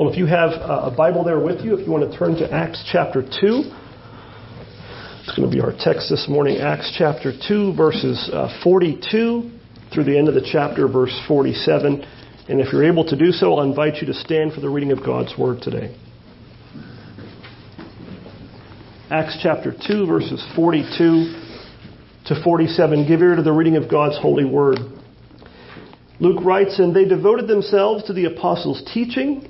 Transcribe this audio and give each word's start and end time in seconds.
Well, 0.00 0.08
if 0.08 0.16
you 0.16 0.24
have 0.24 0.52
a 0.52 0.90
Bible 0.96 1.24
there 1.24 1.38
with 1.38 1.60
you, 1.60 1.76
if 1.76 1.86
you 1.86 1.92
want 1.92 2.10
to 2.10 2.18
turn 2.18 2.34
to 2.36 2.50
Acts 2.50 2.82
chapter 2.90 3.20
2, 3.20 3.28
it's 3.28 5.36
going 5.36 5.46
to 5.46 5.54
be 5.54 5.60
our 5.60 5.74
text 5.78 6.08
this 6.08 6.24
morning, 6.26 6.56
Acts 6.56 6.90
chapter 6.96 7.34
2, 7.36 7.76
verses 7.76 8.30
uh, 8.32 8.48
42 8.64 9.50
through 9.92 10.04
the 10.04 10.16
end 10.16 10.28
of 10.28 10.34
the 10.34 10.40
chapter, 10.40 10.88
verse 10.88 11.14
47. 11.28 12.02
And 12.48 12.62
if 12.62 12.72
you're 12.72 12.90
able 12.90 13.04
to 13.08 13.14
do 13.14 13.30
so, 13.30 13.52
I'll 13.52 13.62
invite 13.62 13.96
you 13.96 14.06
to 14.06 14.14
stand 14.14 14.54
for 14.54 14.62
the 14.62 14.70
reading 14.70 14.90
of 14.90 15.04
God's 15.04 15.36
Word 15.36 15.60
today. 15.60 15.94
Acts 19.10 19.38
chapter 19.42 19.74
2, 19.86 20.06
verses 20.06 20.42
42 20.56 20.96
to 22.24 22.42
47. 22.42 23.06
Give 23.06 23.20
ear 23.20 23.36
to 23.36 23.42
the 23.42 23.52
reading 23.52 23.76
of 23.76 23.90
God's 23.90 24.16
holy 24.16 24.46
Word. 24.46 24.78
Luke 26.20 26.42
writes, 26.42 26.78
And 26.78 26.96
they 26.96 27.04
devoted 27.04 27.48
themselves 27.48 28.04
to 28.04 28.14
the 28.14 28.24
apostles' 28.24 28.82
teaching 28.94 29.49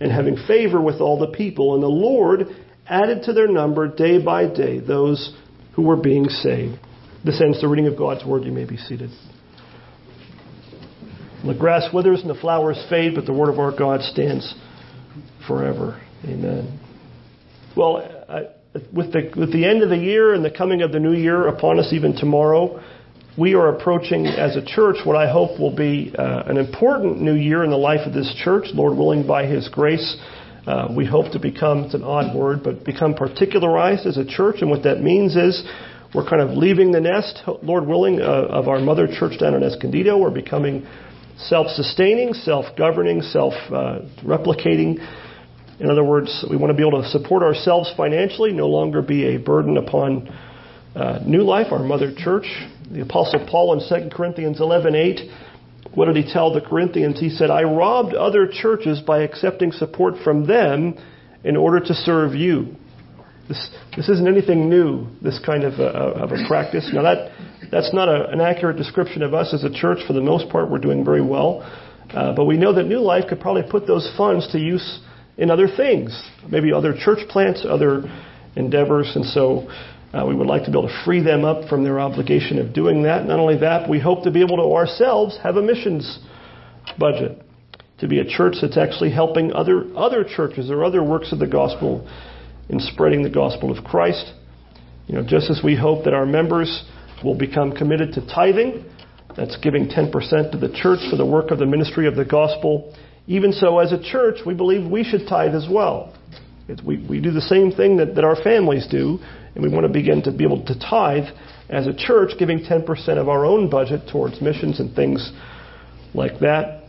and 0.00 0.12
having 0.12 0.36
favor 0.46 0.80
with 0.80 1.00
all 1.00 1.18
the 1.18 1.28
people. 1.36 1.74
And 1.74 1.82
the 1.82 1.88
Lord 1.88 2.46
added 2.86 3.24
to 3.24 3.32
their 3.32 3.48
number 3.48 3.88
day 3.88 4.22
by 4.22 4.46
day 4.46 4.80
those 4.80 5.34
who 5.74 5.82
were 5.82 5.96
being 5.96 6.28
saved. 6.28 6.78
This 7.24 7.40
ends 7.40 7.60
the 7.60 7.68
reading 7.68 7.86
of 7.86 7.96
God's 7.96 8.24
word. 8.24 8.44
You 8.44 8.52
may 8.52 8.64
be 8.64 8.76
seated. 8.76 9.10
The 11.44 11.54
grass 11.54 11.88
withers 11.92 12.20
and 12.20 12.30
the 12.30 12.40
flowers 12.40 12.84
fade, 12.88 13.14
but 13.14 13.26
the 13.26 13.32
word 13.32 13.48
of 13.48 13.58
our 13.58 13.76
God 13.76 14.02
stands 14.02 14.54
forever. 15.46 16.00
Amen. 16.24 16.80
Well, 17.76 17.98
I, 18.28 18.48
with 18.92 19.12
the, 19.12 19.30
with 19.36 19.52
the 19.52 19.64
end 19.64 19.82
of 19.82 19.88
the 19.88 19.96
year 19.96 20.34
and 20.34 20.44
the 20.44 20.50
coming 20.50 20.82
of 20.82 20.92
the 20.92 20.98
new 20.98 21.14
year 21.14 21.46
upon 21.46 21.78
us, 21.78 21.92
even 21.92 22.16
tomorrow, 22.16 22.82
we 23.38 23.54
are 23.54 23.68
approaching 23.68 24.26
as 24.26 24.56
a 24.56 24.64
church 24.64 24.96
what 25.04 25.14
I 25.14 25.30
hope 25.30 25.60
will 25.60 25.74
be 25.74 26.12
uh, 26.18 26.42
an 26.46 26.56
important 26.56 27.20
new 27.20 27.36
year 27.36 27.62
in 27.62 27.70
the 27.70 27.76
life 27.76 28.00
of 28.04 28.12
this 28.12 28.34
church, 28.42 28.66
Lord 28.74 28.98
willing, 28.98 29.28
by 29.28 29.46
His 29.46 29.68
grace. 29.68 30.16
Uh, 30.66 30.88
we 30.94 31.06
hope 31.06 31.30
to 31.32 31.38
become, 31.38 31.84
it's 31.84 31.94
an 31.94 32.02
odd 32.02 32.36
word, 32.36 32.64
but 32.64 32.84
become 32.84 33.14
particularized 33.14 34.06
as 34.06 34.16
a 34.16 34.24
church. 34.24 34.56
And 34.60 34.68
what 34.68 34.82
that 34.82 35.00
means 35.02 35.36
is 35.36 35.62
we're 36.12 36.28
kind 36.28 36.42
of 36.42 36.50
leaving 36.50 36.90
the 36.90 37.00
nest, 37.00 37.44
Lord 37.62 37.86
willing, 37.86 38.20
uh, 38.20 38.24
of 38.24 38.66
our 38.66 38.80
mother 38.80 39.06
church 39.06 39.38
down 39.38 39.54
in 39.54 39.62
Escondido. 39.62 40.18
We're 40.18 40.30
becoming 40.30 40.84
self 41.38 41.68
sustaining, 41.68 42.34
self 42.34 42.76
governing, 42.76 43.22
self 43.22 43.54
replicating. 43.70 44.98
In 45.78 45.88
other 45.88 46.02
words, 46.02 46.44
we 46.50 46.56
want 46.56 46.70
to 46.72 46.76
be 46.76 46.86
able 46.86 47.00
to 47.00 47.08
support 47.08 47.44
ourselves 47.44 47.92
financially, 47.96 48.52
no 48.52 48.66
longer 48.66 49.00
be 49.00 49.36
a 49.36 49.38
burden 49.38 49.76
upon 49.76 50.28
uh, 50.96 51.20
New 51.24 51.42
Life, 51.42 51.68
our 51.70 51.84
mother 51.84 52.12
church. 52.16 52.46
The 52.90 53.02
Apostle 53.02 53.46
Paul 53.46 53.74
in 53.74 53.80
2 53.80 54.10
Corinthians 54.10 54.60
11:8, 54.60 55.28
what 55.94 56.06
did 56.06 56.16
he 56.16 56.32
tell 56.32 56.52
the 56.52 56.60
Corinthians? 56.60 57.20
He 57.20 57.28
said, 57.28 57.50
"I 57.50 57.62
robbed 57.62 58.14
other 58.14 58.46
churches 58.46 59.00
by 59.00 59.22
accepting 59.22 59.72
support 59.72 60.16
from 60.24 60.46
them 60.46 60.94
in 61.44 61.56
order 61.56 61.80
to 61.80 61.94
serve 61.94 62.34
you." 62.34 62.76
This, 63.46 63.70
this 63.96 64.08
isn't 64.08 64.28
anything 64.28 64.68
new. 64.68 65.06
This 65.22 65.38
kind 65.38 65.64
of 65.64 65.78
a, 65.80 65.88
of 65.88 66.32
a 66.32 66.46
practice. 66.46 66.90
Now 66.92 67.02
that 67.02 67.30
that's 67.70 67.92
not 67.92 68.08
a, 68.08 68.28
an 68.30 68.40
accurate 68.40 68.76
description 68.76 69.22
of 69.22 69.34
us 69.34 69.52
as 69.52 69.64
a 69.64 69.70
church. 69.70 69.98
For 70.06 70.14
the 70.14 70.22
most 70.22 70.48
part, 70.48 70.70
we're 70.70 70.78
doing 70.78 71.04
very 71.04 71.22
well. 71.22 71.60
Uh, 72.14 72.32
but 72.34 72.46
we 72.46 72.56
know 72.56 72.72
that 72.72 72.84
New 72.84 73.00
Life 73.00 73.24
could 73.28 73.40
probably 73.40 73.64
put 73.70 73.86
those 73.86 74.10
funds 74.16 74.50
to 74.52 74.58
use 74.58 75.00
in 75.36 75.50
other 75.50 75.68
things, 75.68 76.22
maybe 76.48 76.72
other 76.72 76.94
church 76.94 77.28
plants, 77.28 77.66
other 77.68 78.02
endeavors, 78.56 79.14
and 79.14 79.24
so 79.26 79.68
uh, 80.12 80.24
we 80.26 80.34
would 80.34 80.46
like 80.46 80.64
to 80.64 80.70
be 80.70 80.78
able 80.78 80.88
to 80.88 81.04
free 81.04 81.22
them 81.22 81.44
up 81.44 81.68
from 81.68 81.84
their 81.84 82.00
obligation 82.00 82.58
of 82.58 82.72
doing 82.72 83.02
that. 83.02 83.26
Not 83.26 83.38
only 83.38 83.58
that, 83.58 83.88
we 83.88 84.00
hope 84.00 84.24
to 84.24 84.30
be 84.30 84.40
able 84.40 84.56
to 84.56 84.74
ourselves 84.74 85.38
have 85.42 85.56
a 85.56 85.62
missions 85.62 86.18
budget 86.98 87.42
to 87.98 88.08
be 88.08 88.20
a 88.20 88.24
church 88.24 88.56
that's 88.62 88.78
actually 88.78 89.10
helping 89.10 89.52
other 89.52 89.84
other 89.96 90.24
churches 90.24 90.70
or 90.70 90.84
other 90.84 91.02
works 91.02 91.32
of 91.32 91.38
the 91.38 91.46
gospel 91.46 92.08
in 92.68 92.80
spreading 92.80 93.22
the 93.22 93.30
gospel 93.30 93.76
of 93.76 93.84
Christ. 93.84 94.32
You 95.06 95.16
know, 95.16 95.22
just 95.26 95.50
as 95.50 95.60
we 95.64 95.76
hope 95.76 96.04
that 96.04 96.14
our 96.14 96.26
members 96.26 96.84
will 97.24 97.34
become 97.34 97.72
committed 97.72 98.12
to 98.14 98.26
tithing, 98.26 98.84
that's 99.36 99.56
giving 99.58 99.88
10% 99.88 100.52
to 100.52 100.58
the 100.58 100.68
church 100.74 101.00
for 101.10 101.16
the 101.16 101.24
work 101.24 101.50
of 101.50 101.58
the 101.58 101.66
ministry 101.66 102.06
of 102.06 102.14
the 102.14 102.24
gospel. 102.24 102.94
Even 103.26 103.52
so, 103.52 103.78
as 103.78 103.92
a 103.92 104.02
church, 104.02 104.38
we 104.46 104.54
believe 104.54 104.90
we 104.90 105.04
should 105.04 105.26
tithe 105.28 105.54
as 105.54 105.66
well. 105.70 106.14
we, 106.84 107.04
we 107.08 107.20
do 107.20 107.30
the 107.30 107.40
same 107.40 107.72
thing 107.72 107.96
that, 107.98 108.14
that 108.14 108.24
our 108.24 108.36
families 108.42 108.86
do 108.90 109.18
and 109.54 109.62
we 109.62 109.68
want 109.68 109.86
to 109.86 109.92
begin 109.92 110.22
to 110.22 110.32
be 110.32 110.44
able 110.44 110.64
to 110.66 110.78
tithe 110.78 111.24
as 111.68 111.86
a 111.86 111.94
church, 111.94 112.32
giving 112.38 112.60
10% 112.60 113.08
of 113.18 113.28
our 113.28 113.44
own 113.44 113.68
budget 113.68 114.02
towards 114.10 114.40
missions 114.40 114.80
and 114.80 114.94
things 114.94 115.32
like 116.14 116.40
that. 116.40 116.84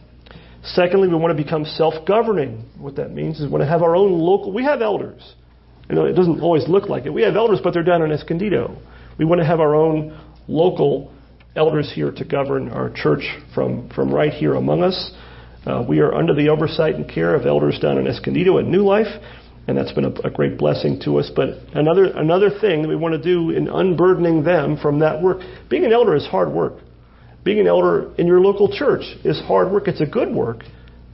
Secondly, 0.64 1.08
we 1.08 1.16
want 1.16 1.36
to 1.36 1.44
become 1.44 1.66
self-governing. 1.66 2.64
What 2.78 2.96
that 2.97 3.12
means 3.12 3.40
is 3.40 3.46
we 3.46 3.52
want 3.52 3.64
to 3.64 3.70
have 3.70 3.81
our 3.81 3.96
own 3.96 4.12
local. 4.12 4.52
We 4.53 4.64
have 4.64 4.81
elders. 4.81 5.36
You 5.90 5.96
know, 5.96 6.06
it 6.06 6.14
doesn't 6.14 6.42
always 6.42 6.68
look 6.68 6.90
like 6.90 7.06
it. 7.06 7.09
We 7.09 7.24
have 7.24 7.36
elders, 7.36 7.59
but 7.64 7.74
they're 7.74 7.84
down 7.84 8.03
in 8.03 8.12
Escondido. 8.12 8.78
We 9.18 9.26
want 9.26 9.40
to 9.41 9.47
have 9.47 9.59
our 9.59 9.76
own 9.76 10.20
local 10.47 11.12
elders 11.56 11.91
here 11.94 12.12
to 12.12 12.26
govern 12.26 12.70
our 12.70 12.91
church 12.94 13.24
from, 13.53 13.90
from 13.90 14.14
right 14.14 14.31
here 14.34 14.56
among 14.56 14.84
us. 14.84 15.12
Uh, 15.66 15.84
we 15.88 16.00
are 16.00 16.14
under 16.14 16.34
the 16.34 16.50
oversight 16.50 16.96
and 16.96 17.09
care 17.09 17.36
of 17.36 17.46
elders 17.46 17.80
down 17.80 17.97
in 17.97 18.08
Escondido 18.08 18.59
at 18.59 18.66
New 18.66 18.84
Life 18.84 19.08
and 19.69 19.78
that's 19.78 19.91
been 19.91 20.06
a, 20.06 20.28
a, 20.28 20.31
great 20.31 20.57
blessing 20.57 21.00
to 21.06 21.19
us. 21.19 21.30
But 21.35 21.50
another 21.74 22.06
another 22.06 22.50
thing 22.50 22.81
that 22.81 22.88
we 22.88 22.96
want 22.96 23.13
to 23.13 23.22
do 23.22 23.52
in 23.52 23.68
unburdening 23.68 24.44
them 24.44 24.78
from 24.78 25.00
that 25.00 25.22
work, 25.22 25.41
being 25.69 25.85
an 25.85 25.94
elder 25.94 26.16
is 26.16 26.25
hard 26.25 26.52
work. 26.52 26.81
Being 27.44 27.59
an 27.59 27.68
elder 27.68 28.12
in 28.18 28.25
your 28.25 28.41
local 28.41 28.75
church 28.75 29.03
is 29.24 29.40
hard 29.41 29.72
work. 29.72 29.88
It's 29.88 30.02
a 30.02 30.08
good 30.08 30.34
work, 30.34 30.63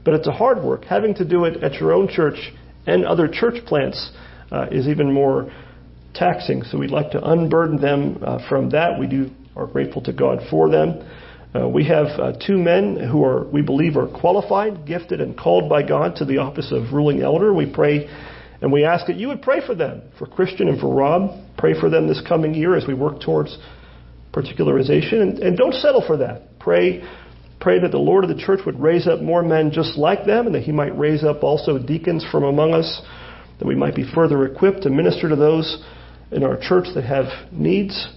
but 0.06 0.14
it's 0.14 0.26
a 0.26 0.32
hard 0.32 0.62
work. 0.64 0.84
Having 0.84 1.16
to 1.16 1.28
do 1.28 1.44
it 1.44 1.62
at 1.62 1.74
your 1.74 1.92
own 1.92 2.08
church 2.08 2.38
and 2.86 3.04
other 3.04 3.28
church 3.28 3.62
plants 3.66 4.10
uh, 4.50 4.68
is 4.72 4.88
even 4.88 5.12
more 5.12 5.52
taxing. 6.14 6.62
So 6.62 6.78
we'd 6.78 6.90
like 6.90 7.10
to 7.10 7.22
unburden 7.22 7.78
them 7.78 8.22
uh, 8.22 8.48
from 8.48 8.70
that. 8.70 8.98
We 8.98 9.06
do 9.06 9.30
are 9.54 9.66
grateful 9.66 10.02
to 10.02 10.12
God 10.14 10.40
for 10.50 10.70
them. 10.70 11.06
Uh, 11.54 11.68
we 11.68 11.84
have 11.84 12.06
uh, 12.18 12.32
two 12.44 12.58
men 12.58 12.96
who 13.10 13.24
are, 13.24 13.46
we 13.48 13.62
believe, 13.62 13.96
are 13.96 14.08
qualified, 14.08 14.86
gifted, 14.86 15.20
and 15.20 15.38
called 15.38 15.68
by 15.68 15.82
God 15.82 16.16
to 16.16 16.24
the 16.24 16.38
office 16.38 16.72
of 16.72 16.92
ruling 16.92 17.22
elder. 17.22 17.54
We 17.54 17.72
pray 17.72 18.08
and 18.60 18.72
we 18.72 18.84
ask 18.84 19.06
that 19.06 19.16
you 19.16 19.28
would 19.28 19.42
pray 19.42 19.64
for 19.64 19.74
them, 19.74 20.02
for 20.18 20.26
Christian 20.26 20.68
and 20.68 20.80
for 20.80 20.92
Rob. 20.94 21.30
Pray 21.58 21.78
for 21.78 21.90
them 21.90 22.08
this 22.08 22.22
coming 22.26 22.54
year 22.54 22.74
as 22.74 22.86
we 22.86 22.94
work 22.94 23.20
towards 23.20 23.56
particularization. 24.32 25.20
And, 25.22 25.38
and 25.38 25.56
don't 25.56 25.74
settle 25.74 26.04
for 26.06 26.16
that. 26.18 26.58
Pray, 26.58 27.04
pray 27.60 27.80
that 27.80 27.90
the 27.90 27.98
Lord 27.98 28.24
of 28.24 28.30
the 28.30 28.42
church 28.42 28.60
would 28.64 28.80
raise 28.80 29.06
up 29.06 29.20
more 29.20 29.42
men 29.42 29.70
just 29.72 29.98
like 29.98 30.24
them 30.24 30.46
and 30.46 30.54
that 30.54 30.62
he 30.62 30.72
might 30.72 30.96
raise 30.98 31.22
up 31.22 31.42
also 31.42 31.78
deacons 31.78 32.24
from 32.30 32.44
among 32.44 32.72
us, 32.72 33.02
that 33.58 33.66
we 33.66 33.74
might 33.74 33.94
be 33.94 34.10
further 34.14 34.44
equipped 34.46 34.82
to 34.82 34.90
minister 34.90 35.28
to 35.28 35.36
those 35.36 35.84
in 36.30 36.42
our 36.42 36.58
church 36.60 36.86
that 36.94 37.04
have 37.04 37.26
needs. 37.52 38.08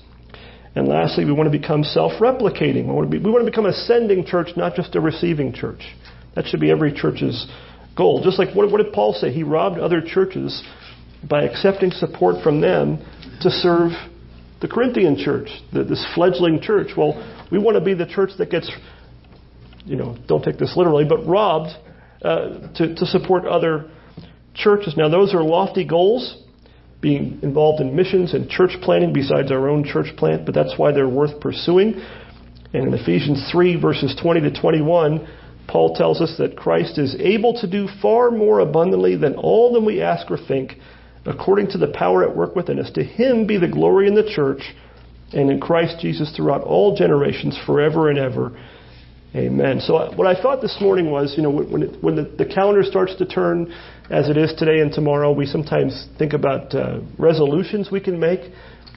And 0.76 0.88
lastly, 0.88 1.26
we 1.26 1.32
want 1.32 1.52
to 1.52 1.58
become 1.58 1.84
self 1.84 2.14
replicating. 2.22 2.86
We, 2.86 2.94
want 2.94 3.12
to 3.12 3.18
we 3.18 3.32
want 3.32 3.44
to 3.44 3.52
become 3.52 3.66
a 3.66 3.74
sending 3.74 4.26
church, 4.26 4.50
not 4.56 4.76
just 4.76 4.96
a 4.96 5.02
receiving 5.02 5.52
church. 5.52 5.82
That 6.36 6.46
should 6.46 6.60
be 6.60 6.72
every 6.72 6.94
church's 6.94 7.48
Just 8.24 8.40
like 8.40 8.56
what, 8.56 8.72
what 8.72 8.82
did 8.82 8.94
Paul 8.94 9.14
say? 9.14 9.32
He 9.32 9.44
robbed 9.44 9.78
other 9.78 10.02
churches 10.02 10.64
by 11.28 11.44
accepting 11.44 11.92
support 11.92 12.42
from 12.44 12.62
them 12.62 12.98
to 13.42 13.50
serve 13.50 13.92
the 14.62 14.68
Corinthian 14.68 15.18
church, 15.18 15.50
the, 15.74 15.84
this 15.84 16.06
fledgling 16.16 16.62
church. 16.62 16.92
Well, 16.98 17.14
we 17.52 17.60
want 17.60 17.76
to 17.76 17.84
be 17.84 17.94
the 17.94 18.06
church 18.06 18.32
that 18.38 18.50
gets, 18.50 18.72
you 19.86 19.96
know, 19.96 20.18
don't 20.28 20.44
take 20.44 20.58
this 20.58 20.74
literally, 20.76 21.06
but 21.06 21.26
robbed 21.26 21.72
uh, 22.24 22.72
to, 22.76 22.96
to 22.96 23.06
support 23.06 23.46
other 23.46 23.92
churches. 24.54 24.96
Now, 24.98 25.10
those 25.10 25.34
are 25.34 25.44
lofty 25.44 25.86
goals, 25.86 26.42
being 27.02 27.40
involved 27.42 27.82
in 27.82 27.96
missions 27.96 28.34
and 28.34 28.50
church 28.50 28.72
planting 28.82 29.14
besides 29.14 29.52
our 29.52 29.70
own 29.70 29.84
church 29.84 30.16
plant, 30.18 30.46
but 30.46 30.54
that's 30.54 30.74
why 30.78 30.92
they're 30.92 31.08
worth 31.08 31.40
pursuing. 31.40 31.96
And 32.74 32.88
in 32.88 32.94
Ephesians 32.94 33.50
3, 33.52 33.80
verses 33.80 34.16
20 34.22 34.42
to 34.42 34.62
21, 34.62 35.28
Paul 35.70 35.96
tells 35.96 36.20
us 36.20 36.36
that 36.40 36.58
Christ 36.58 36.98
is 36.98 37.16
able 37.20 37.54
to 37.62 37.70
do 37.70 37.88
far 38.02 38.32
more 38.32 38.60
abundantly 38.60 39.16
than 39.16 39.36
all 39.36 39.74
that 39.74 39.82
we 39.82 40.02
ask 40.02 40.30
or 40.32 40.38
think, 40.38 40.74
according 41.26 41.68
to 41.72 41.78
the 41.78 41.88
power 41.88 42.28
at 42.28 42.36
work 42.36 42.56
within 42.56 42.80
us. 42.80 42.90
To 42.96 43.04
him 43.04 43.46
be 43.46 43.58
the 43.58 43.68
glory 43.68 44.08
in 44.08 44.16
the 44.16 44.28
church 44.36 44.62
and 45.32 45.52
in 45.52 45.60
Christ 45.60 45.98
Jesus 46.00 46.34
throughout 46.36 46.62
all 46.62 46.96
generations, 46.96 47.58
forever 47.68 48.10
and 48.10 48.18
ever. 48.18 48.52
Amen. 49.36 49.80
So 49.80 49.96
uh, 49.98 50.16
what 50.16 50.26
I 50.26 50.42
thought 50.42 50.60
this 50.60 50.76
morning 50.82 51.12
was, 51.12 51.36
you 51.38 51.44
know, 51.44 51.52
when, 51.52 51.84
it, 51.84 52.04
when 52.04 52.16
the, 52.16 52.24
the, 52.24 52.46
calendar 52.46 52.82
starts 52.82 53.16
to 53.18 53.28
turn, 53.28 53.72
as 54.10 54.28
it 54.28 54.38
is 54.38 54.52
today 54.58 54.80
and 54.80 54.92
tomorrow, 54.92 55.32
we 55.32 55.46
sometimes 55.46 56.08
think 56.18 56.34
about 56.34 56.74
uh, 56.74 57.02
resolutions 57.20 57.90
we 57.92 58.02
can 58.02 58.20
make, 58.20 58.40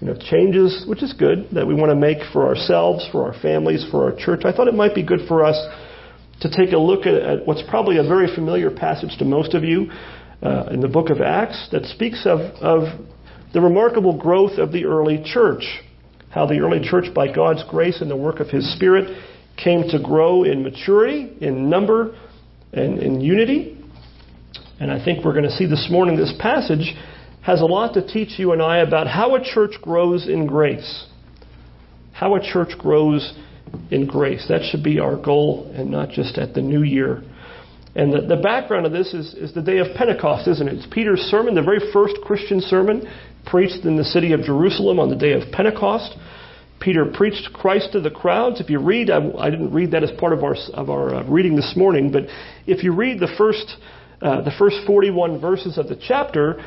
you 0.01 0.07
know, 0.07 0.17
changes, 0.31 0.87
which 0.89 1.03
is 1.03 1.13
good 1.13 1.49
that 1.53 1.67
we 1.67 1.75
want 1.75 1.91
to 1.91 1.97
make 1.97 2.17
for 2.33 2.47
ourselves, 2.47 3.07
for 3.13 3.27
our 3.31 3.39
families, 3.43 3.85
for 3.91 4.11
our 4.11 4.17
church. 4.17 4.47
I 4.47 4.53
thought 4.53 4.69
it 4.69 4.75
might 4.75 4.95
be 4.95 5.03
good 5.03 5.29
for 5.29 5.45
us 5.45 5.59
to 6.43 6.51
take 6.51 6.73
a 6.73 6.79
look 6.79 7.07
at, 7.07 7.15
at 7.15 7.47
what's 7.47 7.63
probably 7.69 7.99
a 7.99 8.03
very 8.03 8.33
familiar 8.35 8.71
passage 8.71 9.17
to 9.19 9.25
most 9.25 9.55
of 9.55 9.65
you 9.65 9.91
uh, 10.43 10.69
in 10.71 10.81
the 10.81 10.89
book 10.89 11.11
of 11.11 11.21
Acts 11.21 11.69
that 11.73 11.85
speaks 11.87 12.27
of, 12.27 12.41
of 12.61 12.83
the 13.53 13.61
remarkable 13.61 14.19
growth 14.19 14.59
of 14.59 14.73
the 14.73 14.85
early 14.85 15.23
church. 15.25 15.65
How 16.31 16.47
the 16.47 16.61
early 16.61 16.81
church, 16.83 17.15
by 17.15 17.33
God's 17.33 17.63
grace 17.69 18.01
and 18.01 18.11
the 18.11 18.17
work 18.17 18.41
of 18.41 18.49
His 18.49 18.75
Spirit, 18.75 19.23
came 19.63 19.83
to 19.91 20.03
grow 20.03 20.45
in 20.45 20.63
maturity, 20.63 21.37
in 21.41 21.69
number, 21.69 22.19
and 22.73 22.99
in 22.99 23.21
unity. 23.21 23.79
And 24.81 24.91
I 24.91 25.05
think 25.05 25.25
we're 25.25 25.35
going 25.35 25.45
to 25.45 25.51
see 25.51 25.67
this 25.67 25.89
morning 25.91 26.17
this 26.17 26.35
passage 26.41 26.95
has 27.43 27.61
a 27.61 27.67
lot 27.67 27.95
to 27.95 28.07
teach 28.07 28.39
you 28.39 28.53
and 28.53 28.63
I 28.63 28.79
about 28.79 29.07
how 29.07 29.35
a 29.35 29.45
church 29.45 29.73
grows 29.83 30.27
in 30.27 30.47
grace. 30.47 31.07
How 32.13 32.35
a 32.35 32.41
church 32.41 32.79
grows 32.79 33.33
in 33.91 34.07
grace. 34.07 34.47
That 34.49 34.63
should 34.71 34.83
be 34.83 34.99
our 34.99 35.17
goal 35.17 35.71
and 35.75 35.91
not 35.91 36.11
just 36.11 36.39
at 36.39 36.55
the 36.55 36.63
new 36.63 36.83
year. 36.83 37.23
And 37.95 38.13
the, 38.13 38.23
the 38.23 38.41
background 38.43 38.87
of 38.87 38.93
this 38.93 39.13
is, 39.13 39.35
is 39.35 39.53
the 39.53 39.61
day 39.61 39.79
of 39.79 39.89
Pentecost, 39.97 40.49
isn't 40.49 40.67
it? 40.67 40.75
It's 40.75 40.87
Peter's 40.91 41.21
sermon, 41.21 41.55
the 41.55 41.63
very 41.63 41.93
first 41.93 42.17
Christian 42.25 42.61
sermon 42.61 43.07
preached 43.45 43.85
in 43.85 43.97
the 43.97 44.05
city 44.05 44.33
of 44.33 44.41
Jerusalem 44.41 44.99
on 44.99 45.11
the 45.11 45.17
day 45.17 45.33
of 45.33 45.43
Pentecost. 45.53 46.17
Peter 46.81 47.05
preached 47.05 47.53
Christ 47.53 47.93
to 47.93 48.01
the 48.01 48.11
crowds. 48.11 48.61
If 48.61 48.71
you 48.71 48.81
read, 48.81 49.11
I, 49.11 49.19
I 49.39 49.51
didn't 49.51 49.73
read 49.73 49.91
that 49.93 50.03
as 50.03 50.11
part 50.19 50.33
of 50.33 50.43
our 50.43 50.57
of 50.75 50.91
our 50.91 51.15
uh, 51.15 51.25
reading 51.29 51.55
this 51.55 51.75
morning, 51.77 52.11
but 52.11 52.25
if 52.67 52.83
you 52.83 52.93
read 52.93 53.21
the 53.21 53.33
first 53.39 53.77
uh, 54.21 54.41
the 54.43 54.53
first 54.59 54.77
41 54.87 55.41
verses 55.41 55.79
of 55.79 55.89
the 55.89 55.97
chapter, 55.97 56.61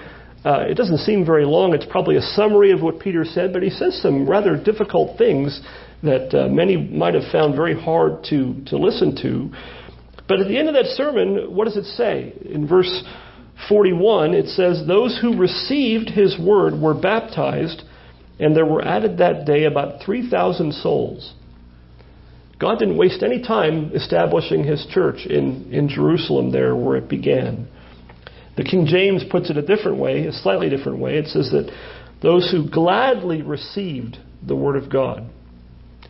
uh, 0.45 0.65
it 0.69 0.75
doesn't 0.75 0.99
seem 0.99 1.25
very 1.25 1.45
long. 1.45 1.73
It's 1.73 1.85
probably 1.89 2.17
a 2.17 2.21
summary 2.21 2.71
of 2.71 2.81
what 2.81 2.99
Peter 2.99 3.25
said, 3.25 3.51
but 3.51 3.63
he 3.63 3.69
says 3.69 3.99
some 4.01 4.29
rather 4.29 4.61
difficult 4.61 5.17
things 5.17 5.59
that 6.03 6.33
uh, 6.33 6.47
many 6.47 6.77
might 6.77 7.13
have 7.13 7.31
found 7.31 7.55
very 7.55 7.79
hard 7.79 8.23
to 8.25 8.63
to 8.67 8.77
listen 8.77 9.15
to. 9.21 9.51
But 10.27 10.39
at 10.39 10.47
the 10.47 10.57
end 10.57 10.67
of 10.67 10.73
that 10.73 10.87
sermon, 10.87 11.55
what 11.55 11.65
does 11.65 11.77
it 11.77 11.85
say? 11.85 12.33
In 12.43 12.67
verse 12.67 13.03
41, 13.69 14.33
it 14.33 14.47
says, 14.47 14.83
Those 14.87 15.17
who 15.21 15.37
received 15.37 16.09
his 16.09 16.37
word 16.39 16.79
were 16.79 16.93
baptized 16.93 17.83
and 18.39 18.55
there 18.55 18.65
were 18.65 18.83
added 18.83 19.19
that 19.19 19.45
day 19.45 19.63
about 19.63 20.03
3,000 20.03 20.73
souls. 20.73 21.33
God 22.59 22.79
didn't 22.79 22.97
waste 22.97 23.23
any 23.23 23.41
time 23.41 23.91
establishing 23.93 24.63
his 24.63 24.85
church 24.89 25.25
in, 25.25 25.71
in 25.73 25.89
Jerusalem, 25.89 26.51
there 26.51 26.75
where 26.75 26.97
it 26.97 27.09
began. 27.09 27.67
The 28.57 28.63
King 28.63 28.85
James 28.87 29.23
puts 29.29 29.49
it 29.49 29.57
a 29.57 29.61
different 29.61 29.97
way, 29.97 30.25
a 30.25 30.31
slightly 30.31 30.69
different 30.69 30.99
way. 30.99 31.17
It 31.17 31.27
says 31.27 31.51
that 31.51 31.71
those 32.21 32.49
who 32.49 32.69
gladly 32.69 33.41
received 33.41 34.17
the 34.45 34.55
Word 34.55 34.77
of 34.77 34.89
God. 34.89 35.29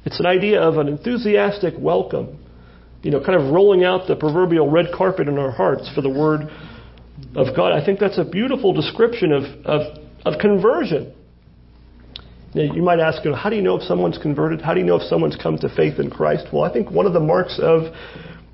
It's 0.05 0.19
an 0.19 0.27
idea 0.27 0.61
of 0.61 0.77
an 0.77 0.87
enthusiastic 0.87 1.73
welcome, 1.77 2.37
you 3.01 3.11
know, 3.11 3.19
kind 3.23 3.41
of 3.41 3.51
rolling 3.51 3.83
out 3.83 4.07
the 4.07 4.15
proverbial 4.15 4.69
red 4.69 4.87
carpet 4.95 5.27
in 5.27 5.37
our 5.39 5.51
hearts 5.51 5.89
for 5.93 6.01
the 6.01 6.09
Word 6.09 6.41
of 7.35 7.55
God. 7.55 7.71
I 7.71 7.83
think 7.83 7.99
that's 7.99 8.19
a 8.19 8.23
beautiful 8.23 8.71
description 8.71 9.31
of, 9.31 9.43
of, 9.65 9.97
of 10.25 10.39
conversion. 10.39 11.13
Now, 12.53 12.73
you 12.73 12.83
might 12.83 12.99
ask, 12.99 13.25
you 13.25 13.31
know, 13.31 13.35
how 13.35 13.49
do 13.49 13.55
you 13.55 13.63
know 13.63 13.77
if 13.77 13.83
someone's 13.83 14.17
converted? 14.17 14.61
How 14.61 14.73
do 14.73 14.79
you 14.79 14.85
know 14.85 14.95
if 14.95 15.07
someone's 15.09 15.35
come 15.35 15.57
to 15.57 15.75
faith 15.75 15.99
in 15.99 16.09
Christ? 16.09 16.47
Well, 16.53 16.63
I 16.63 16.71
think 16.71 16.91
one 16.91 17.05
of 17.05 17.13
the 17.13 17.19
marks 17.19 17.59
of 17.61 17.93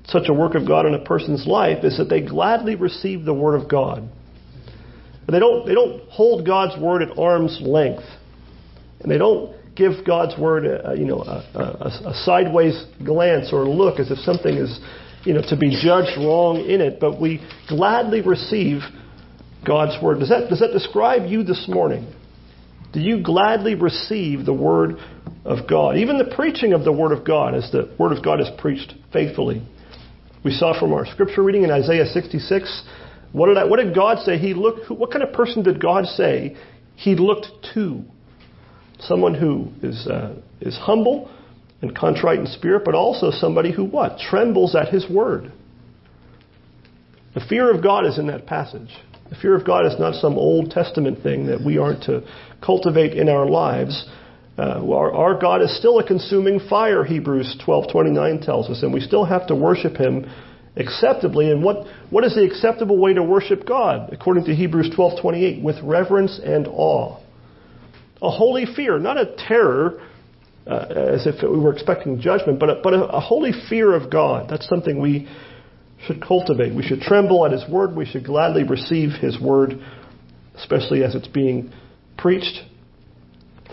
such 0.06 0.28
a 0.28 0.34
work 0.34 0.54
of 0.54 0.66
God 0.66 0.86
in 0.86 0.94
a 0.94 1.04
person's 1.04 1.46
life 1.46 1.84
is 1.84 1.98
that 1.98 2.08
they 2.08 2.20
gladly 2.20 2.74
receive 2.74 3.24
the 3.24 3.34
Word 3.34 3.60
of 3.60 3.68
God. 3.68 4.08
They 5.28 5.38
don't, 5.38 5.66
they 5.66 5.74
don't 5.74 6.08
hold 6.10 6.44
God's 6.44 6.80
Word 6.80 7.02
at 7.02 7.16
arm's 7.16 7.60
length. 7.62 8.04
And 9.00 9.10
they 9.10 9.18
don't 9.18 9.54
give 9.74 10.04
God's 10.06 10.38
Word 10.38 10.66
a, 10.66 10.94
you 10.96 11.06
know, 11.06 11.20
a, 11.20 11.44
a, 11.54 12.10
a 12.10 12.14
sideways 12.24 12.84
glance 13.04 13.52
or 13.52 13.64
look 13.64 13.98
as 13.98 14.10
if 14.10 14.18
something 14.18 14.54
is 14.54 14.80
you 15.24 15.34
know, 15.34 15.42
to 15.48 15.56
be 15.56 15.70
judged 15.70 16.18
wrong 16.18 16.58
in 16.58 16.80
it. 16.80 16.98
But 17.00 17.20
we 17.20 17.40
gladly 17.68 18.20
receive 18.20 18.80
God's 19.66 20.02
Word. 20.02 20.20
Does 20.20 20.28
that, 20.28 20.48
does 20.48 20.60
that 20.60 20.72
describe 20.72 21.28
you 21.28 21.42
this 21.42 21.66
morning? 21.68 22.12
Do 22.92 23.00
you 23.00 23.22
gladly 23.22 23.74
receive 23.74 24.44
the 24.44 24.52
Word 24.52 24.96
of 25.44 25.68
God? 25.68 25.96
Even 25.96 26.18
the 26.18 26.34
preaching 26.34 26.72
of 26.72 26.84
the 26.84 26.92
Word 26.92 27.12
of 27.12 27.24
God, 27.24 27.54
as 27.54 27.70
the 27.70 27.94
Word 27.98 28.16
of 28.16 28.24
God 28.24 28.40
is 28.40 28.48
preached 28.58 28.94
faithfully. 29.12 29.66
We 30.44 30.50
saw 30.50 30.78
from 30.78 30.92
our 30.92 31.06
scripture 31.06 31.42
reading 31.42 31.62
in 31.62 31.70
Isaiah 31.70 32.06
66. 32.06 32.82
What 33.32 33.46
did, 33.46 33.56
I, 33.56 33.64
what 33.64 33.78
did 33.78 33.94
God 33.94 34.18
say? 34.24 34.38
He 34.38 34.54
looked. 34.54 34.90
What 34.90 35.10
kind 35.10 35.22
of 35.22 35.32
person 35.32 35.62
did 35.62 35.80
God 35.80 36.04
say 36.04 36.56
He 36.96 37.14
looked 37.14 37.46
to? 37.74 38.04
Someone 39.06 39.34
who 39.34 39.68
is 39.82 40.06
uh, 40.06 40.36
is 40.60 40.76
humble 40.76 41.30
and 41.80 41.96
contrite 41.96 42.38
in 42.38 42.46
spirit, 42.46 42.84
but 42.84 42.94
also 42.94 43.30
somebody 43.30 43.72
who 43.72 43.84
what 43.84 44.18
trembles 44.18 44.74
at 44.74 44.88
His 44.88 45.08
word. 45.10 45.52
The 47.34 47.40
fear 47.48 47.74
of 47.74 47.82
God 47.82 48.06
is 48.06 48.18
in 48.18 48.26
that 48.28 48.46
passage. 48.46 48.90
The 49.30 49.36
fear 49.36 49.56
of 49.56 49.66
God 49.66 49.86
is 49.86 49.98
not 49.98 50.14
some 50.14 50.34
Old 50.34 50.70
Testament 50.70 51.22
thing 51.22 51.46
that 51.46 51.64
we 51.64 51.78
aren't 51.78 52.04
to 52.04 52.22
cultivate 52.62 53.14
in 53.14 53.28
our 53.30 53.48
lives. 53.48 54.06
Uh, 54.58 54.84
our, 54.92 55.12
our, 55.14 55.40
God 55.40 55.62
is 55.62 55.74
still 55.78 55.98
a 55.98 56.06
consuming 56.06 56.60
fire, 56.68 57.02
Hebrews 57.04 57.56
12:29 57.66 58.44
tells 58.44 58.68
us, 58.68 58.82
and 58.82 58.92
we 58.92 59.00
still 59.00 59.24
have 59.24 59.46
to 59.46 59.54
worship 59.54 59.96
Him 59.96 60.30
acceptably. 60.76 61.50
And 61.50 61.64
what, 61.64 61.86
what 62.10 62.24
is 62.24 62.34
the 62.34 62.44
acceptable 62.44 62.98
way 62.98 63.14
to 63.14 63.22
worship 63.22 63.66
God? 63.66 64.12
According 64.12 64.44
to 64.44 64.54
Hebrews 64.54 64.90
12:28, 64.94 65.62
with 65.62 65.76
reverence 65.82 66.38
and 66.44 66.68
awe, 66.68 67.18
a 68.22 68.30
holy 68.30 68.64
fear, 68.64 68.98
not 68.98 69.18
a 69.18 69.34
terror, 69.48 70.00
uh, 70.66 70.86
as 71.14 71.26
if 71.26 71.42
we 71.42 71.58
were 71.58 71.72
expecting 71.72 72.20
judgment, 72.20 72.60
but 72.60 72.70
a, 72.70 72.80
but 72.82 72.94
a, 72.94 73.04
a 73.06 73.20
holy 73.20 73.50
fear 73.68 73.94
of 73.94 74.10
God. 74.10 74.48
That's 74.48 74.66
something 74.68 75.00
we 75.00 75.28
should 76.06 76.22
cultivate. 76.22 76.74
We 76.74 76.84
should 76.84 77.00
tremble 77.00 77.44
at 77.44 77.52
His 77.52 77.68
word. 77.68 77.96
We 77.96 78.06
should 78.06 78.24
gladly 78.24 78.62
receive 78.62 79.10
His 79.20 79.40
word, 79.40 79.74
especially 80.56 81.02
as 81.02 81.14
it's 81.14 81.28
being 81.28 81.72
preached. 82.16 82.60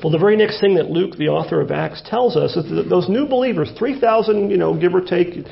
Well, 0.04 0.12
the 0.12 0.18
very 0.18 0.38
next 0.38 0.62
thing 0.62 0.76
that 0.76 0.90
Luke, 0.90 1.18
the 1.18 1.28
author 1.28 1.62
of 1.62 1.72
Acts, 1.72 2.02
tells 2.06 2.36
us 2.36 2.56
is 2.56 2.70
that 2.72 2.90
those 2.90 3.10
new 3.10 3.28
believers, 3.28 3.70
3,000, 3.78 4.50
you 4.50 4.58
know, 4.58 4.80
give 4.80 4.96
or 4.96 5.02
take 5.02 5.46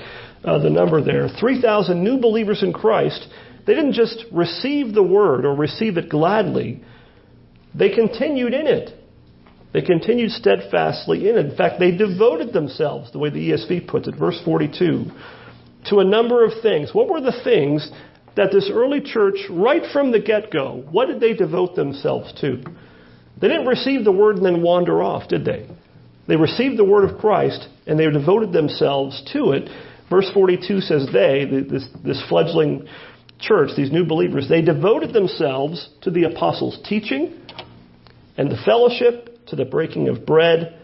uh, 0.43 0.57
the 0.59 0.69
number 0.69 1.03
there, 1.03 1.27
3,000 1.27 2.01
new 2.01 2.19
believers 2.19 2.63
in 2.63 2.71
Christ, 2.71 3.27
they 3.65 3.75
didn't 3.75 3.93
just 3.93 4.23
receive 4.31 4.93
the 4.93 5.03
word 5.03 5.45
or 5.45 5.53
receive 5.53 5.97
it 5.97 6.09
gladly, 6.09 6.81
they 7.73 7.89
continued 7.89 8.53
in 8.53 8.67
it. 8.67 8.93
They 9.74 9.81
continued 9.81 10.31
steadfastly 10.31 11.29
in 11.29 11.38
it. 11.38 11.45
In 11.45 11.55
fact, 11.55 11.79
they 11.79 11.91
devoted 11.91 12.53
themselves, 12.53 13.12
the 13.12 13.19
way 13.19 13.29
the 13.29 13.51
ESV 13.51 13.88
puts 13.88 14.07
it, 14.07 14.15
verse 14.15 14.39
42, 14.43 15.05
to 15.89 16.00
a 16.00 16.05
number 16.05 16.43
of 16.43 16.51
things. 16.62 16.93
What 16.93 17.09
were 17.09 17.21
the 17.21 17.39
things 17.43 17.89
that 18.36 18.51
this 18.51 18.69
early 18.74 19.01
church, 19.01 19.38
right 19.50 19.83
from 19.91 20.12
the 20.12 20.19
get 20.19 20.51
go, 20.51 20.86
what 20.91 21.07
did 21.07 21.19
they 21.19 21.33
devote 21.33 21.75
themselves 21.75 22.33
to? 22.41 22.63
They 23.39 23.47
didn't 23.47 23.67
receive 23.67 24.03
the 24.03 24.12
word 24.12 24.38
and 24.38 24.45
then 24.45 24.62
wander 24.62 25.01
off, 25.03 25.27
did 25.27 25.45
they? 25.45 25.67
They 26.27 26.36
received 26.36 26.77
the 26.77 26.83
word 26.83 27.09
of 27.09 27.19
Christ 27.19 27.67
and 27.86 28.00
they 28.00 28.09
devoted 28.09 28.51
themselves 28.51 29.21
to 29.33 29.51
it. 29.51 29.69
Verse 30.09 30.29
42 30.33 30.81
says 30.81 31.07
they, 31.12 31.45
this, 31.69 31.88
this 32.03 32.24
fledgling 32.29 32.88
church, 33.39 33.72
these 33.75 33.91
new 33.91 34.06
believers, 34.06 34.48
they 34.50 34.62
devoted 34.62 35.13
themselves 35.13 35.89
to 36.01 36.12
the 36.12 36.24
apostles' 36.24 36.79
teaching 36.88 37.39
and 38.38 38.51
the 38.51 38.58
fellowship, 38.65 39.46
to 39.48 39.56
the 39.56 39.65
breaking 39.65 40.10
of 40.10 40.25
bread 40.25 40.79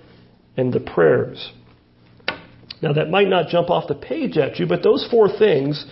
and 0.56 0.74
the 0.74 0.80
prayers. 0.80 1.52
Now, 2.82 2.94
that 2.94 3.10
might 3.10 3.28
not 3.28 3.48
jump 3.48 3.70
off 3.70 3.88
the 3.88 3.96
page 3.96 4.38
at 4.38 4.60
you, 4.60 4.68
but 4.68 4.84
those 4.84 5.08
four 5.10 5.30
things 5.30 5.86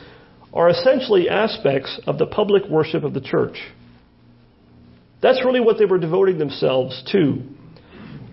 are 0.53 0.70
essentially 0.70 1.30
aspects 1.30 2.00
of 2.06 2.18
the 2.18 2.25
public 2.25 2.65
worship 2.70 3.03
of 3.03 3.13
the 3.13 3.22
church. 3.22 3.58
That's 5.22 5.44
really 5.46 5.60
what 5.60 5.77
they 5.77 5.86
were 5.86 6.00
devoting 6.00 6.38
themselves 6.38 7.01
to. 7.12 7.41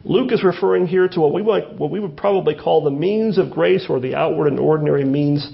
Luke 0.04 0.32
is 0.32 0.42
referring 0.42 0.86
here 0.86 1.06
to 1.06 1.20
what 1.20 1.34
we, 1.34 1.42
might, 1.42 1.74
what 1.74 1.90
we 1.90 2.00
would 2.00 2.16
probably 2.16 2.54
call 2.54 2.82
the 2.82 2.90
means 2.90 3.38
of 3.38 3.50
grace 3.50 3.86
or 3.88 4.00
the 4.00 4.14
outward 4.14 4.48
and 4.48 4.58
ordinary 4.58 5.04
means 5.04 5.52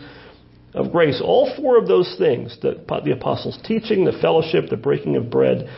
of 0.74 0.92
grace. 0.92 1.20
All 1.24 1.54
four 1.56 1.78
of 1.78 1.86
those 1.86 2.14
things 2.18 2.58
the, 2.60 2.84
the 3.04 3.12
apostles' 3.12 3.58
teaching, 3.64 4.04
the 4.04 4.18
fellowship, 4.20 4.68
the 4.68 4.76
breaking 4.76 5.16
of 5.16 5.30
bread, 5.30 5.68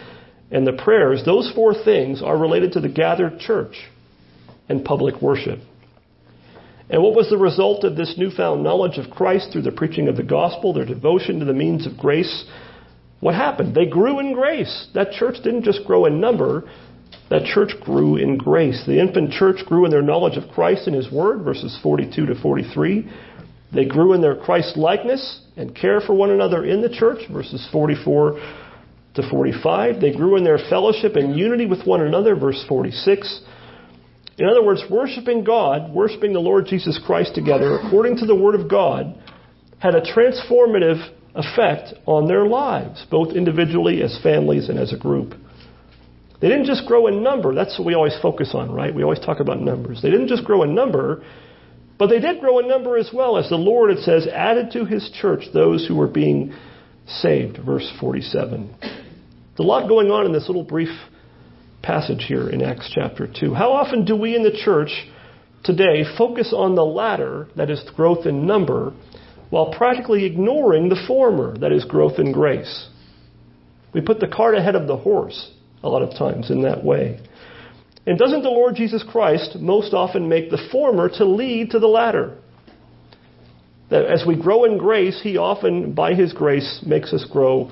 and 0.51 0.67
the 0.67 0.73
prayers 0.73 1.23
those 1.25 1.53
four 1.55 1.75
things 1.75 2.23
are 2.23 2.37
related 2.37 2.73
to 2.73 2.81
the 2.81 2.89
gathered 2.89 3.39
church 3.39 3.77
and 4.69 4.85
public 4.85 5.21
worship. 5.21 5.61
And 6.89 7.03
what 7.03 7.17
was 7.17 7.29
the 7.29 7.39
result 7.39 7.83
of 7.85 7.97
this 7.97 8.15
newfound 8.17 8.63
knowledge 8.63 8.97
of 8.97 9.11
Christ 9.11 9.51
through 9.53 9.63
the 9.63 9.73
preaching 9.73 10.09
of 10.09 10.17
the 10.17 10.23
gospel, 10.23 10.73
their 10.73 10.85
devotion 10.85 11.41
to 11.41 11.45
the 11.45 11.53
means 11.53 11.87
of 11.87 11.99
grace? 11.99 12.45
What 13.21 13.35
happened? 13.35 13.75
They 13.75 13.87
grew 13.87 14.21
in 14.21 14.35
grace. 14.35 14.89
That 14.95 15.11
church 15.13 15.37
didn't 15.43 15.65
just 15.65 15.85
grow 15.85 16.05
in 16.05 16.21
number, 16.21 16.71
that 17.29 17.45
church 17.45 17.73
grew 17.81 18.17
in 18.17 18.39
grace. 18.39 18.85
The 18.87 19.01
infant 19.01 19.33
church 19.33 19.65
grew 19.67 19.85
in 19.85 19.91
their 19.91 20.03
knowledge 20.03 20.37
of 20.37 20.49
Christ 20.51 20.87
and 20.87 20.95
His 20.95 21.11
Word, 21.11 21.43
verses 21.43 21.77
42 21.83 22.27
to 22.27 22.41
43. 22.41 23.11
They 23.73 23.85
grew 23.85 24.13
in 24.13 24.21
their 24.21 24.37
Christ 24.37 24.77
likeness 24.77 25.41
and 25.57 25.75
care 25.75 26.01
for 26.01 26.15
one 26.15 26.31
another 26.31 26.65
in 26.65 26.83
the 26.83 26.89
church, 26.89 27.21
verses 27.31 27.67
44 27.73 28.39
to 29.15 29.31
45. 29.31 30.01
They 30.01 30.13
grew 30.13 30.37
in 30.37 30.45
their 30.45 30.59
fellowship 30.71 31.17
and 31.17 31.37
unity 31.37 31.67
with 31.67 31.87
one 31.87 32.03
another, 32.03 32.37
verse 32.37 32.65
46. 32.69 33.43
In 34.39 34.47
other 34.47 34.63
words, 34.63 34.83
worshiping 34.91 35.45
God, 35.45 35.93
worshiping 35.93 36.33
the 36.33 36.41
Lord 36.41 36.67
Jesus 36.67 37.01
Christ 37.05 37.35
together, 37.35 37.79
according 37.79 38.19
to 38.19 38.27
the 38.27 38.35
Word 38.35 38.55
of 38.55 38.69
God, 38.69 39.19
had 39.79 39.95
a 39.95 40.03
transformative 40.03 41.13
effect 41.35 41.95
on 42.07 42.29
their 42.29 42.47
lives, 42.47 43.05
both 43.11 43.35
individually, 43.35 44.03
as 44.03 44.19
families, 44.23 44.69
and 44.69 44.79
as 44.79 44.93
a 44.93 44.99
group. 44.99 45.35
They 46.41 46.49
didn't 46.49 46.67
just 46.67 46.87
grow 46.87 47.07
in 47.07 47.23
number. 47.23 47.55
That's 47.55 47.79
what 47.79 47.87
we 47.87 47.95
always 47.95 48.17
focus 48.21 48.51
on, 48.55 48.71
right? 48.71 48.95
We 48.95 49.03
always 49.03 49.21
talk 49.21 49.41
about 49.41 49.61
numbers. 49.61 50.03
They 50.03 50.11
didn't 50.11 50.29
just 50.29 50.45
grow 50.45 50.63
in 50.63 50.75
number, 50.75 51.25
but 51.99 52.09
they 52.09 52.21
did 52.21 52.41
grow 52.41 52.59
in 52.59 52.69
number 52.69 52.97
as 52.97 53.11
well, 53.13 53.39
as 53.39 53.49
the 53.49 53.57
Lord, 53.57 53.91
it 53.91 54.01
says, 54.01 54.27
added 54.27 54.71
to 54.73 54.85
his 54.85 55.11
church 55.21 55.45
those 55.53 55.87
who 55.87 55.97
were 55.97 56.09
being 56.09 56.55
saved. 57.07 57.59
Verse 57.65 57.91
47. 58.01 58.75
There's 58.81 59.59
a 59.59 59.63
lot 59.63 59.89
going 59.89 60.11
on 60.11 60.27
in 60.27 60.33
this 60.33 60.49
little 60.49 60.65
brief 60.65 60.91
passage 61.83 62.25
here 62.27 62.51
in 62.51 62.63
Acts 62.63 62.91
chapter 62.95 63.27
2. 63.27 63.55
How 63.55 63.73
often 63.73 64.05
do 64.05 64.17
we 64.17 64.37
in 64.37 64.43
the 64.43 64.59
church 64.65 64.91
today 65.65 66.05
focus 66.19 66.53
on 66.55 66.75
the 66.75 66.85
latter, 66.85 67.49
that 67.57 67.71
is 67.71 67.83
growth 67.95 68.27
in 68.27 68.47
number, 68.47 68.93
while 69.49 69.73
practically 69.73 70.25
ignoring 70.25 70.89
the 70.89 71.03
former, 71.07 71.57
that 71.59 71.73
is 71.73 71.85
growth 71.85 72.19
in 72.19 72.33
grace? 72.33 72.89
We 73.95 74.03
put 74.03 74.21
the 74.21 74.29
cart 74.29 74.55
ahead 74.55 74.75
of 74.75 74.87
the 74.87 74.97
horse 74.97 75.53
a 75.83 75.89
lot 75.89 76.03
of 76.03 76.19
times 76.19 76.51
in 76.51 76.63
that 76.63 76.85
way. 76.85 77.21
And 78.07 78.19
doesn't 78.19 78.43
the 78.43 78.51
Lord 78.51 78.77
Jesus 78.77 79.03
Christ 79.03 79.57
most 79.57 79.93
often 79.93 80.29
make 80.29 80.51
the 80.51 80.69
former 80.71 81.09
to 81.09 81.25
lead 81.25 81.71
to 81.73 81.81
the 81.81 81.89
latter? 81.89 82.39
That 83.91 84.07
as 84.07 84.25
we 84.27 84.41
grow 84.41 84.65
in 84.65 84.79
grace, 84.79 85.21
He 85.23 85.37
often, 85.37 85.93
by 85.93 86.15
His 86.15 86.33
grace, 86.33 86.85
makes 86.87 87.13
us 87.13 87.25
grow 87.25 87.71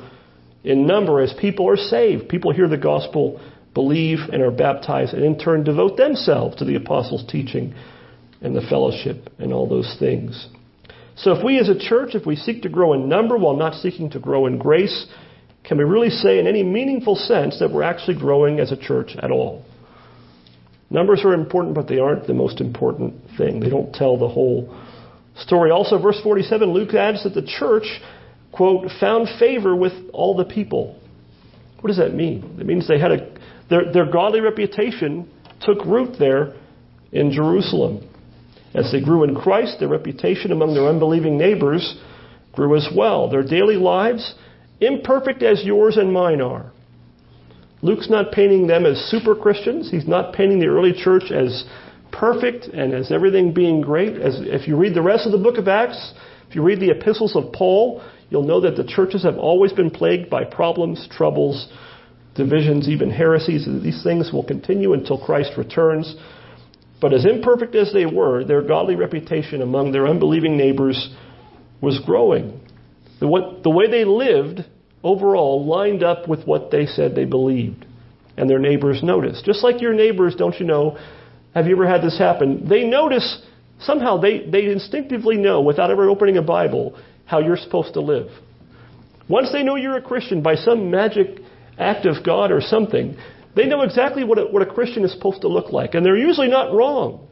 in 0.64 0.86
number 0.86 1.20
as 1.20 1.32
people 1.40 1.68
are 1.68 1.76
saved. 1.76 2.28
People 2.28 2.52
hear 2.52 2.68
the 2.68 2.76
gospel, 2.76 3.40
believe, 3.74 4.18
and 4.32 4.42
are 4.42 4.50
baptized, 4.50 5.14
and 5.14 5.24
in 5.24 5.38
turn 5.38 5.62
devote 5.62 5.96
themselves 5.96 6.56
to 6.56 6.64
the 6.64 6.74
apostles' 6.74 7.24
teaching 7.28 7.74
and 8.40 8.56
the 8.56 8.66
fellowship 8.68 9.30
and 9.38 9.52
all 9.52 9.68
those 9.68 9.96
things. 9.98 10.48
So 11.16 11.32
if 11.32 11.44
we 11.44 11.58
as 11.58 11.68
a 11.68 11.78
church, 11.78 12.14
if 12.14 12.26
we 12.26 12.34
seek 12.34 12.62
to 12.62 12.68
grow 12.68 12.92
in 12.92 13.08
number 13.08 13.38
while 13.38 13.56
not 13.56 13.74
seeking 13.74 14.10
to 14.10 14.18
grow 14.18 14.46
in 14.46 14.58
grace, 14.58 15.06
can 15.62 15.78
we 15.78 15.84
really 15.84 16.10
say 16.10 16.40
in 16.40 16.46
any 16.48 16.64
meaningful 16.64 17.14
sense 17.14 17.60
that 17.60 17.70
we're 17.70 17.84
actually 17.84 18.18
growing 18.18 18.58
as 18.58 18.72
a 18.72 18.76
church 18.76 19.12
at 19.16 19.30
all? 19.30 19.64
Numbers 20.90 21.22
are 21.24 21.34
important, 21.34 21.74
but 21.74 21.88
they 21.88 21.98
aren't 21.98 22.26
the 22.26 22.34
most 22.34 22.60
important 22.60 23.14
thing. 23.36 23.60
They 23.60 23.70
don't 23.70 23.92
tell 23.94 24.18
the 24.18 24.28
whole 24.28 24.76
story. 25.36 25.70
Also, 25.70 26.00
verse 26.00 26.20
47, 26.22 26.72
Luke 26.72 26.94
adds 26.94 27.24
that 27.24 27.34
the 27.34 27.42
church, 27.42 27.86
quote, 28.52 28.88
found 29.00 29.28
favor 29.38 29.74
with 29.74 29.92
all 30.12 30.36
the 30.36 30.44
people. 30.44 31.00
What 31.80 31.88
does 31.88 31.98
that 31.98 32.14
mean? 32.14 32.56
It 32.60 32.66
means 32.66 32.86
they 32.86 32.98
had 32.98 33.12
a, 33.12 33.34
their, 33.68 33.92
their 33.92 34.10
godly 34.10 34.40
reputation 34.40 35.28
took 35.60 35.84
root 35.84 36.16
there 36.18 36.54
in 37.12 37.32
Jerusalem. 37.32 38.08
As 38.74 38.90
they 38.90 39.00
grew 39.00 39.24
in 39.24 39.34
Christ, 39.34 39.76
their 39.78 39.88
reputation 39.88 40.50
among 40.52 40.74
their 40.74 40.88
unbelieving 40.88 41.38
neighbors 41.38 41.96
grew 42.52 42.76
as 42.76 42.88
well. 42.94 43.30
Their 43.30 43.44
daily 43.44 43.76
lives, 43.76 44.34
imperfect 44.80 45.42
as 45.42 45.62
yours 45.64 45.96
and 45.96 46.12
mine 46.12 46.40
are, 46.40 46.72
Luke's 47.84 48.08
not 48.08 48.32
painting 48.32 48.66
them 48.66 48.86
as 48.86 48.96
super 49.10 49.36
Christians. 49.36 49.90
He's 49.90 50.08
not 50.08 50.32
painting 50.32 50.58
the 50.58 50.68
early 50.68 50.94
church 50.94 51.30
as 51.30 51.66
perfect 52.10 52.64
and 52.64 52.94
as 52.94 53.12
everything 53.12 53.52
being 53.52 53.82
great. 53.82 54.16
As 54.16 54.40
if 54.40 54.66
you 54.66 54.74
read 54.74 54.94
the 54.94 55.02
rest 55.02 55.26
of 55.26 55.32
the 55.32 55.38
book 55.38 55.58
of 55.58 55.68
Acts, 55.68 56.14
if 56.48 56.56
you 56.56 56.62
read 56.62 56.80
the 56.80 56.90
epistles 56.90 57.36
of 57.36 57.52
Paul, 57.52 58.02
you'll 58.30 58.46
know 58.46 58.62
that 58.62 58.76
the 58.76 58.84
churches 58.84 59.22
have 59.24 59.36
always 59.36 59.74
been 59.74 59.90
plagued 59.90 60.30
by 60.30 60.44
problems, 60.44 61.06
troubles, 61.10 61.70
divisions, 62.34 62.88
even 62.88 63.10
heresies. 63.10 63.66
These 63.66 64.02
things 64.02 64.32
will 64.32 64.44
continue 64.44 64.94
until 64.94 65.22
Christ 65.22 65.50
returns. 65.58 66.16
But 67.02 67.12
as 67.12 67.26
imperfect 67.26 67.74
as 67.74 67.92
they 67.92 68.06
were, 68.06 68.44
their 68.44 68.62
godly 68.62 68.96
reputation 68.96 69.60
among 69.60 69.92
their 69.92 70.06
unbelieving 70.06 70.56
neighbors 70.56 71.14
was 71.82 72.00
growing. 72.06 72.62
The, 73.20 73.28
what, 73.28 73.62
the 73.62 73.68
way 73.68 73.90
they 73.90 74.06
lived 74.06 74.64
overall 75.04 75.64
lined 75.64 76.02
up 76.02 76.26
with 76.26 76.44
what 76.44 76.70
they 76.70 76.86
said 76.86 77.14
they 77.14 77.26
believed. 77.26 77.86
And 78.36 78.50
their 78.50 78.58
neighbors 78.58 79.02
noticed. 79.02 79.44
Just 79.44 79.62
like 79.62 79.80
your 79.80 79.94
neighbors, 79.94 80.34
don't 80.34 80.58
you 80.58 80.66
know, 80.66 80.98
have 81.54 81.66
you 81.66 81.76
ever 81.76 81.86
had 81.86 82.02
this 82.02 82.18
happen? 82.18 82.68
They 82.68 82.82
notice, 82.84 83.42
somehow 83.78 84.20
they, 84.20 84.44
they 84.44 84.64
instinctively 84.64 85.36
know, 85.36 85.60
without 85.60 85.90
ever 85.90 86.08
opening 86.08 86.36
a 86.36 86.42
Bible, 86.42 86.98
how 87.26 87.38
you're 87.38 87.56
supposed 87.56 87.94
to 87.94 88.00
live. 88.00 88.28
Once 89.28 89.52
they 89.52 89.62
know 89.62 89.76
you're 89.76 89.96
a 89.96 90.02
Christian 90.02 90.42
by 90.42 90.56
some 90.56 90.90
magic 90.90 91.38
act 91.78 92.06
of 92.06 92.24
God 92.24 92.50
or 92.50 92.60
something, 92.60 93.16
they 93.54 93.66
know 93.66 93.82
exactly 93.82 94.24
what 94.24 94.38
a, 94.38 94.42
what 94.46 94.62
a 94.62 94.66
Christian 94.66 95.04
is 95.04 95.12
supposed 95.12 95.42
to 95.42 95.48
look 95.48 95.70
like. 95.70 95.94
And 95.94 96.04
they're 96.04 96.16
usually 96.16 96.48
not 96.48 96.74
wrong. 96.74 97.28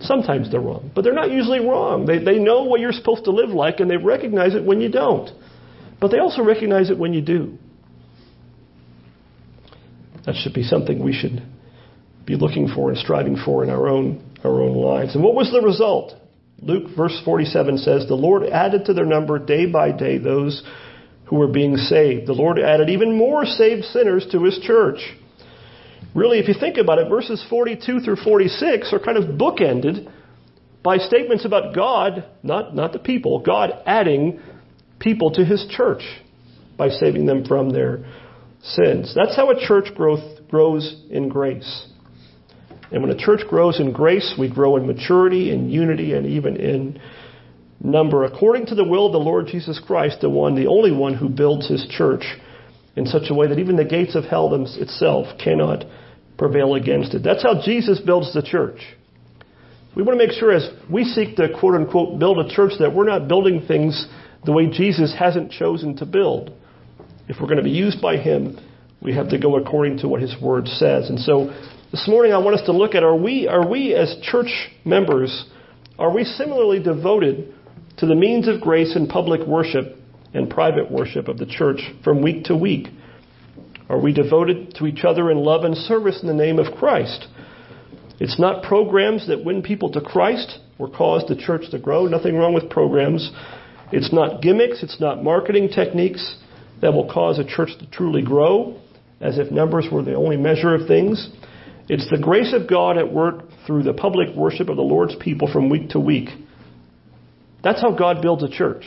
Sometimes 0.00 0.50
they're 0.50 0.60
wrong, 0.60 0.90
but 0.94 1.04
they're 1.04 1.14
not 1.14 1.30
usually 1.30 1.60
wrong. 1.60 2.06
They, 2.06 2.18
they 2.18 2.38
know 2.38 2.64
what 2.64 2.80
you're 2.80 2.92
supposed 2.92 3.24
to 3.24 3.30
live 3.30 3.50
like, 3.50 3.78
and 3.78 3.88
they 3.88 3.96
recognize 3.96 4.54
it 4.54 4.64
when 4.64 4.80
you 4.80 4.90
don't. 4.90 5.30
But 6.00 6.10
they 6.10 6.18
also 6.18 6.42
recognize 6.42 6.90
it 6.90 6.98
when 6.98 7.14
you 7.14 7.22
do. 7.22 7.58
That 10.26 10.34
should 10.36 10.54
be 10.54 10.62
something 10.62 11.02
we 11.02 11.12
should 11.12 11.42
be 12.26 12.36
looking 12.36 12.68
for 12.68 12.90
and 12.90 12.98
striving 12.98 13.36
for 13.36 13.62
in 13.62 13.70
our 13.70 13.88
own, 13.88 14.24
our 14.42 14.62
own 14.62 14.74
lives. 14.76 15.14
And 15.14 15.22
what 15.22 15.34
was 15.34 15.50
the 15.52 15.60
result? 15.60 16.14
Luke, 16.60 16.96
verse 16.96 17.20
47 17.24 17.78
says, 17.78 18.06
The 18.06 18.14
Lord 18.14 18.44
added 18.44 18.86
to 18.86 18.94
their 18.94 19.04
number 19.04 19.38
day 19.38 19.66
by 19.66 19.92
day 19.92 20.18
those 20.18 20.62
who 21.26 21.36
were 21.36 21.48
being 21.48 21.76
saved. 21.76 22.26
The 22.26 22.32
Lord 22.32 22.58
added 22.58 22.88
even 22.88 23.16
more 23.16 23.44
saved 23.44 23.84
sinners 23.84 24.26
to 24.32 24.44
his 24.44 24.58
church. 24.60 24.98
Really, 26.14 26.38
if 26.38 26.48
you 26.48 26.54
think 26.58 26.76
about 26.78 26.98
it, 26.98 27.08
verses 27.08 27.44
42 27.50 28.00
through 28.00 28.16
46 28.16 28.92
are 28.92 28.98
kind 28.98 29.18
of 29.18 29.36
bookended 29.36 30.10
by 30.82 30.98
statements 30.98 31.44
about 31.44 31.74
God, 31.74 32.24
not, 32.42 32.74
not 32.74 32.92
the 32.92 32.98
people, 32.98 33.40
God 33.40 33.72
adding 33.84 34.40
people 34.98 35.30
to 35.32 35.44
his 35.44 35.66
church 35.70 36.02
by 36.76 36.88
saving 36.88 37.26
them 37.26 37.44
from 37.44 37.70
their 37.70 38.04
sins. 38.62 39.14
That's 39.14 39.36
how 39.36 39.50
a 39.50 39.66
church 39.66 39.94
growth 39.94 40.48
grows 40.48 41.02
in 41.10 41.28
grace. 41.28 41.88
And 42.90 43.02
when 43.02 43.10
a 43.10 43.18
church 43.18 43.40
grows 43.48 43.80
in 43.80 43.92
grace, 43.92 44.34
we 44.38 44.48
grow 44.48 44.76
in 44.76 44.86
maturity, 44.86 45.50
in 45.52 45.68
unity, 45.68 46.12
and 46.12 46.26
even 46.26 46.56
in 46.56 47.00
number, 47.82 48.24
according 48.24 48.66
to 48.66 48.74
the 48.74 48.84
will 48.84 49.06
of 49.06 49.12
the 49.12 49.18
Lord 49.18 49.46
Jesus 49.46 49.80
Christ, 49.84 50.20
the 50.20 50.30
one, 50.30 50.54
the 50.54 50.68
only 50.68 50.92
one 50.92 51.14
who 51.14 51.28
builds 51.28 51.68
his 51.68 51.86
church 51.90 52.24
in 52.96 53.06
such 53.06 53.24
a 53.30 53.34
way 53.34 53.48
that 53.48 53.58
even 53.58 53.76
the 53.76 53.84
gates 53.84 54.14
of 54.14 54.24
hell 54.24 54.54
itself 54.54 55.26
cannot 55.42 55.84
prevail 56.38 56.74
against 56.74 57.14
it. 57.14 57.22
That's 57.22 57.42
how 57.42 57.60
Jesus 57.62 58.00
builds 58.00 58.32
the 58.32 58.42
church. 58.42 58.78
We 59.96 60.02
want 60.02 60.18
to 60.18 60.26
make 60.26 60.36
sure 60.36 60.52
as 60.52 60.68
we 60.90 61.04
seek 61.04 61.36
to 61.36 61.48
quote 61.58 61.74
unquote 61.74 62.18
build 62.18 62.38
a 62.38 62.48
church 62.54 62.72
that 62.80 62.94
we're 62.94 63.06
not 63.06 63.28
building 63.28 63.64
things 63.66 64.06
the 64.44 64.52
way 64.52 64.66
Jesus 64.70 65.14
hasn't 65.18 65.52
chosen 65.52 65.96
to 65.96 66.06
build. 66.06 66.52
If 67.28 67.36
we're 67.40 67.46
going 67.46 67.58
to 67.58 67.64
be 67.64 67.70
used 67.70 68.00
by 68.00 68.16
Him, 68.16 68.58
we 69.00 69.14
have 69.14 69.30
to 69.30 69.38
go 69.38 69.56
according 69.56 69.98
to 69.98 70.08
what 70.08 70.20
His 70.20 70.34
Word 70.40 70.68
says. 70.68 71.08
And 71.08 71.18
so 71.18 71.46
this 71.90 72.06
morning 72.08 72.32
I 72.32 72.38
want 72.38 72.58
us 72.58 72.66
to 72.66 72.72
look 72.72 72.94
at 72.94 73.02
are 73.02 73.16
we, 73.16 73.46
are 73.48 73.68
we 73.68 73.94
as 73.94 74.16
church 74.22 74.70
members, 74.84 75.46
are 75.98 76.12
we 76.12 76.24
similarly 76.24 76.82
devoted 76.82 77.54
to 77.98 78.06
the 78.06 78.14
means 78.14 78.48
of 78.48 78.60
grace 78.60 78.96
in 78.96 79.06
public 79.06 79.46
worship 79.46 79.96
and 80.32 80.50
private 80.50 80.90
worship 80.90 81.28
of 81.28 81.38
the 81.38 81.46
church 81.46 81.80
from 82.02 82.22
week 82.22 82.44
to 82.44 82.56
week? 82.56 82.88
Are 83.88 84.00
we 84.00 84.12
devoted 84.12 84.74
to 84.76 84.86
each 84.86 85.04
other 85.04 85.30
in 85.30 85.38
love 85.38 85.64
and 85.64 85.76
service 85.76 86.20
in 86.20 86.28
the 86.28 86.34
name 86.34 86.58
of 86.58 86.74
Christ? 86.76 87.26
It's 88.18 88.38
not 88.38 88.62
programs 88.62 89.28
that 89.28 89.44
win 89.44 89.62
people 89.62 89.92
to 89.92 90.00
Christ 90.00 90.58
or 90.78 90.88
cause 90.88 91.24
the 91.28 91.36
church 91.36 91.70
to 91.70 91.78
grow. 91.78 92.06
Nothing 92.06 92.36
wrong 92.36 92.54
with 92.54 92.70
programs. 92.70 93.30
It's 93.92 94.12
not 94.12 94.42
gimmicks, 94.42 94.82
it's 94.82 95.00
not 95.00 95.22
marketing 95.22 95.68
techniques 95.68 96.36
that 96.80 96.92
will 96.92 97.10
cause 97.10 97.38
a 97.38 97.44
church 97.44 97.70
to 97.78 97.86
truly 97.90 98.22
grow, 98.22 98.80
as 99.20 99.38
if 99.38 99.50
numbers 99.50 99.86
were 99.90 100.02
the 100.02 100.14
only 100.14 100.36
measure 100.36 100.74
of 100.74 100.86
things. 100.86 101.30
It's 101.88 102.08
the 102.10 102.18
grace 102.18 102.54
of 102.54 102.68
God 102.68 102.98
at 102.98 103.12
work 103.12 103.44
through 103.66 103.82
the 103.82 103.92
public 103.92 104.34
worship 104.34 104.68
of 104.68 104.76
the 104.76 104.82
Lord's 104.82 105.14
people 105.16 105.50
from 105.52 105.70
week 105.70 105.90
to 105.90 106.00
week. 106.00 106.28
That's 107.62 107.80
how 107.80 107.92
God 107.92 108.20
builds 108.20 108.42
a 108.42 108.48
church. 108.48 108.84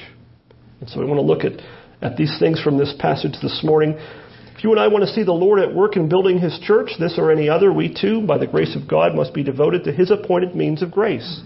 And 0.80 0.90
so 0.90 1.00
we 1.00 1.06
want 1.06 1.18
to 1.18 1.26
look 1.26 1.44
at, 1.44 1.62
at 2.02 2.18
these 2.18 2.38
things 2.40 2.62
from 2.62 2.78
this 2.78 2.94
passage 3.00 3.34
this 3.42 3.62
morning. 3.64 3.98
If 4.56 4.64
you 4.64 4.72
and 4.72 4.80
I 4.80 4.88
want 4.88 5.04
to 5.04 5.12
see 5.12 5.24
the 5.24 5.32
Lord 5.32 5.60
at 5.60 5.74
work 5.74 5.96
in 5.96 6.10
building 6.10 6.40
His 6.40 6.60
church, 6.64 6.92
this 7.00 7.16
or 7.18 7.32
any 7.32 7.50
other, 7.50 7.72
we 7.72 7.94
too, 7.94 8.22
by 8.22 8.38
the 8.38 8.48
grace 8.48 8.76
of 8.76 8.88
God, 8.88 9.16
must 9.16 9.34
be 9.34 9.44
devoted 9.44 9.84
to 9.84 9.92
His 9.92 10.12
appointed 10.12 10.56
means 10.56 10.82
of 10.82 10.92
grace. 10.92 11.42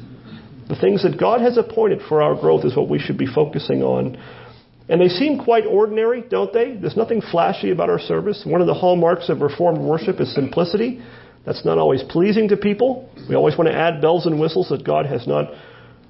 The 0.71 0.79
things 0.79 1.03
that 1.03 1.19
God 1.19 1.41
has 1.41 1.57
appointed 1.57 1.99
for 2.07 2.21
our 2.21 2.33
growth 2.33 2.63
is 2.63 2.77
what 2.77 2.87
we 2.87 2.97
should 2.97 3.17
be 3.17 3.25
focusing 3.25 3.83
on 3.83 4.17
And 4.87 5.01
they 5.01 5.09
seem 5.09 5.37
quite 5.43 5.65
ordinary, 5.65 6.21
don't 6.21 6.53
they? 6.53 6.77
There's 6.77 6.95
nothing 6.95 7.21
flashy 7.21 7.71
about 7.71 7.89
our 7.89 7.99
service. 7.99 8.43
One 8.45 8.61
of 8.61 8.67
the 8.67 8.73
hallmarks 8.73 9.27
of 9.27 9.41
Reformed 9.41 9.79
worship 9.79 10.21
is 10.21 10.33
simplicity. 10.33 11.03
That's 11.45 11.65
not 11.65 11.77
always 11.77 12.03
pleasing 12.03 12.47
to 12.49 12.57
people. 12.57 13.09
We 13.27 13.35
always 13.35 13.57
want 13.57 13.69
to 13.69 13.75
add 13.75 13.99
bells 13.99 14.25
and 14.25 14.39
whistles 14.39 14.69
that 14.69 14.85
God 14.85 15.05
has 15.07 15.27
not 15.27 15.51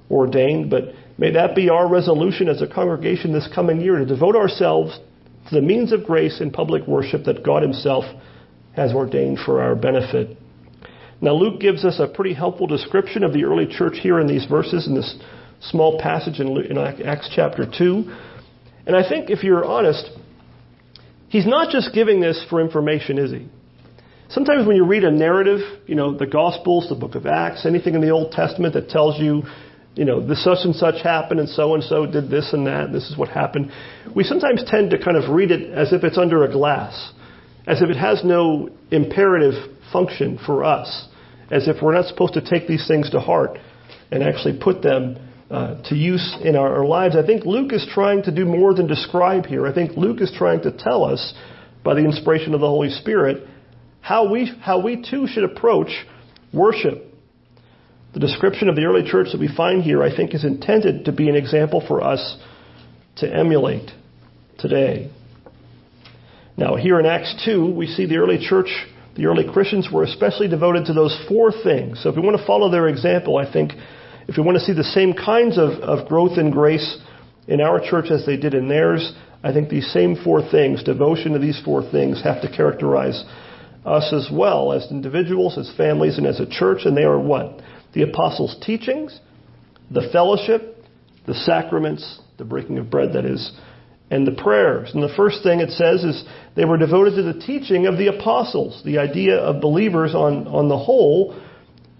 ordained. 0.08 0.70
But 0.70 0.94
may 1.18 1.32
that 1.32 1.56
be 1.56 1.68
our 1.68 1.88
resolution 1.88 2.48
as 2.48 2.62
a 2.62 2.68
congregation 2.68 3.32
this 3.32 3.48
coming 3.52 3.80
year 3.80 3.98
to 3.98 4.06
devote 4.06 4.36
ourselves 4.36 4.96
to 5.48 5.54
the 5.56 5.62
means 5.62 5.92
of 5.92 6.04
grace 6.04 6.40
in 6.40 6.52
public 6.52 6.86
worship 6.86 7.24
that 7.24 7.44
God 7.44 7.62
Himself 7.62 8.04
has 8.76 8.92
ordained 8.92 9.40
for 9.44 9.60
our 9.60 9.74
benefit. 9.74 10.38
Now, 11.22 11.34
Luke 11.34 11.60
gives 11.60 11.84
us 11.84 12.00
a 12.00 12.08
pretty 12.08 12.34
helpful 12.34 12.66
description 12.66 13.22
of 13.22 13.32
the 13.32 13.44
early 13.44 13.66
church 13.66 13.94
here 14.02 14.18
in 14.18 14.26
these 14.26 14.44
verses 14.44 14.88
in 14.88 14.96
this 14.96 15.14
small 15.60 16.00
passage 16.00 16.40
in 16.40 16.76
Acts 16.76 17.30
chapter 17.32 17.64
2. 17.64 18.12
And 18.86 18.96
I 18.96 19.08
think 19.08 19.30
if 19.30 19.44
you're 19.44 19.64
honest, 19.64 20.10
he's 21.28 21.46
not 21.46 21.70
just 21.70 21.94
giving 21.94 22.20
this 22.20 22.44
for 22.50 22.60
information, 22.60 23.18
is 23.18 23.30
he? 23.30 23.48
Sometimes 24.30 24.66
when 24.66 24.74
you 24.74 24.84
read 24.84 25.04
a 25.04 25.12
narrative, 25.12 25.60
you 25.86 25.94
know, 25.94 26.12
the 26.18 26.26
Gospels, 26.26 26.88
the 26.88 26.96
book 26.96 27.14
of 27.14 27.24
Acts, 27.24 27.66
anything 27.66 27.94
in 27.94 28.00
the 28.00 28.10
Old 28.10 28.32
Testament 28.32 28.74
that 28.74 28.88
tells 28.88 29.20
you, 29.20 29.44
you 29.94 30.04
know, 30.04 30.26
this 30.26 30.42
such 30.42 30.64
and 30.64 30.74
such 30.74 31.04
happened 31.04 31.38
and 31.38 31.48
so 31.48 31.74
and 31.74 31.84
so 31.84 32.04
did 32.04 32.30
this 32.30 32.52
and 32.52 32.66
that, 32.66 32.90
this 32.92 33.08
is 33.08 33.16
what 33.16 33.28
happened, 33.28 33.70
we 34.16 34.24
sometimes 34.24 34.64
tend 34.66 34.90
to 34.90 34.98
kind 34.98 35.16
of 35.16 35.30
read 35.30 35.52
it 35.52 35.70
as 35.70 35.92
if 35.92 36.02
it's 36.02 36.18
under 36.18 36.42
a 36.42 36.50
glass, 36.50 37.12
as 37.68 37.80
if 37.80 37.90
it 37.90 37.96
has 37.96 38.24
no 38.24 38.70
imperative 38.90 39.54
function 39.92 40.38
for 40.44 40.64
us, 40.64 41.06
as 41.50 41.68
if 41.68 41.82
we're 41.82 41.94
not 41.94 42.06
supposed 42.06 42.34
to 42.34 42.40
take 42.40 42.66
these 42.66 42.86
things 42.86 43.10
to 43.10 43.20
heart 43.20 43.58
and 44.10 44.22
actually 44.22 44.58
put 44.58 44.82
them 44.82 45.16
uh, 45.50 45.82
to 45.88 45.94
use 45.94 46.36
in 46.42 46.56
our, 46.56 46.78
our 46.78 46.86
lives. 46.86 47.14
I 47.16 47.26
think 47.26 47.44
Luke 47.44 47.72
is 47.72 47.86
trying 47.92 48.22
to 48.22 48.34
do 48.34 48.44
more 48.44 48.74
than 48.74 48.86
describe 48.86 49.46
here. 49.46 49.66
I 49.66 49.74
think 49.74 49.96
Luke 49.96 50.20
is 50.20 50.32
trying 50.36 50.62
to 50.62 50.72
tell 50.72 51.04
us, 51.04 51.34
by 51.84 51.94
the 51.94 52.04
inspiration 52.04 52.54
of 52.54 52.60
the 52.60 52.68
Holy 52.68 52.90
Spirit, 52.90 53.46
how 54.00 54.30
we, 54.30 54.50
how 54.60 54.80
we 54.80 55.04
too 55.08 55.26
should 55.26 55.44
approach 55.44 55.90
worship. 56.52 57.04
The 58.14 58.20
description 58.20 58.68
of 58.68 58.76
the 58.76 58.84
early 58.84 59.08
church 59.08 59.28
that 59.32 59.40
we 59.40 59.48
find 59.54 59.82
here, 59.82 60.02
I 60.02 60.14
think, 60.14 60.34
is 60.34 60.44
intended 60.44 61.06
to 61.06 61.12
be 61.12 61.28
an 61.28 61.36
example 61.36 61.84
for 61.86 62.02
us 62.02 62.38
to 63.16 63.32
emulate 63.32 63.90
today. 64.58 65.10
Now, 66.56 66.76
here 66.76 67.00
in 67.00 67.06
Acts 67.06 67.42
2, 67.44 67.74
we 67.74 67.86
see 67.86 68.06
the 68.06 68.16
early 68.16 68.38
church, 68.38 68.68
the 69.14 69.26
early 69.26 69.44
Christians 69.50 69.88
were 69.92 70.04
especially 70.04 70.48
devoted 70.48 70.86
to 70.86 70.92
those 70.92 71.16
four 71.28 71.52
things. 71.52 72.02
So 72.02 72.08
if 72.08 72.16
we 72.16 72.22
want 72.22 72.38
to 72.38 72.46
follow 72.46 72.70
their 72.70 72.88
example, 72.88 73.36
I 73.36 73.50
think 73.50 73.72
if 74.28 74.36
we 74.36 74.42
want 74.42 74.58
to 74.58 74.64
see 74.64 74.72
the 74.72 74.84
same 74.84 75.12
kinds 75.12 75.58
of, 75.58 75.70
of 75.80 76.08
growth 76.08 76.38
in 76.38 76.50
grace 76.50 76.98
in 77.46 77.60
our 77.60 77.80
church 77.80 78.10
as 78.10 78.24
they 78.24 78.36
did 78.36 78.54
in 78.54 78.68
theirs, 78.68 79.12
I 79.42 79.52
think 79.52 79.68
these 79.68 79.92
same 79.92 80.16
four 80.22 80.48
things, 80.48 80.82
devotion 80.84 81.32
to 81.32 81.38
these 81.38 81.60
four 81.64 81.82
things, 81.82 82.22
have 82.22 82.40
to 82.42 82.56
characterize 82.56 83.22
us 83.84 84.12
as 84.12 84.30
well, 84.32 84.72
as 84.72 84.86
individuals, 84.90 85.58
as 85.58 85.72
families, 85.76 86.18
and 86.18 86.26
as 86.26 86.38
a 86.40 86.46
church. 86.46 86.82
And 86.84 86.96
they 86.96 87.02
are 87.02 87.18
what? 87.18 87.60
The 87.94 88.02
apostles' 88.02 88.56
teachings, 88.64 89.18
the 89.90 90.08
fellowship, 90.12 90.84
the 91.26 91.34
sacraments, 91.34 92.20
the 92.38 92.44
breaking 92.44 92.78
of 92.78 92.90
bread, 92.90 93.12
that 93.14 93.24
is, 93.24 93.52
and 94.12 94.26
the 94.26 94.32
prayers. 94.32 94.90
And 94.92 95.02
the 95.02 95.14
first 95.16 95.42
thing 95.42 95.60
it 95.60 95.70
says 95.70 96.04
is 96.04 96.22
they 96.54 96.66
were 96.66 96.76
devoted 96.76 97.16
to 97.16 97.22
the 97.22 97.40
teaching 97.40 97.86
of 97.86 97.96
the 97.96 98.08
apostles, 98.08 98.82
the 98.84 98.98
idea 98.98 99.38
of 99.38 99.62
believers 99.62 100.14
on, 100.14 100.46
on 100.46 100.68
the 100.68 100.76
whole 100.76 101.40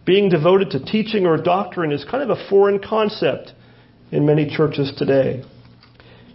being 0.04 0.28
devoted 0.28 0.70
to 0.70 0.84
teaching 0.84 1.26
or 1.26 1.36
doctrine 1.38 1.90
is 1.90 2.04
kind 2.04 2.22
of 2.22 2.36
a 2.36 2.48
foreign 2.50 2.80
concept 2.80 3.52
in 4.10 4.26
many 4.26 4.54
churches 4.54 4.92
today. 4.96 5.42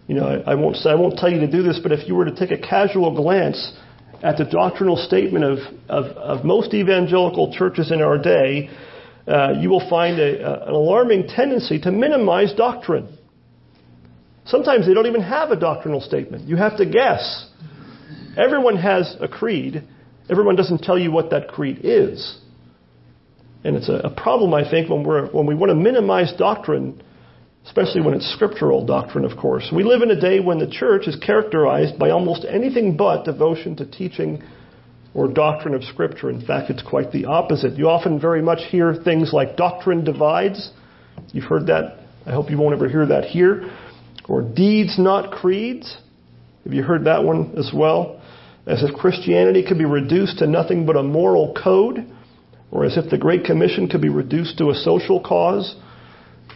You 0.07 0.15
know, 0.15 0.25
I, 0.25 0.51
I 0.51 0.55
won't 0.55 0.77
I 0.85 0.95
won't 0.95 1.17
tell 1.19 1.31
you 1.31 1.41
to 1.41 1.51
do 1.51 1.61
this, 1.61 1.79
but 1.83 1.91
if 1.91 2.07
you 2.07 2.15
were 2.15 2.25
to 2.25 2.35
take 2.35 2.51
a 2.51 2.57
casual 2.57 3.13
glance 3.13 3.73
at 4.23 4.37
the 4.37 4.45
doctrinal 4.45 4.95
statement 4.95 5.43
of, 5.43 5.57
of, 5.89 6.05
of 6.17 6.45
most 6.45 6.73
evangelical 6.73 7.53
churches 7.53 7.91
in 7.91 8.01
our 8.01 8.17
day, 8.17 8.69
uh, 9.27 9.51
you 9.59 9.69
will 9.69 9.87
find 9.89 10.17
a, 10.19 10.41
a, 10.41 10.67
an 10.69 10.73
alarming 10.73 11.27
tendency 11.27 11.79
to 11.81 11.91
minimize 11.91 12.53
doctrine. 12.53 13.16
Sometimes 14.47 14.87
they 14.87 14.93
don't 14.93 15.07
even 15.07 15.21
have 15.21 15.51
a 15.51 15.55
doctrinal 15.55 16.01
statement. 16.01 16.47
You 16.47 16.55
have 16.55 16.77
to 16.77 16.85
guess. 16.85 17.47
Everyone 18.37 18.77
has 18.77 19.15
a 19.19 19.27
creed. 19.27 19.83
Everyone 20.29 20.55
doesn't 20.55 20.79
tell 20.79 20.97
you 20.97 21.11
what 21.11 21.31
that 21.31 21.47
creed 21.47 21.81
is. 21.83 22.39
And 23.63 23.75
it's 23.75 23.89
a, 23.89 23.95
a 23.95 24.09
problem, 24.09 24.53
I 24.53 24.69
think, 24.69 24.89
when, 24.89 25.03
we're, 25.03 25.27
when 25.31 25.45
we 25.45 25.55
want 25.55 25.71
to 25.71 25.75
minimize 25.75 26.33
doctrine, 26.37 27.01
especially 27.65 28.01
when 28.01 28.13
it's 28.13 28.31
scriptural 28.33 28.85
doctrine, 28.85 29.25
of 29.25 29.37
course. 29.37 29.69
We 29.75 29.83
live 29.83 30.01
in 30.01 30.11
a 30.11 30.19
day 30.19 30.39
when 30.39 30.59
the 30.59 30.69
church 30.69 31.07
is 31.07 31.17
characterized 31.17 31.99
by 31.99 32.11
almost 32.11 32.45
anything 32.49 32.95
but 32.95 33.25
devotion 33.25 33.75
to 33.77 33.85
teaching 33.85 34.41
or 35.13 35.27
doctrine 35.27 35.73
of 35.73 35.83
Scripture. 35.83 36.29
In 36.29 36.45
fact, 36.45 36.69
it's 36.69 36.83
quite 36.83 37.11
the 37.11 37.25
opposite. 37.25 37.73
You 37.73 37.89
often 37.89 38.21
very 38.21 38.41
much 38.41 38.59
hear 38.69 38.93
things 38.93 39.33
like 39.33 39.57
doctrine 39.57 40.03
divides. 40.03 40.71
You've 41.33 41.45
heard 41.45 41.67
that. 41.67 41.97
I 42.25 42.31
hope 42.31 42.51
you 42.51 42.57
won't 42.57 42.75
ever 42.75 42.87
hear 42.87 43.05
that 43.07 43.25
here. 43.25 43.69
Or 44.27 44.41
deeds, 44.41 44.97
not 44.97 45.31
creeds. 45.31 45.97
Have 46.63 46.73
you 46.73 46.83
heard 46.83 47.05
that 47.05 47.23
one 47.23 47.53
as 47.57 47.71
well? 47.73 48.21
As 48.65 48.83
if 48.83 48.93
Christianity 48.93 49.63
could 49.65 49.77
be 49.77 49.85
reduced 49.85 50.39
to 50.39 50.47
nothing 50.47 50.85
but 50.85 50.97
a 50.97 51.03
moral 51.03 51.55
code 51.61 52.05
or 52.71 52.85
as 52.85 52.97
if 52.97 53.09
the 53.09 53.17
Great 53.17 53.45
Commission 53.45 53.87
could 53.87 54.01
be 54.01 54.09
reduced 54.09 54.57
to 54.57 54.69
a 54.69 54.75
social 54.75 55.21
cause. 55.21 55.75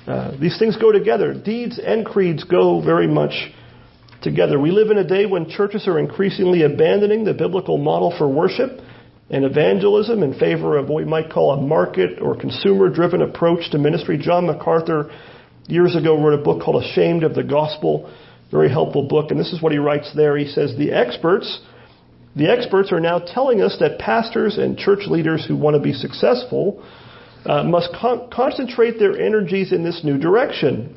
Uh, 0.06 0.32
these 0.40 0.58
things 0.60 0.76
go 0.76 0.92
together. 0.92 1.34
Deeds 1.34 1.80
and 1.84 2.06
creeds 2.06 2.44
go 2.44 2.82
very 2.84 3.08
much 3.08 3.52
together. 4.22 4.60
We 4.60 4.72
live 4.72 4.92
in 4.92 4.98
a 4.98 5.08
day 5.08 5.26
when 5.26 5.50
churches 5.50 5.88
are 5.88 6.00
increasingly 6.00 6.64
abandoning 6.64 7.24
the 7.24 7.34
biblical 7.34 7.78
model 7.78 8.14
for 8.18 8.28
worship 8.28 8.82
and 9.30 9.46
evangelism 9.46 10.24
in 10.24 10.38
favor 10.38 10.78
of 10.78 10.90
what 10.90 11.04
we 11.04 11.10
might 11.10 11.32
call 11.32 11.54
a 11.54 11.62
market 11.62 12.22
or 12.22 12.36
consumer 12.36 12.90
driven 12.90 13.22
approach 13.22 13.72
to 13.72 13.78
ministry. 13.78 14.18
John 14.18 14.48
MacArthur 14.48 15.10
years 15.72 15.96
ago 15.96 16.22
wrote 16.22 16.40
a 16.40 16.44
book 16.44 16.62
called 16.62 16.84
Ashamed 16.84 17.24
of 17.24 17.34
the 17.34 17.44
Gospel, 17.44 18.14
very 18.52 18.70
helpful 18.70 19.08
book, 19.08 19.32
and 19.32 19.40
this 19.40 19.54
is 19.54 19.62
what 19.62 19.72
he 19.72 19.78
writes 19.78 20.12
there. 20.16 20.38
He 20.38 20.48
says, 20.48 20.76
The 20.78 20.92
experts 20.92 21.60
the 22.36 22.50
experts 22.50 22.92
are 22.92 23.00
now 23.00 23.20
telling 23.20 23.62
us 23.62 23.78
that 23.80 24.00
pastors 24.00 24.58
and 24.58 24.78
church 24.78 25.02
leaders 25.08 25.46
who 25.46 25.58
want 25.58 25.76
to 25.76 25.82
be 25.82 25.94
successful 25.94 26.84
uh, 27.46 27.64
must 27.64 27.90
con- 28.00 28.30
concentrate 28.32 29.00
their 29.00 29.20
energies 29.20 29.74
in 29.74 29.84
this 29.84 30.02
new 30.04 30.18
direction. 30.18 30.96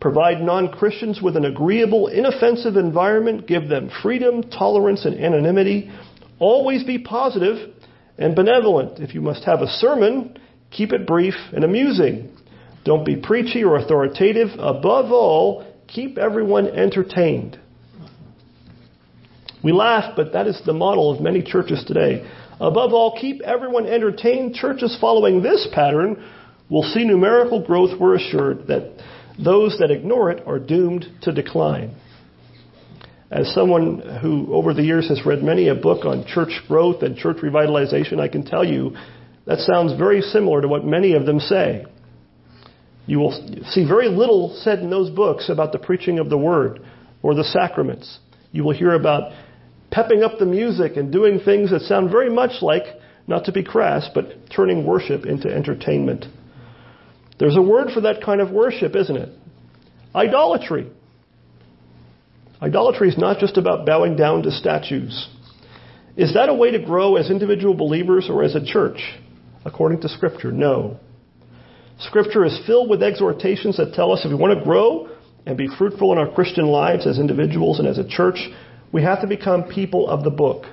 Provide 0.00 0.42
non 0.42 0.70
Christians 0.72 1.22
with 1.22 1.36
an 1.36 1.46
agreeable, 1.46 2.08
inoffensive 2.08 2.76
environment, 2.76 3.46
give 3.46 3.68
them 3.68 3.90
freedom, 4.02 4.42
tolerance, 4.42 5.06
and 5.06 5.18
anonymity. 5.18 5.90
Always 6.38 6.84
be 6.84 6.98
positive 6.98 7.72
and 8.18 8.36
benevolent. 8.36 8.98
If 8.98 9.14
you 9.14 9.22
must 9.22 9.44
have 9.44 9.62
a 9.62 9.66
sermon, 9.66 10.38
keep 10.70 10.92
it 10.92 11.06
brief 11.06 11.34
and 11.54 11.64
amusing. 11.64 12.36
Don't 12.86 13.04
be 13.04 13.16
preachy 13.16 13.64
or 13.64 13.76
authoritative. 13.76 14.50
Above 14.60 15.10
all, 15.10 15.66
keep 15.88 16.16
everyone 16.18 16.68
entertained. 16.68 17.58
We 19.64 19.72
laugh, 19.72 20.14
but 20.14 20.32
that 20.34 20.46
is 20.46 20.62
the 20.64 20.72
model 20.72 21.12
of 21.12 21.20
many 21.20 21.42
churches 21.42 21.84
today. 21.84 22.24
Above 22.60 22.92
all, 22.92 23.18
keep 23.20 23.42
everyone 23.42 23.86
entertained. 23.86 24.54
Churches 24.54 24.96
following 25.00 25.42
this 25.42 25.66
pattern 25.72 26.24
will 26.70 26.84
see 26.84 27.04
numerical 27.04 27.60
growth, 27.60 27.98
we're 27.98 28.14
assured, 28.14 28.68
that 28.68 28.92
those 29.44 29.76
that 29.80 29.90
ignore 29.90 30.30
it 30.30 30.46
are 30.46 30.60
doomed 30.60 31.06
to 31.22 31.32
decline. 31.32 31.96
As 33.32 33.52
someone 33.52 34.20
who 34.22 34.54
over 34.54 34.72
the 34.72 34.84
years 34.84 35.08
has 35.08 35.26
read 35.26 35.42
many 35.42 35.66
a 35.66 35.74
book 35.74 36.04
on 36.04 36.24
church 36.24 36.62
growth 36.68 37.02
and 37.02 37.16
church 37.16 37.38
revitalization, 37.38 38.20
I 38.20 38.28
can 38.28 38.44
tell 38.44 38.64
you 38.64 38.96
that 39.46 39.58
sounds 39.58 39.98
very 39.98 40.20
similar 40.20 40.60
to 40.60 40.68
what 40.68 40.84
many 40.84 41.14
of 41.14 41.26
them 41.26 41.40
say. 41.40 41.84
You 43.06 43.20
will 43.20 43.32
see 43.68 43.86
very 43.86 44.08
little 44.08 44.56
said 44.62 44.80
in 44.80 44.90
those 44.90 45.10
books 45.10 45.48
about 45.48 45.72
the 45.72 45.78
preaching 45.78 46.18
of 46.18 46.28
the 46.28 46.38
word 46.38 46.80
or 47.22 47.34
the 47.34 47.44
sacraments. 47.44 48.18
You 48.50 48.64
will 48.64 48.74
hear 48.74 48.94
about 48.94 49.32
pepping 49.90 50.22
up 50.22 50.38
the 50.38 50.46
music 50.46 50.96
and 50.96 51.12
doing 51.12 51.40
things 51.40 51.70
that 51.70 51.82
sound 51.82 52.10
very 52.10 52.30
much 52.30 52.62
like, 52.62 52.82
not 53.28 53.44
to 53.44 53.52
be 53.52 53.62
crass, 53.62 54.08
but 54.14 54.50
turning 54.54 54.84
worship 54.84 55.24
into 55.24 55.48
entertainment. 55.52 56.26
There's 57.38 57.56
a 57.56 57.62
word 57.62 57.88
for 57.92 58.00
that 58.02 58.22
kind 58.24 58.40
of 58.40 58.50
worship, 58.50 58.96
isn't 58.96 59.16
it? 59.16 59.28
Idolatry. 60.14 60.90
Idolatry 62.60 63.08
is 63.08 63.18
not 63.18 63.38
just 63.38 63.56
about 63.56 63.84
bowing 63.84 64.16
down 64.16 64.42
to 64.42 64.50
statues. 64.50 65.28
Is 66.16 66.32
that 66.34 66.48
a 66.48 66.54
way 66.54 66.70
to 66.70 66.78
grow 66.78 67.16
as 67.16 67.30
individual 67.30 67.74
believers 67.74 68.28
or 68.30 68.42
as 68.42 68.54
a 68.54 68.64
church? 68.64 68.98
According 69.64 70.00
to 70.00 70.08
Scripture, 70.08 70.50
no. 70.50 70.98
Scripture 71.98 72.44
is 72.44 72.58
filled 72.66 72.90
with 72.90 73.02
exhortations 73.02 73.78
that 73.78 73.94
tell 73.94 74.12
us 74.12 74.24
if 74.24 74.30
we 74.30 74.36
want 74.36 74.58
to 74.58 74.64
grow 74.64 75.08
and 75.46 75.56
be 75.56 75.68
fruitful 75.78 76.12
in 76.12 76.18
our 76.18 76.30
Christian 76.30 76.66
lives 76.66 77.06
as 77.06 77.18
individuals 77.18 77.78
and 77.78 77.88
as 77.88 77.98
a 77.98 78.06
church, 78.06 78.48
we 78.92 79.02
have 79.02 79.20
to 79.22 79.26
become 79.26 79.64
people 79.64 80.08
of 80.08 80.22
the 80.22 80.30
book, 80.30 80.66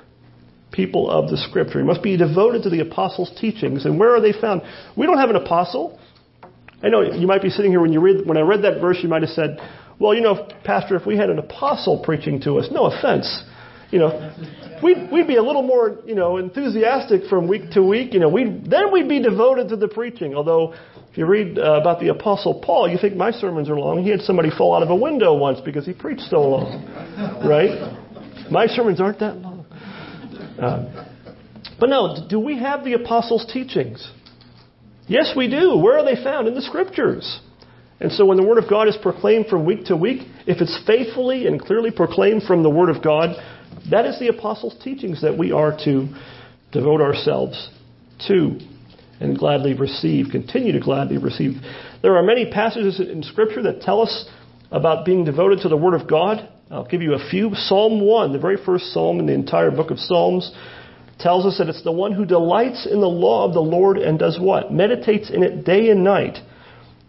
people 0.72 1.10
of 1.10 1.30
the 1.30 1.36
scripture. 1.36 1.78
We 1.78 1.84
must 1.84 2.02
be 2.02 2.16
devoted 2.16 2.62
to 2.64 2.70
the 2.70 2.80
apostles' 2.80 3.30
teachings. 3.40 3.86
And 3.86 3.98
where 3.98 4.14
are 4.14 4.20
they 4.20 4.32
found? 4.32 4.62
We 4.96 5.06
don't 5.06 5.18
have 5.18 5.30
an 5.30 5.36
apostle. 5.36 5.98
I 6.82 6.88
know 6.88 7.00
you 7.00 7.26
might 7.26 7.42
be 7.42 7.50
sitting 7.50 7.70
here 7.70 7.80
when 7.80 7.92
you 7.92 8.00
read 8.00 8.26
when 8.26 8.36
I 8.36 8.42
read 8.42 8.62
that 8.62 8.80
verse, 8.80 8.98
you 9.02 9.08
might 9.08 9.22
have 9.22 9.30
said, 9.30 9.58
well, 9.98 10.14
you 10.14 10.20
know, 10.20 10.48
Pastor, 10.64 10.96
if 10.96 11.06
we 11.06 11.16
had 11.16 11.30
an 11.30 11.38
apostle 11.38 12.02
preaching 12.04 12.40
to 12.42 12.58
us, 12.58 12.68
no 12.70 12.86
offense, 12.86 13.44
you 13.90 13.98
know, 14.00 14.34
we'd, 14.82 15.10
we'd 15.10 15.26
be 15.26 15.36
a 15.36 15.42
little 15.42 15.62
more, 15.62 15.98
you 16.04 16.14
know, 16.14 16.36
enthusiastic 16.36 17.26
from 17.30 17.46
week 17.46 17.70
to 17.72 17.82
week. 17.82 18.12
You 18.12 18.20
know, 18.20 18.28
we 18.28 18.44
then 18.44 18.92
we'd 18.92 19.08
be 19.08 19.22
devoted 19.22 19.68
to 19.68 19.76
the 19.76 19.88
preaching. 19.88 20.34
Although, 20.34 20.74
if 21.14 21.18
you 21.18 21.26
read 21.26 21.60
uh, 21.60 21.80
about 21.80 22.00
the 22.00 22.08
Apostle 22.08 22.60
Paul, 22.60 22.88
you 22.88 22.98
think 22.98 23.14
my 23.14 23.30
sermons 23.30 23.70
are 23.70 23.78
long. 23.78 24.02
He 24.02 24.10
had 24.10 24.22
somebody 24.22 24.50
fall 24.50 24.74
out 24.74 24.82
of 24.82 24.90
a 24.90 24.96
window 24.96 25.32
once 25.38 25.60
because 25.60 25.86
he 25.86 25.92
preached 25.92 26.22
so 26.22 26.40
long, 26.40 26.84
right? 27.46 28.50
My 28.50 28.66
sermons 28.66 29.00
aren't 29.00 29.20
that 29.20 29.36
long. 29.36 29.64
Uh, 30.60 31.06
but 31.78 31.88
no, 31.88 32.26
do 32.28 32.40
we 32.40 32.58
have 32.58 32.82
the 32.82 32.94
apostles' 32.94 33.46
teachings? 33.52 34.10
Yes, 35.06 35.34
we 35.36 35.48
do. 35.48 35.78
Where 35.78 35.96
are 36.00 36.04
they 36.04 36.20
found? 36.20 36.48
In 36.48 36.54
the 36.56 36.62
scriptures. 36.62 37.40
And 38.00 38.10
so 38.10 38.26
when 38.26 38.36
the 38.36 38.42
Word 38.42 38.58
of 38.58 38.68
God 38.68 38.88
is 38.88 38.96
proclaimed 39.00 39.46
from 39.46 39.64
week 39.64 39.84
to 39.84 39.96
week, 39.96 40.26
if 40.48 40.60
it's 40.60 40.82
faithfully 40.84 41.46
and 41.46 41.60
clearly 41.60 41.92
proclaimed 41.92 42.42
from 42.42 42.64
the 42.64 42.70
Word 42.70 42.88
of 42.88 43.04
God, 43.04 43.36
that 43.88 44.04
is 44.04 44.18
the 44.18 44.26
apostles' 44.26 44.74
teachings 44.82 45.22
that 45.22 45.38
we 45.38 45.52
are 45.52 45.78
to 45.84 46.08
devote 46.72 47.00
ourselves 47.00 47.70
to 48.26 48.58
and 49.20 49.38
gladly 49.38 49.74
receive, 49.74 50.26
continue 50.30 50.72
to 50.72 50.80
gladly 50.80 51.18
receive. 51.18 51.54
There 52.02 52.16
are 52.16 52.22
many 52.22 52.50
passages 52.50 53.00
in 53.00 53.22
Scripture 53.22 53.62
that 53.62 53.80
tell 53.80 54.02
us 54.02 54.28
about 54.70 55.04
being 55.04 55.24
devoted 55.24 55.60
to 55.60 55.68
the 55.68 55.76
Word 55.76 55.94
of 55.94 56.08
God. 56.08 56.48
I'll 56.70 56.86
give 56.86 57.02
you 57.02 57.14
a 57.14 57.30
few. 57.30 57.54
Psalm 57.54 58.00
1, 58.00 58.32
the 58.32 58.38
very 58.38 58.56
first 58.64 58.92
psalm 58.92 59.20
in 59.20 59.26
the 59.26 59.34
entire 59.34 59.70
book 59.70 59.90
of 59.90 59.98
Psalms, 59.98 60.52
tells 61.18 61.46
us 61.46 61.58
that 61.58 61.68
it's 61.68 61.84
the 61.84 61.92
one 61.92 62.12
who 62.12 62.24
delights 62.24 62.86
in 62.90 63.00
the 63.00 63.06
law 63.06 63.46
of 63.46 63.54
the 63.54 63.60
Lord 63.60 63.98
and 63.98 64.18
does 64.18 64.38
what? 64.40 64.72
Meditates 64.72 65.30
in 65.30 65.42
it 65.42 65.64
day 65.64 65.90
and 65.90 66.02
night. 66.02 66.38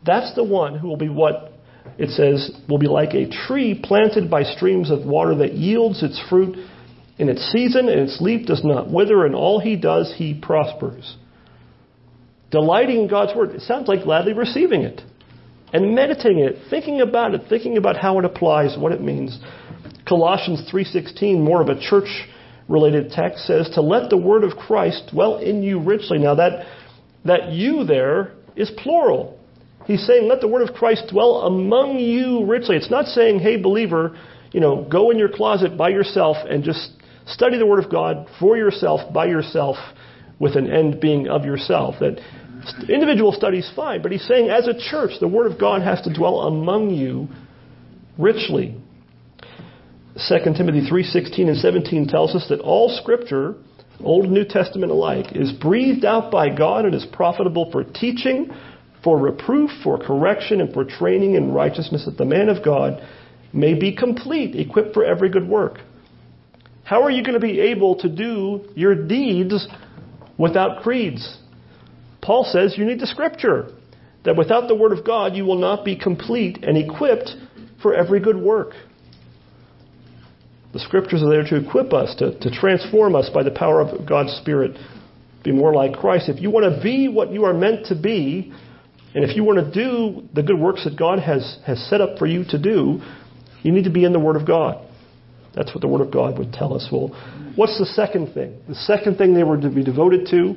That's 0.06 0.36
the 0.36 0.44
one 0.44 0.78
who 0.78 0.88
will 0.88 0.98
be 0.98 1.10
what 1.10 1.54
it 1.98 2.10
says, 2.10 2.52
will 2.68 2.78
be 2.78 2.88
like 2.88 3.14
a 3.14 3.30
tree 3.30 3.80
planted 3.82 4.30
by 4.30 4.44
streams 4.44 4.92
of 4.92 5.06
water 5.06 5.36
that 5.36 5.54
yields 5.54 6.04
its 6.04 6.22
fruit 6.30 6.58
in 7.18 7.30
its 7.30 7.42
season, 7.52 7.88
and 7.88 8.02
its 8.02 8.20
leaf 8.20 8.46
does 8.46 8.64
not 8.64 8.92
wither, 8.92 9.26
and 9.26 9.34
all 9.34 9.60
he 9.60 9.76
does, 9.76 10.14
he 10.18 10.34
prospers. 10.34 11.16
Delighting 12.52 13.02
in 13.02 13.08
God's 13.08 13.36
word, 13.36 13.52
it 13.52 13.62
sounds 13.62 13.88
like 13.88 14.04
gladly 14.04 14.34
receiving 14.34 14.82
it 14.82 15.02
and 15.74 15.96
meditating 15.96 16.40
it, 16.40 16.58
thinking 16.70 17.02
about 17.02 17.34
it, 17.34 17.42
thinking 17.50 17.78
about 17.78 17.98
how 17.98 18.20
it 18.20 18.26
applies, 18.26 18.78
what 18.78 18.92
it 18.92 19.02
means. 19.02 19.40
Colossians 20.08 20.70
3:16, 20.72 21.42
more 21.42 21.62
of 21.62 21.70
a 21.70 21.80
church 21.80 22.28
related 22.68 23.12
text 23.12 23.46
says 23.46 23.70
to 23.72 23.82
let 23.82 24.10
the 24.10 24.18
word 24.18 24.44
of 24.44 24.56
Christ 24.56 25.10
dwell 25.12 25.38
in 25.38 25.64
you 25.64 25.80
richly. 25.80 26.18
Now 26.18 26.36
that 26.36 26.66
that 27.26 27.52
you 27.52 27.84
there 27.84 28.32
is 28.56 28.72
plural. 28.78 29.38
He's 29.86 30.06
saying, 30.06 30.28
let 30.28 30.42
the 30.42 30.48
word 30.48 30.68
of 30.68 30.74
Christ 30.76 31.10
dwell 31.12 31.42
among 31.42 32.00
you 32.00 32.46
richly. 32.46 32.76
It's 32.76 32.90
not 32.90 33.06
saying, 33.06 33.40
hey, 33.40 33.62
believer, 33.62 34.18
you 34.52 34.60
know, 34.60 34.88
go 34.90 35.12
in 35.12 35.20
your 35.20 35.30
closet 35.30 35.78
by 35.78 35.90
yourself 35.90 36.38
and 36.50 36.64
just 36.64 36.92
study 37.28 37.58
the 37.58 37.66
word 37.66 37.84
of 37.84 37.92
God 37.92 38.28
for 38.40 38.58
yourself, 38.58 39.14
by 39.14 39.26
yourself, 39.26 39.78
with 40.40 40.56
an 40.56 40.72
end 40.72 41.00
being 41.00 41.28
of 41.28 41.46
yourself. 41.46 41.96
That 42.00 42.20
individual 42.90 43.32
study 43.32 43.60
is 43.60 43.72
fine, 43.76 44.02
but 44.02 44.12
he's 44.12 44.26
saying, 44.28 44.50
as 44.50 44.68
a 44.68 44.74
church, 44.74 45.12
the 45.20 45.28
word 45.28 45.52
of 45.52 45.60
God 45.60 45.82
has 45.82 46.02
to 46.02 46.14
dwell 46.14 46.42
among 46.42 46.92
you 46.92 47.28
richly. 48.18 48.76
2 50.16 50.56
Timothy 50.56 50.88
3:16 50.90 51.50
and 51.50 51.58
17 51.58 52.08
tells 52.08 52.36
us 52.36 52.48
that 52.48 52.62
all 52.62 52.90
scripture, 52.90 53.56
Old 54.04 54.26
and 54.26 54.34
New 54.34 54.46
Testament 54.46 54.92
alike, 54.92 55.36
is 55.36 55.52
breathed 55.52 56.06
out 56.06 56.32
by 56.32 56.50
God 56.50 56.86
and 56.86 56.96
is 56.96 57.06
profitable 57.06 57.70
for 57.72 57.84
teaching, 57.84 58.50
for 59.04 59.18
reproof, 59.18 59.70
for 59.84 59.98
correction, 59.98 60.62
and 60.62 60.74
for 60.74 60.86
training 60.86 61.36
in 61.36 61.52
righteousness, 61.52 62.06
that 62.06 62.18
the 62.18 62.26
man 62.26 62.50
of 62.50 62.64
God 62.64 63.02
may 63.52 63.74
be 63.74 63.96
complete, 63.96 64.56
equipped 64.56 64.94
for 64.94 65.06
every 65.06 65.30
good 65.30 65.48
work. 65.48 65.80
How 66.84 67.04
are 67.04 67.12
you 67.12 67.24
going 67.24 67.40
to 67.40 67.46
be 67.46 67.60
able 67.60 67.96
to 67.96 68.10
do 68.10 68.62
your 68.76 68.96
deeds 68.96 69.68
without 70.38 70.84
creeds? 70.84 71.40
Paul 72.22 72.44
says 72.44 72.76
you 72.78 72.86
need 72.86 73.00
the 73.00 73.08
scripture. 73.08 73.72
That 74.24 74.36
without 74.36 74.68
the 74.68 74.76
word 74.76 74.92
of 74.92 75.06
God, 75.06 75.36
you 75.36 75.46
will 75.46 75.60
not 75.60 75.86
be 75.86 75.96
complete 75.96 76.64
and 76.64 76.78
equipped 76.78 77.30
for 77.82 77.94
every 77.94 78.20
good 78.20 78.38
work. 78.38 78.74
The 80.74 80.80
scriptures 80.80 81.22
are 81.24 81.30
there 81.30 81.44
to 81.44 81.68
equip 81.68 81.94
us, 81.94 82.16
to, 82.16 82.38
to 82.40 82.52
transform 82.52 83.16
us 83.16 83.30
by 83.34 83.44
the 83.44 83.52
power 83.52 83.80
of 83.80 84.06
God's 84.08 84.34
Spirit, 84.34 84.78
be 85.44 85.52
more 85.52 85.74
like 85.74 85.94
Christ. 85.94 86.28
If 86.28 86.42
you 86.42 86.50
want 86.50 86.76
to 86.76 86.82
be 86.82 87.08
what 87.08 87.32
you 87.32 87.46
are 87.46 87.54
meant 87.54 87.86
to 87.86 87.96
be, 87.96 88.52
and 89.14 89.24
if 89.24 89.38
you 89.38 89.44
want 89.44 89.60
to 89.60 89.72
do 89.72 90.28
the 90.34 90.44
good 90.44 90.60
works 90.60 90.84
that 90.84 90.98
God 90.98 91.20
has, 91.20 91.60
has 91.66 91.80
set 91.88 92.02
up 92.02 92.18
for 92.18 92.26
you 92.26 92.44
to 92.50 92.58
do, 92.58 93.00
you 93.62 93.72
need 93.72 93.86
to 93.86 93.92
be 93.92 94.04
in 94.04 94.12
the 94.12 94.20
Word 94.20 94.36
of 94.36 94.46
God. 94.46 94.86
That's 95.56 95.74
what 95.74 95.82
the 95.82 95.88
Word 95.88 96.02
of 96.02 96.12
God 96.12 96.38
would 96.38 96.54
tell 96.54 96.74
us. 96.74 96.88
Well, 96.92 97.10
what's 97.56 97.78
the 97.80 97.86
second 97.86 98.34
thing? 98.34 98.62
The 98.68 98.76
second 98.76 99.18
thing 99.18 99.34
they 99.34 99.44
were 99.44 99.60
to 99.60 99.70
be 99.70 99.84
devoted 99.84 100.28
to, 100.32 100.56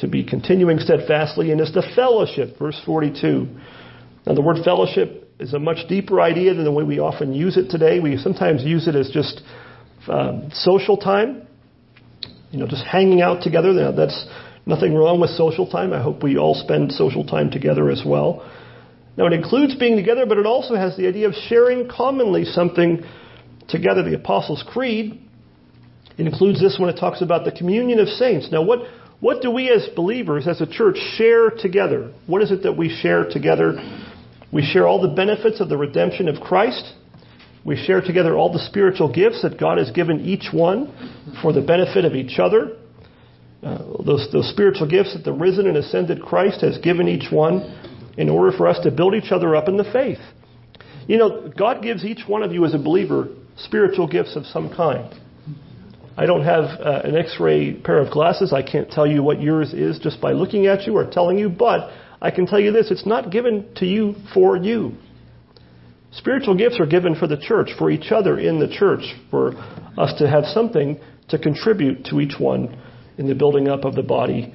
to 0.00 0.08
be 0.08 0.24
continuing 0.24 0.78
steadfastly 0.78 1.50
in, 1.50 1.60
is 1.60 1.72
the 1.72 1.82
fellowship. 1.94 2.58
Verse 2.58 2.80
42. 2.84 3.48
Now, 4.26 4.34
the 4.34 4.42
word 4.42 4.58
fellowship 4.64 5.32
is 5.38 5.54
a 5.54 5.58
much 5.58 5.88
deeper 5.88 6.20
idea 6.20 6.52
than 6.52 6.64
the 6.64 6.72
way 6.72 6.84
we 6.84 6.98
often 6.98 7.32
use 7.32 7.56
it 7.56 7.70
today. 7.70 8.00
We 8.00 8.18
sometimes 8.18 8.62
use 8.62 8.86
it 8.86 8.94
as 8.94 9.08
just 9.10 9.40
um, 10.08 10.50
social 10.52 10.98
time, 10.98 11.46
you 12.50 12.58
know, 12.58 12.66
just 12.66 12.84
hanging 12.84 13.22
out 13.22 13.42
together. 13.42 13.72
Now, 13.72 13.92
that's 13.92 14.26
Nothing 14.66 14.94
wrong 14.94 15.20
with 15.20 15.30
social 15.30 15.66
time. 15.66 15.92
I 15.92 16.02
hope 16.02 16.22
we 16.22 16.36
all 16.36 16.54
spend 16.54 16.92
social 16.92 17.24
time 17.24 17.50
together 17.50 17.90
as 17.90 18.02
well. 18.06 18.48
Now, 19.16 19.26
it 19.26 19.32
includes 19.32 19.74
being 19.74 19.96
together, 19.96 20.26
but 20.26 20.38
it 20.38 20.46
also 20.46 20.76
has 20.76 20.96
the 20.96 21.08
idea 21.08 21.26
of 21.28 21.34
sharing 21.34 21.88
commonly 21.88 22.44
something 22.44 23.02
together. 23.70 24.02
The 24.02 24.16
Apostles' 24.16 24.64
Creed 24.66 25.20
it 26.18 26.26
includes 26.26 26.60
this 26.60 26.76
when 26.78 26.90
it 26.90 26.98
talks 26.98 27.22
about 27.22 27.44
the 27.44 27.52
communion 27.52 27.98
of 27.98 28.08
saints. 28.08 28.48
Now, 28.52 28.62
what, 28.62 28.80
what 29.20 29.40
do 29.40 29.50
we 29.50 29.70
as 29.70 29.88
believers, 29.96 30.46
as 30.46 30.60
a 30.60 30.66
church, 30.66 30.98
share 31.16 31.50
together? 31.50 32.12
What 32.26 32.42
is 32.42 32.50
it 32.50 32.64
that 32.64 32.76
we 32.76 32.94
share 32.94 33.24
together? 33.30 33.78
We 34.52 34.62
share 34.62 34.86
all 34.86 35.00
the 35.00 35.14
benefits 35.14 35.60
of 35.60 35.70
the 35.70 35.78
redemption 35.78 36.28
of 36.28 36.40
Christ. 36.42 36.92
We 37.64 37.76
share 37.76 38.02
together 38.02 38.36
all 38.36 38.52
the 38.52 38.58
spiritual 38.58 39.10
gifts 39.10 39.42
that 39.42 39.58
God 39.58 39.78
has 39.78 39.90
given 39.92 40.20
each 40.20 40.48
one 40.52 40.92
for 41.40 41.52
the 41.52 41.62
benefit 41.62 42.04
of 42.04 42.14
each 42.14 42.38
other 42.38 42.76
uh, 43.62 44.02
those, 44.04 44.26
those 44.32 44.48
spiritual 44.50 44.88
gifts 44.88 45.12
that 45.14 45.22
the 45.22 45.32
risen 45.32 45.66
and 45.66 45.76
ascended 45.76 46.22
Christ 46.22 46.62
has 46.62 46.78
given 46.78 47.08
each 47.08 47.30
one 47.30 47.60
in 48.16 48.30
order 48.30 48.56
for 48.56 48.66
us 48.66 48.78
to 48.84 48.90
build 48.90 49.14
each 49.14 49.32
other 49.32 49.54
up 49.54 49.68
in 49.68 49.76
the 49.76 49.84
faith. 49.84 50.18
You 51.06 51.18
know, 51.18 51.52
God 51.56 51.82
gives 51.82 52.04
each 52.04 52.26
one 52.26 52.42
of 52.42 52.52
you 52.52 52.64
as 52.64 52.74
a 52.74 52.78
believer 52.78 53.28
spiritual 53.56 54.06
gifts 54.06 54.36
of 54.36 54.46
some 54.46 54.74
kind. 54.74 55.14
I 56.16 56.26
don't 56.26 56.44
have 56.44 56.64
uh, 56.64 57.00
an 57.04 57.16
x 57.16 57.36
ray 57.40 57.74
pair 57.74 57.98
of 57.98 58.12
glasses. 58.12 58.52
I 58.52 58.62
can't 58.62 58.90
tell 58.90 59.06
you 59.06 59.22
what 59.22 59.40
yours 59.40 59.72
is 59.72 59.98
just 59.98 60.20
by 60.20 60.32
looking 60.32 60.66
at 60.66 60.86
you 60.86 60.96
or 60.96 61.10
telling 61.10 61.38
you, 61.38 61.48
but 61.48 61.90
I 62.20 62.30
can 62.30 62.46
tell 62.46 62.60
you 62.60 62.72
this 62.72 62.90
it's 62.90 63.06
not 63.06 63.30
given 63.30 63.72
to 63.76 63.86
you 63.86 64.14
for 64.34 64.56
you. 64.56 64.92
Spiritual 66.12 66.56
gifts 66.56 66.80
are 66.80 66.86
given 66.86 67.14
for 67.14 67.28
the 67.28 67.36
church, 67.36 67.70
for 67.78 67.90
each 67.90 68.10
other 68.10 68.38
in 68.38 68.58
the 68.58 68.68
church, 68.68 69.14
for 69.30 69.54
us 69.96 70.12
to 70.18 70.28
have 70.28 70.44
something 70.46 70.98
to 71.28 71.38
contribute 71.38 72.04
to 72.06 72.20
each 72.20 72.34
one 72.38 72.76
in 73.16 73.28
the 73.28 73.34
building 73.34 73.68
up 73.68 73.84
of 73.84 73.94
the 73.94 74.02
body 74.02 74.52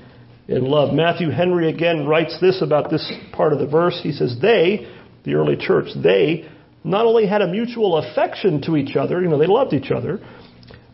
in 0.48 0.66
love. 0.66 0.94
Matthew 0.94 1.30
Henry 1.30 1.70
again 1.70 2.06
writes 2.06 2.38
this 2.42 2.62
about 2.62 2.92
this 2.92 3.10
part 3.32 3.54
of 3.54 3.60
the 3.60 3.68
verse. 3.68 4.00
He 4.04 4.12
says, 4.12 4.38
They, 4.42 4.88
the 5.24 5.36
early 5.36 5.56
church, 5.56 5.88
they 5.96 6.50
not 6.86 7.06
only 7.06 7.26
had 7.26 7.42
a 7.42 7.48
mutual 7.48 7.98
affection 7.98 8.62
to 8.62 8.78
each 8.78 8.96
other, 8.96 9.22
you 9.22 9.28
know, 9.28 9.40
they 9.40 9.48
loved 9.48 9.74
each 9.74 9.92
other, 9.92 10.20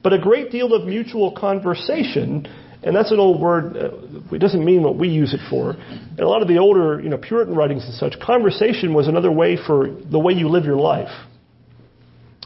but 0.01 0.13
a 0.13 0.17
great 0.17 0.49
deal 0.49 0.73
of 0.73 0.87
mutual 0.87 1.33
conversation. 1.33 2.47
And 2.83 2.95
that's 2.95 3.11
an 3.11 3.19
old 3.19 3.39
word. 3.39 3.77
Uh, 3.77 3.89
it 4.31 4.39
doesn't 4.39 4.63
mean 4.63 4.81
what 4.83 4.97
we 4.97 5.09
use 5.09 5.33
it 5.33 5.41
for. 5.49 5.71
And 5.71 6.19
a 6.19 6.27
lot 6.27 6.41
of 6.41 6.47
the 6.47 6.57
older, 6.57 6.99
you 7.01 7.09
know, 7.09 7.17
Puritan 7.17 7.55
writings 7.55 7.85
and 7.85 7.93
such, 7.93 8.19
conversation 8.19 8.93
was 8.93 9.07
another 9.07 9.31
way 9.31 9.57
for 9.67 9.89
the 9.89 10.17
way 10.17 10.33
you 10.33 10.47
live 10.47 10.63
your 10.65 10.77
life. 10.77 11.11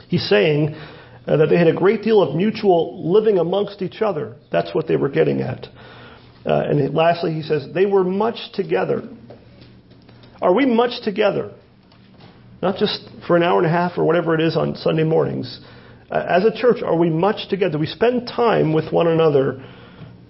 He's 0.08 0.28
saying 0.28 0.76
uh, 1.28 1.38
that 1.38 1.48
they 1.50 1.58
had 1.58 1.68
a 1.68 1.74
great 1.74 2.02
deal 2.02 2.22
of 2.22 2.36
mutual 2.36 3.12
living 3.12 3.38
amongst 3.38 3.82
each 3.82 4.02
other. 4.02 4.36
That's 4.52 4.74
what 4.74 4.88
they 4.88 4.96
were 4.96 5.10
getting 5.10 5.42
at. 5.42 5.68
Uh, 6.46 6.64
and 6.68 6.94
lastly, 6.94 7.34
he 7.34 7.42
says, 7.42 7.68
they 7.74 7.86
were 7.86 8.04
much 8.04 8.38
together. 8.54 9.08
Are 10.42 10.54
we 10.54 10.66
much 10.66 11.04
together? 11.04 11.54
Not 12.66 12.78
just 12.78 13.08
for 13.28 13.38
an 13.38 13.44
hour 13.44 13.60
and 13.60 13.68
a 13.68 13.70
half 13.70 13.96
or 13.96 14.04
whatever 14.06 14.34
it 14.34 14.42
is 14.42 14.58
on 14.58 14.76
Sunday 14.76 15.04
mornings. 15.04 15.60
As 16.10 16.46
a 16.46 16.52
church, 16.52 16.82
are 16.82 16.98
we 16.98 17.12
much 17.12 17.48
together? 17.48 17.78
We 17.78 17.86
spend 17.86 18.28
time 18.28 18.74
with 18.74 18.92
one 18.92 19.06
another. 19.06 19.64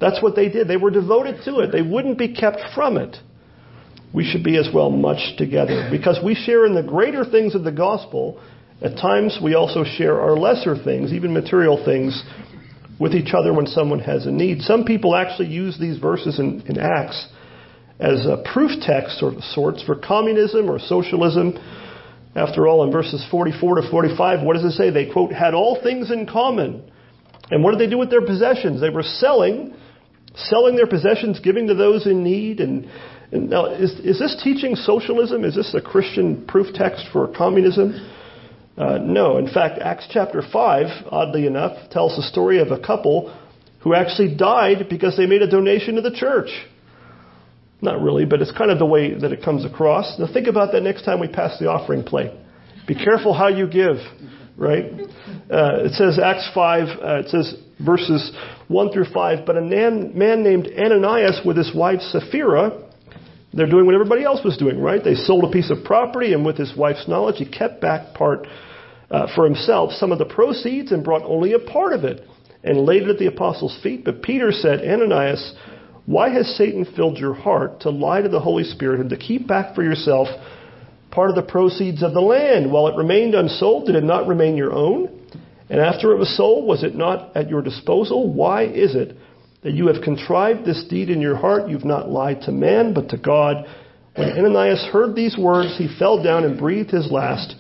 That's 0.02 0.22
what 0.22 0.36
they 0.36 0.50
did. 0.50 0.68
They 0.68 0.76
were 0.76 0.92
devoted 0.92 1.46
to 1.46 1.60
it. 1.60 1.72
They 1.72 1.82
wouldn't 1.82 2.18
be 2.18 2.36
kept 2.36 2.60
from 2.76 2.98
it. 2.98 3.16
We 4.14 4.30
should 4.30 4.44
be 4.44 4.58
as 4.58 4.68
well 4.74 4.90
much 4.90 5.38
together 5.38 5.88
because 5.90 6.20
we 6.22 6.36
share 6.36 6.66
in 6.66 6.76
the 6.76 6.84
greater 6.84 7.24
things 7.24 7.56
of 7.56 7.64
the 7.64 7.72
gospel 7.72 8.42
at 8.82 8.98
times, 8.98 9.40
we 9.42 9.54
also 9.54 9.86
share 9.86 10.20
our 10.20 10.36
lesser 10.36 10.76
things, 10.76 11.14
even 11.14 11.34
material 11.34 11.82
things, 11.86 12.22
with 13.00 13.14
each 13.14 13.34
other 13.34 13.54
when 13.54 13.66
someone 13.66 14.00
has 14.00 14.26
a 14.26 14.32
need. 14.32 14.62
Some 14.62 14.84
people 14.84 15.16
actually 15.16 15.48
use 15.48 15.80
these 15.80 16.00
verses 16.00 16.38
in, 16.38 16.62
in 16.68 16.80
Acts 16.80 17.30
as 17.98 18.26
a 18.26 18.44
proof 18.54 18.72
text 18.82 19.24
of 19.24 19.42
sorts 19.42 19.82
for 19.84 19.96
communism 19.96 20.70
or 20.70 20.80
socialism. 20.80 21.58
After 22.36 22.68
all, 22.68 22.84
in 22.84 22.92
verses 22.92 23.26
44 23.32 23.76
to 23.76 23.90
45, 23.90 24.46
what 24.46 24.56
does 24.56 24.66
it 24.66 24.72
say? 24.72 24.90
They, 24.90 25.10
quote, 25.10 25.32
had 25.32 25.54
all 25.54 25.82
things 25.82 26.12
in 26.12 26.28
common. 26.28 26.92
And 27.50 27.64
what 27.64 27.72
did 27.72 27.80
they 27.80 27.90
do 27.90 27.98
with 27.98 28.10
their 28.10 28.26
possessions? 28.26 28.82
They 28.82 28.90
were 28.90 29.04
selling, 29.04 29.74
selling 30.36 30.76
their 30.76 30.88
possessions, 30.88 31.40
giving 31.40 31.68
to 31.68 31.74
those 31.76 32.06
in 32.06 32.24
need. 32.24 32.60
And, 32.60 32.90
and 33.32 33.50
now, 33.50 33.68
is, 33.68 33.92
is 34.00 34.20
this 34.20 34.42
teaching 34.44 34.76
socialism? 34.76 35.46
Is 35.46 35.56
this 35.56 35.74
a 35.74 35.82
Christian 35.82 36.46
proof 36.46 36.74
text 36.74 37.06
for 37.14 37.34
communism? 37.34 37.94
Uh, 38.78 38.98
no. 38.98 39.38
In 39.38 39.48
fact, 39.48 39.80
Acts 39.80 40.08
chapter 40.12 40.42
5, 40.42 41.06
oddly 41.10 41.48
enough, 41.48 41.90
tells 41.90 42.18
the 42.18 42.24
story 42.24 42.60
of 42.60 42.72
a 42.72 42.80
couple 42.80 43.34
who 43.80 43.94
actually 43.94 44.36
died 44.36 44.88
because 44.90 45.16
they 45.16 45.26
made 45.26 45.42
a 45.42 45.50
donation 45.50 45.96
to 45.96 46.02
the 46.02 46.12
church. 46.12 46.50
Not 47.86 48.02
really, 48.02 48.26
but 48.26 48.42
it's 48.42 48.52
kind 48.52 48.72
of 48.72 48.80
the 48.80 48.86
way 48.86 49.14
that 49.14 49.32
it 49.32 49.44
comes 49.44 49.64
across. 49.64 50.18
Now 50.18 50.28
think 50.32 50.48
about 50.48 50.72
that 50.72 50.82
next 50.82 51.06
time 51.06 51.20
we 51.20 51.28
pass 51.28 51.60
the 51.60 51.68
offering 51.68 52.04
plate. 52.04 52.32
Be 52.88 52.96
careful 52.96 53.32
how 53.32 53.48
you 53.48 53.68
give, 53.68 53.98
right? 54.58 54.86
Uh, 55.52 55.86
it 55.86 55.94
says 55.94 56.18
Acts 56.18 56.50
5, 56.56 56.88
uh, 56.88 57.20
it 57.20 57.30
says 57.30 57.54
verses 57.86 58.32
1 58.70 58.92
through 58.92 59.06
5, 59.14 59.46
but 59.46 59.56
a 59.56 59.62
man, 59.62 60.18
man 60.18 60.44
named 60.44 60.68
Ananias 60.68 61.42
with 61.46 61.58
his 61.58 61.76
wife 61.76 62.02
Sapphira, 62.02 62.90
they're 63.54 63.70
doing 63.70 63.86
what 63.86 63.94
everybody 63.94 64.24
else 64.24 64.44
was 64.44 64.58
doing, 64.58 64.82
right? 64.82 65.04
They 65.04 65.14
sold 65.14 65.44
a 65.44 65.52
piece 65.52 65.70
of 65.70 65.84
property, 65.86 66.34
and 66.34 66.44
with 66.44 66.58
his 66.58 66.76
wife's 66.76 67.08
knowledge, 67.08 67.36
he 67.38 67.46
kept 67.46 67.82
back 67.82 68.16
part 68.16 68.48
uh, 69.12 69.28
for 69.36 69.46
himself, 69.46 69.92
some 69.92 70.12
of 70.12 70.18
the 70.18 70.26
proceeds, 70.26 70.92
and 70.92 71.04
brought 71.04 71.22
only 71.22 71.54
a 71.54 71.60
part 71.60 71.94
of 71.94 72.04
it, 72.04 72.28
and 72.64 72.80
laid 72.80 73.04
it 73.04 73.10
at 73.10 73.20
the 73.20 73.28
apostles' 73.28 73.78
feet. 73.84 74.04
But 74.04 74.24
Peter 74.24 74.52
said, 74.52 74.80
Ananias, 74.82 75.54
why 76.06 76.30
has 76.30 76.56
Satan 76.56 76.86
filled 76.96 77.18
your 77.18 77.34
heart 77.34 77.82
to 77.82 77.90
lie 77.90 78.22
to 78.22 78.30
the 78.30 78.40
Holy 78.40 78.64
Spirit 78.64 79.00
and 79.00 79.10
to 79.10 79.18
keep 79.18 79.48
back 79.48 79.74
for 79.74 79.84
yourself 79.84 80.28
part 81.10 81.30
of 81.30 81.36
the 81.36 81.42
proceeds 81.42 82.04
of 82.04 82.14
the 82.14 82.22
land? 82.22 82.72
While 82.72 82.88
it 82.88 82.96
remained 82.96 83.34
unsold, 83.34 83.88
did 83.88 83.96
it 83.96 84.04
not 84.04 84.28
remain 84.28 84.56
your 84.56 84.72
own? 84.72 85.10
And 85.68 85.80
after 85.80 86.12
it 86.12 86.20
was 86.20 86.36
sold, 86.38 86.68
was 86.68 86.84
it 86.84 86.94
not 86.94 87.36
at 87.36 87.50
your 87.50 87.64
disposal? 87.64 88.32
Why 88.32 88.66
is 88.66 88.94
it 88.94 89.18
that 89.64 89.74
you 89.74 89.88
have 89.88 90.04
contrived 90.04 90.64
this 90.64 90.86
deed 90.88 91.10
in 91.10 91.22
your 91.22 91.36
heart? 91.36 91.70
You've 91.70 91.86
not 91.86 92.08
lied 92.08 92.42
to 92.42 92.52
man, 92.52 92.94
but 92.94 93.10
to 93.10 93.18
God. 93.18 93.66
When 94.16 94.30
Ananias 94.30 94.88
heard 94.94 95.16
these 95.16 95.36
words, 95.36 95.76
he 95.76 95.90
fell 95.98 96.22
down 96.22 96.44
and 96.44 96.58
breathed 96.58 96.92
his 96.92 97.12
last, 97.12 97.56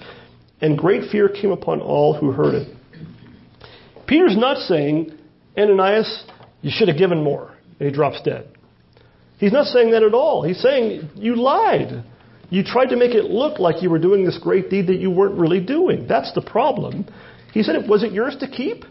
and 0.62 0.78
great 0.78 1.10
fear 1.10 1.30
came 1.30 1.52
upon 1.52 1.82
all 1.82 2.14
who 2.14 2.32
heard 2.32 2.54
it. 2.54 2.76
Peter's 4.06 4.38
not 4.38 4.58
saying, 4.58 5.18
Ananias, 5.58 6.26
you 6.62 6.70
should 6.72 6.88
have 6.88 6.98
given 6.98 7.24
more 7.24 7.55
and 7.80 7.90
he 7.90 7.94
drops 7.94 8.22
dead. 8.24 8.48
He's 9.38 9.52
not 9.52 9.68
saying 9.68 9.92
that 9.92 10.04
at 10.04 10.14
all. 10.14 10.44
He's 10.44 10.62
saying 10.62 11.10
you 11.16 11.36
lied. 11.36 12.04
You 12.50 12.64
tried 12.64 12.88
to 12.88 12.96
make 12.96 13.12
it 13.12 13.26
look 13.26 13.60
like 13.60 13.82
you 13.82 13.90
were 13.90 14.00
doing 14.00 14.24
this 14.24 14.38
great 14.42 14.70
deed 14.70 14.88
that 14.88 14.98
you 14.98 15.10
weren't 15.10 15.36
really 15.38 15.60
doing. 15.60 16.08
That's 16.08 16.32
the 16.34 16.42
problem. 16.42 17.06
He 17.54 17.64
said, 17.64 17.76
Was 17.90 18.04
it 18.04 18.12
yours 18.12 18.38
to 18.40 18.48
keep? 18.48 18.84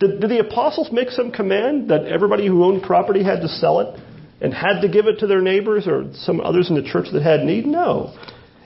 Did, 0.00 0.20
did 0.20 0.30
the 0.30 0.38
apostles 0.38 0.90
make 0.90 1.10
some 1.10 1.30
command 1.30 1.90
that 1.90 2.06
everybody 2.06 2.46
who 2.46 2.64
owned 2.64 2.82
property 2.82 3.22
had 3.22 3.40
to 3.42 3.48
sell 3.48 3.80
it 3.80 4.00
and 4.40 4.54
had 4.54 4.80
to 4.80 4.88
give 4.88 5.06
it 5.06 5.18
to 5.18 5.26
their 5.26 5.42
neighbors 5.42 5.86
or 5.86 6.10
some 6.14 6.40
others 6.40 6.70
in 6.70 6.76
the 6.76 6.82
church 6.82 7.06
that 7.12 7.22
had 7.22 7.40
need? 7.40 7.66
No. 7.66 8.16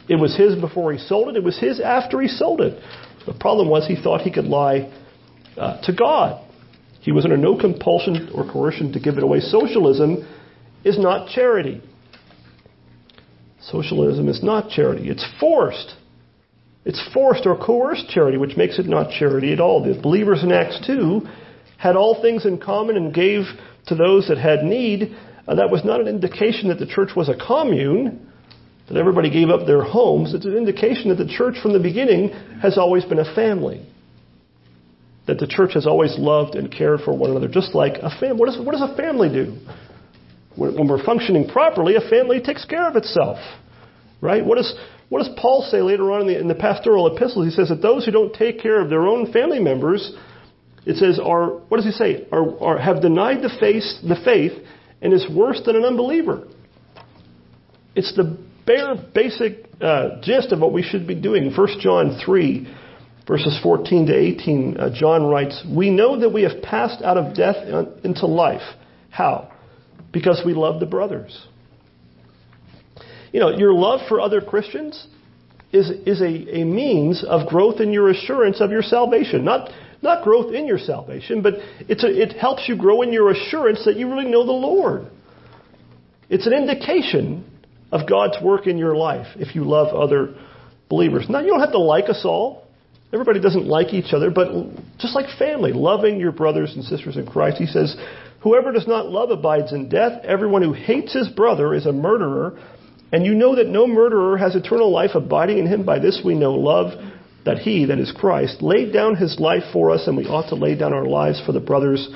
It 0.08 0.16
was 0.16 0.36
his 0.36 0.54
before 0.54 0.92
he 0.92 0.98
sold 0.98 1.28
it, 1.28 1.36
it 1.36 1.42
was 1.42 1.58
his 1.58 1.80
after 1.80 2.20
he 2.20 2.28
sold 2.28 2.60
it. 2.60 2.80
The 3.26 3.34
problem 3.34 3.68
was 3.68 3.86
he 3.86 4.00
thought 4.00 4.20
he 4.20 4.30
could 4.30 4.44
lie 4.44 4.92
uh, 5.56 5.80
to 5.82 5.92
God. 5.92 6.43
He 7.04 7.12
was 7.12 7.26
under 7.26 7.36
no 7.36 7.54
compulsion 7.54 8.30
or 8.34 8.50
coercion 8.50 8.92
to 8.92 8.98
give 8.98 9.18
it 9.18 9.22
away. 9.22 9.40
Socialism 9.40 10.26
is 10.84 10.98
not 10.98 11.28
charity. 11.28 11.82
Socialism 13.60 14.26
is 14.26 14.42
not 14.42 14.70
charity. 14.70 15.10
It's 15.10 15.26
forced. 15.38 15.96
It's 16.86 17.06
forced 17.12 17.44
or 17.44 17.58
coerced 17.58 18.08
charity, 18.08 18.38
which 18.38 18.56
makes 18.56 18.78
it 18.78 18.86
not 18.86 19.10
charity 19.10 19.52
at 19.52 19.60
all. 19.60 19.84
The 19.84 20.00
believers 20.00 20.42
in 20.42 20.50
Acts 20.50 20.80
2 20.86 21.20
had 21.76 21.94
all 21.94 22.22
things 22.22 22.46
in 22.46 22.58
common 22.58 22.96
and 22.96 23.12
gave 23.12 23.42
to 23.88 23.94
those 23.94 24.28
that 24.28 24.38
had 24.38 24.64
need. 24.64 25.14
Uh, 25.46 25.56
that 25.56 25.70
was 25.70 25.84
not 25.84 26.00
an 26.00 26.08
indication 26.08 26.68
that 26.68 26.78
the 26.78 26.86
church 26.86 27.10
was 27.14 27.28
a 27.28 27.36
commune, 27.36 28.30
that 28.88 28.96
everybody 28.96 29.28
gave 29.28 29.50
up 29.50 29.66
their 29.66 29.82
homes. 29.82 30.32
It's 30.32 30.46
an 30.46 30.56
indication 30.56 31.10
that 31.10 31.22
the 31.22 31.28
church 31.28 31.56
from 31.60 31.74
the 31.74 31.80
beginning 31.80 32.30
has 32.62 32.78
always 32.78 33.04
been 33.04 33.18
a 33.18 33.34
family 33.34 33.86
that 35.26 35.38
the 35.38 35.46
church 35.46 35.72
has 35.74 35.86
always 35.86 36.18
loved 36.18 36.54
and 36.54 36.70
cared 36.70 37.00
for 37.00 37.16
one 37.16 37.30
another, 37.30 37.48
just 37.48 37.74
like 37.74 37.94
a 38.02 38.10
family. 38.20 38.36
What, 38.36 38.64
what 38.64 38.72
does 38.72 38.82
a 38.82 38.94
family 38.96 39.28
do? 39.28 39.58
When, 40.56 40.76
when, 40.76 40.88
we're 40.88 41.04
functioning 41.04 41.48
properly, 41.48 41.96
a 41.96 42.08
family 42.08 42.40
takes 42.40 42.64
care 42.64 42.88
of 42.88 42.96
itself, 42.96 43.38
right? 44.20 44.44
What 44.44 44.56
does 44.56 44.74
what 45.08 45.22
does 45.22 45.34
Paul 45.36 45.66
say 45.70 45.82
later 45.82 46.10
on 46.12 46.22
in 46.22 46.26
the, 46.26 46.38
in 46.40 46.48
the 46.48 46.54
pastoral 46.54 47.14
epistles? 47.14 47.46
He 47.46 47.50
says 47.50 47.68
that 47.68 47.82
those 47.82 48.04
who 48.04 48.10
don't 48.10 48.32
take 48.34 48.60
care 48.60 48.80
of 48.80 48.88
their 48.90 49.06
own 49.06 49.32
family 49.32 49.60
members, 49.60 50.12
it 50.86 50.96
says, 50.96 51.20
are 51.22 51.50
what 51.68 51.76
does 51.76 51.86
he 51.86 51.92
say? 51.92 52.26
Are, 52.32 52.58
are 52.60 52.78
have 52.78 53.02
denied 53.02 53.42
the 53.42 53.50
faith, 53.60 53.84
the 54.02 54.16
faith, 54.24 54.52
and 55.02 55.12
is 55.12 55.26
worse 55.30 55.60
than 55.64 55.76
an 55.76 55.84
unbeliever. 55.84 56.48
It's 57.94 58.14
the 58.16 58.38
bare 58.66 58.94
basic 59.14 59.66
uh, 59.80 60.20
gist 60.22 60.52
of 60.52 60.60
what 60.60 60.72
we 60.72 60.82
should 60.82 61.06
be 61.06 61.14
doing. 61.14 61.52
1 61.54 61.68
John 61.80 62.20
three 62.24 62.66
verses 63.26 63.58
14 63.62 64.06
to 64.06 64.14
18, 64.14 64.76
uh, 64.76 64.90
John 64.94 65.24
writes, 65.24 65.64
We 65.68 65.90
know 65.90 66.20
that 66.20 66.30
we 66.30 66.42
have 66.42 66.62
passed 66.62 67.02
out 67.02 67.16
of 67.16 67.34
death 67.34 67.56
into 68.04 68.26
life. 68.26 68.62
How? 69.10 69.52
Because 70.12 70.42
we 70.44 70.54
love 70.54 70.80
the 70.80 70.86
brothers. 70.86 71.46
You 73.32 73.40
know, 73.40 73.50
your 73.50 73.72
love 73.72 74.00
for 74.08 74.20
other 74.20 74.40
Christians 74.40 75.06
is, 75.72 75.90
is 76.06 76.20
a, 76.20 76.60
a 76.60 76.64
means 76.64 77.24
of 77.24 77.48
growth 77.48 77.80
in 77.80 77.92
your 77.92 78.10
assurance 78.10 78.60
of 78.60 78.70
your 78.70 78.82
salvation. 78.82 79.44
Not, 79.44 79.70
not 80.02 80.22
growth 80.22 80.54
in 80.54 80.66
your 80.66 80.78
salvation, 80.78 81.42
but 81.42 81.54
it's 81.88 82.04
a, 82.04 82.08
it 82.08 82.34
helps 82.34 82.68
you 82.68 82.76
grow 82.76 83.02
in 83.02 83.12
your 83.12 83.30
assurance 83.30 83.84
that 83.86 83.96
you 83.96 84.08
really 84.08 84.30
know 84.30 84.46
the 84.46 84.52
Lord. 84.52 85.06
It's 86.30 86.46
an 86.46 86.52
indication 86.52 87.44
of 87.90 88.08
God's 88.08 88.36
work 88.42 88.66
in 88.66 88.78
your 88.78 88.96
life 88.96 89.26
if 89.36 89.54
you 89.54 89.64
love 89.64 89.94
other 89.94 90.34
believers. 90.88 91.26
Now, 91.28 91.40
you 91.40 91.48
don't 91.48 91.60
have 91.60 91.72
to 91.72 91.78
like 91.78 92.08
us 92.08 92.22
all. 92.24 92.63
Everybody 93.14 93.38
doesn't 93.38 93.66
like 93.66 93.94
each 93.94 94.12
other, 94.12 94.28
but 94.28 94.48
just 94.98 95.14
like 95.14 95.38
family, 95.38 95.72
loving 95.72 96.18
your 96.18 96.32
brothers 96.32 96.74
and 96.74 96.82
sisters 96.84 97.16
in 97.16 97.26
Christ, 97.26 97.58
he 97.58 97.66
says, 97.66 97.96
Whoever 98.40 98.72
does 98.72 98.88
not 98.88 99.08
love 99.08 99.30
abides 99.30 99.72
in 99.72 99.88
death. 99.88 100.24
Everyone 100.24 100.62
who 100.62 100.72
hates 100.72 101.14
his 101.14 101.28
brother 101.28 101.74
is 101.74 101.86
a 101.86 101.92
murderer. 101.92 102.58
And 103.12 103.24
you 103.24 103.34
know 103.34 103.54
that 103.54 103.68
no 103.68 103.86
murderer 103.86 104.36
has 104.36 104.56
eternal 104.56 104.90
life 104.90 105.12
abiding 105.14 105.58
in 105.58 105.66
him. 105.68 105.84
By 105.84 106.00
this 106.00 106.22
we 106.24 106.34
know 106.34 106.54
love, 106.54 106.92
that 107.44 107.58
he, 107.58 107.84
that 107.84 108.00
is 108.00 108.10
Christ, 108.10 108.60
laid 108.60 108.92
down 108.92 109.14
his 109.14 109.38
life 109.38 109.62
for 109.72 109.92
us, 109.92 110.08
and 110.08 110.16
we 110.16 110.26
ought 110.26 110.48
to 110.48 110.56
lay 110.56 110.74
down 110.74 110.92
our 110.92 111.06
lives 111.06 111.40
for 111.46 111.52
the 111.52 111.60
brothers. 111.60 112.08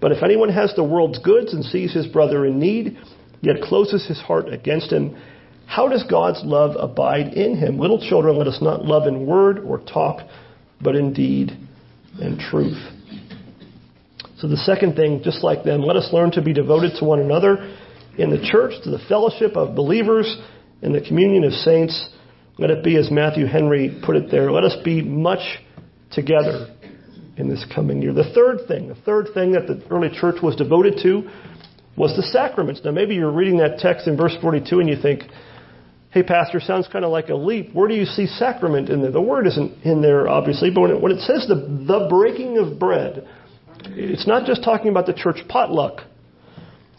But 0.00 0.12
if 0.12 0.22
anyone 0.22 0.50
has 0.50 0.72
the 0.76 0.84
world's 0.84 1.18
goods 1.18 1.54
and 1.54 1.64
sees 1.64 1.92
his 1.92 2.06
brother 2.06 2.46
in 2.46 2.60
need, 2.60 2.98
yet 3.40 3.62
closes 3.62 4.06
his 4.06 4.20
heart 4.20 4.52
against 4.52 4.92
him, 4.92 5.16
how 5.66 5.88
does 5.88 6.04
God's 6.08 6.42
love 6.44 6.76
abide 6.78 7.34
in 7.34 7.56
him? 7.56 7.78
Little 7.78 8.00
children, 8.00 8.38
let 8.38 8.46
us 8.46 8.58
not 8.62 8.84
love 8.84 9.06
in 9.06 9.26
word 9.26 9.58
or 9.58 9.78
talk, 9.78 10.20
but 10.80 10.94
in 10.94 11.12
deed 11.12 11.52
and 12.20 12.38
truth. 12.38 12.78
So 14.38 14.48
the 14.48 14.56
second 14.56 14.96
thing, 14.96 15.22
just 15.24 15.42
like 15.42 15.64
them, 15.64 15.82
let 15.82 15.96
us 15.96 16.12
learn 16.12 16.30
to 16.32 16.42
be 16.42 16.52
devoted 16.52 16.92
to 16.98 17.04
one 17.04 17.20
another 17.20 17.74
in 18.18 18.30
the 18.30 18.40
church, 18.50 18.72
to 18.84 18.90
the 18.90 19.00
fellowship 19.08 19.56
of 19.56 19.74
believers, 19.74 20.36
in 20.82 20.92
the 20.92 21.00
communion 21.00 21.44
of 21.44 21.52
saints. 21.52 22.10
Let 22.58 22.70
it 22.70 22.84
be 22.84 22.96
as 22.96 23.10
Matthew 23.10 23.46
Henry 23.46 24.00
put 24.04 24.16
it 24.16 24.30
there. 24.30 24.50
Let 24.50 24.64
us 24.64 24.76
be 24.84 25.02
much 25.02 25.40
together 26.12 26.74
in 27.36 27.48
this 27.48 27.64
coming 27.74 28.00
year. 28.00 28.12
The 28.12 28.32
third 28.34 28.66
thing, 28.68 28.88
the 28.88 28.94
third 28.94 29.28
thing 29.34 29.52
that 29.52 29.66
the 29.66 29.82
early 29.90 30.08
church 30.08 30.36
was 30.42 30.56
devoted 30.56 30.98
to 31.02 31.28
was 31.96 32.14
the 32.16 32.22
sacraments. 32.22 32.80
Now 32.84 32.92
maybe 32.92 33.14
you're 33.14 33.32
reading 33.32 33.58
that 33.58 33.78
text 33.78 34.06
in 34.06 34.16
verse 34.16 34.34
42 34.40 34.80
and 34.80 34.88
you 34.88 34.96
think, 35.00 35.22
hey, 36.16 36.22
Pastor, 36.22 36.60
sounds 36.60 36.88
kind 36.90 37.04
of 37.04 37.10
like 37.10 37.28
a 37.28 37.34
leap. 37.34 37.74
Where 37.74 37.88
do 37.88 37.94
you 37.94 38.06
see 38.06 38.26
sacrament 38.26 38.88
in 38.88 39.02
there? 39.02 39.10
The 39.10 39.20
word 39.20 39.46
isn't 39.48 39.82
in 39.84 40.00
there, 40.00 40.26
obviously, 40.26 40.70
but 40.70 40.80
when 40.80 40.90
it, 40.92 41.00
when 41.02 41.12
it 41.12 41.20
says 41.20 41.46
the, 41.46 41.56
the 41.56 42.06
breaking 42.08 42.56
of 42.56 42.78
bread, 42.78 43.28
it's 43.84 44.26
not 44.26 44.46
just 44.46 44.64
talking 44.64 44.88
about 44.88 45.04
the 45.04 45.12
church 45.12 45.46
potluck. 45.46 46.04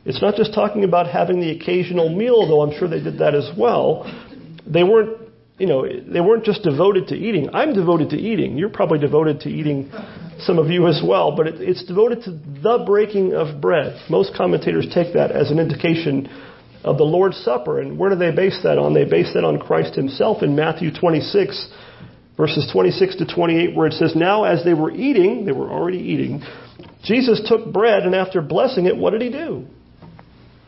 It's 0.06 0.22
not 0.22 0.36
just 0.36 0.54
talking 0.54 0.84
about 0.84 1.08
having 1.08 1.42
the 1.42 1.50
occasional 1.50 2.16
meal, 2.16 2.48
though 2.48 2.62
I'm 2.62 2.78
sure 2.78 2.88
they 2.88 3.02
did 3.02 3.18
that 3.18 3.34
as 3.34 3.50
well. 3.58 4.06
They 4.68 4.84
weren't, 4.84 5.18
you 5.58 5.66
know, 5.66 5.88
they 5.88 6.22
weren't 6.22 6.44
just 6.44 6.62
devoted 6.62 7.08
to 7.08 7.16
eating. 7.16 7.50
I'm 7.56 7.74
devoted 7.74 8.12
to 8.12 8.18
eating. 8.18 8.56
You're 8.56 8.70
probably 8.70 9.00
devoted 9.00 9.40
to 9.42 9.50
eating, 9.50 9.92
some 10.42 10.60
of 10.60 10.68
you 10.68 10.86
as 10.86 11.02
well, 11.04 11.36
but 11.36 11.48
it, 11.48 11.56
it's 11.60 11.84
devoted 11.86 12.22
to 12.26 12.32
the 12.62 12.84
breaking 12.86 13.34
of 13.34 13.60
bread. 13.60 14.00
Most 14.12 14.36
commentators 14.36 14.86
take 14.94 15.16
that 15.16 15.32
as 15.32 15.50
an 15.50 15.58
indication 15.58 16.30
of 16.84 16.98
the 16.98 17.04
Lord's 17.04 17.38
Supper. 17.38 17.80
And 17.80 17.98
where 17.98 18.10
do 18.10 18.16
they 18.16 18.32
base 18.32 18.60
that 18.64 18.78
on? 18.78 18.94
They 18.94 19.06
base 19.06 19.32
that 19.34 19.44
on 19.44 19.60
Christ 19.60 19.96
himself 19.96 20.44
in 20.44 20.56
Matthew 20.56 20.92
26, 20.92 21.70
verses 22.36 22.70
26 22.72 23.18
to 23.18 23.26
28, 23.26 23.76
where 23.76 23.88
it 23.88 23.94
says, 23.94 24.16
Now 24.16 24.44
as 24.44 24.64
they 24.64 24.74
were 24.74 24.92
eating, 24.92 25.46
they 25.46 25.52
were 25.52 25.70
already 25.70 26.00
eating, 26.00 26.44
Jesus 27.04 27.42
took 27.48 27.72
bread, 27.72 28.04
and 28.04 28.14
after 28.14 28.42
blessing 28.42 28.86
it, 28.86 28.96
what 28.96 29.12
did 29.12 29.22
he 29.22 29.30
do? 29.30 29.66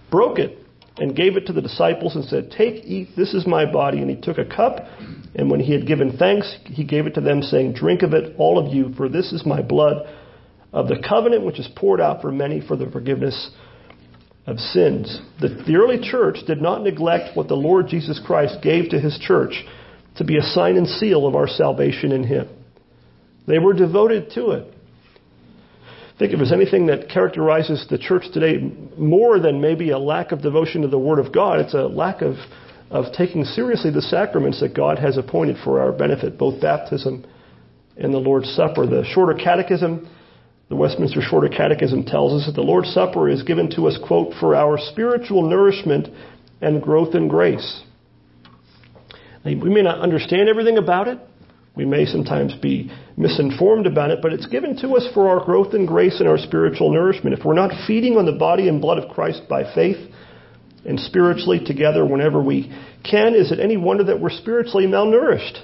Broke 0.10 0.40
it 0.40 0.58
and 0.98 1.16
gave 1.16 1.38
it 1.38 1.46
to 1.48 1.54
the 1.54 1.62
disciples 1.62 2.16
and 2.16 2.26
said, 2.26 2.52
Take, 2.52 2.84
eat, 2.86 3.10
this 3.16 3.34
is 3.34 3.46
my 3.46 3.72
body. 3.72 4.00
And 4.00 4.10
he 4.10 4.16
took 4.16 4.38
a 4.38 4.46
cup, 4.46 4.86
and 5.36 5.50
when 5.50 5.60
he 5.60 5.74
had 5.74 5.88
given 5.88 6.18
thanks, 6.18 6.58
he 6.66 6.84
gave 6.84 7.08
it 7.08 7.16
to 7.16 7.22
them, 7.22 7.42
saying, 7.42 7.74
Drink 7.74 8.02
of 8.02 8.14
it, 8.14 8.36
all 8.38 8.58
of 8.58 8.74
you, 8.74 8.94
for 8.96 9.10
this 9.10 9.32
is 9.32 9.46
my 9.46 9.62
blood 9.62 10.08
of 10.72 10.88
the 10.88 11.02
covenant 11.08 11.46
which 11.46 11.60
is 11.60 11.68
poured 11.76 12.00
out 12.00 12.22
for 12.22 12.32
many 12.32 12.62
for 12.62 12.76
the 12.76 12.90
forgiveness 12.90 13.52
of 14.50 14.60
sins. 14.60 15.22
The, 15.40 15.50
the 15.50 15.76
early 15.76 16.00
church 16.02 16.38
did 16.48 16.62
not 16.62 16.82
neglect 16.84 17.38
what 17.38 17.48
the 17.48 17.56
Lord 17.56 17.88
Jesus 17.88 18.20
Christ 18.26 18.58
gave 18.64 18.90
to 18.90 19.00
his 19.00 19.18
church 19.20 19.64
to 20.18 20.24
be 20.24 20.38
a 20.38 20.42
sign 20.42 20.76
and 20.76 20.88
seal 20.88 21.28
of 21.28 21.36
our 21.36 21.48
salvation 21.48 22.12
in 22.12 22.24
him. 22.24 22.50
They 23.48 23.60
were 23.60 23.74
devoted 23.74 24.32
to 24.32 24.52
it. 24.52 24.74
Think 26.18 26.34
if 26.34 26.40
there's 26.40 26.52
anything 26.52 26.88
that 26.88 27.10
characterizes 27.10 27.86
the 27.90 27.98
church 27.98 28.24
today 28.34 28.58
more 28.98 29.40
than 29.40 29.62
maybe 29.62 29.92
a 29.92 30.00
lack 30.00 30.32
of 30.32 30.42
devotion 30.42 30.82
to 30.82 30.88
the 30.88 31.00
Word 31.00 31.20
of 31.20 31.34
God, 31.34 31.60
it's 31.60 31.74
a 31.74 31.88
lack 31.88 32.22
of, 32.22 32.36
of 32.90 33.14
taking 33.14 33.46
seriously 33.46 33.92
the 33.92 34.02
sacraments 34.02 34.60
that 34.60 34.76
God 34.76 35.00
has 35.00 35.18
appointed 35.18 35.58
for 35.64 35.80
our 35.80 35.94
benefit, 35.94 36.38
both 36.38 36.60
baptism 36.60 37.26
and 37.98 38.14
the 38.14 38.18
Lord's 38.18 38.50
Supper. 38.50 38.86
The 38.86 39.06
Shorter 39.14 39.34
Catechism, 39.42 40.10
the 40.70 40.76
Westminster 40.76 41.22
Shorter 41.22 41.50
Catechism 41.50 42.06
tells 42.06 42.40
us 42.40 42.46
that 42.48 42.54
the 42.54 42.62
Lord's 42.62 42.94
Supper 42.94 43.28
is 43.28 43.42
given 43.44 43.72
to 43.72 43.88
us, 43.88 43.98
quote, 44.06 44.34
for 44.40 44.56
our 44.56 44.78
spiritual 44.78 45.50
nourishment 45.50 46.08
and 46.62 46.82
growth 46.82 47.16
in 47.16 47.28
grace. 47.28 47.82
We 49.44 49.56
may 49.56 49.82
not 49.82 50.00
understand 50.00 50.48
everything 50.48 50.78
about 50.78 51.08
it. 51.08 51.18
We 51.76 51.86
may 51.86 52.06
sometimes 52.06 52.54
be 52.56 52.92
misinformed 53.18 53.88
about 53.88 54.12
it, 54.12 54.20
but 54.22 54.34
it's 54.34 54.46
given 54.48 54.76
to 54.82 54.96
us 54.96 55.08
for 55.14 55.30
our 55.30 55.44
growth 55.44 55.74
in 55.74 55.86
grace 55.86 56.20
and 56.20 56.28
our 56.28 56.38
spiritual 56.38 56.92
nourishment. 56.92 57.38
If 57.38 57.46
we're 57.46 57.54
not 57.54 57.72
feeding 57.88 58.18
on 58.18 58.26
the 58.26 58.34
body 58.34 58.68
and 58.68 58.82
blood 58.82 58.98
of 58.98 59.10
Christ 59.10 59.44
by 59.50 59.74
faith 59.74 59.98
and 60.86 61.00
spiritually 61.00 61.62
together 61.66 62.06
whenever 62.06 62.42
we 62.44 62.72
can, 63.10 63.34
is 63.34 63.52
it 63.52 63.60
any 63.60 63.78
wonder 63.78 64.04
that 64.04 64.20
we're 64.20 64.30
spiritually 64.30 64.88
malnourished? 64.88 65.64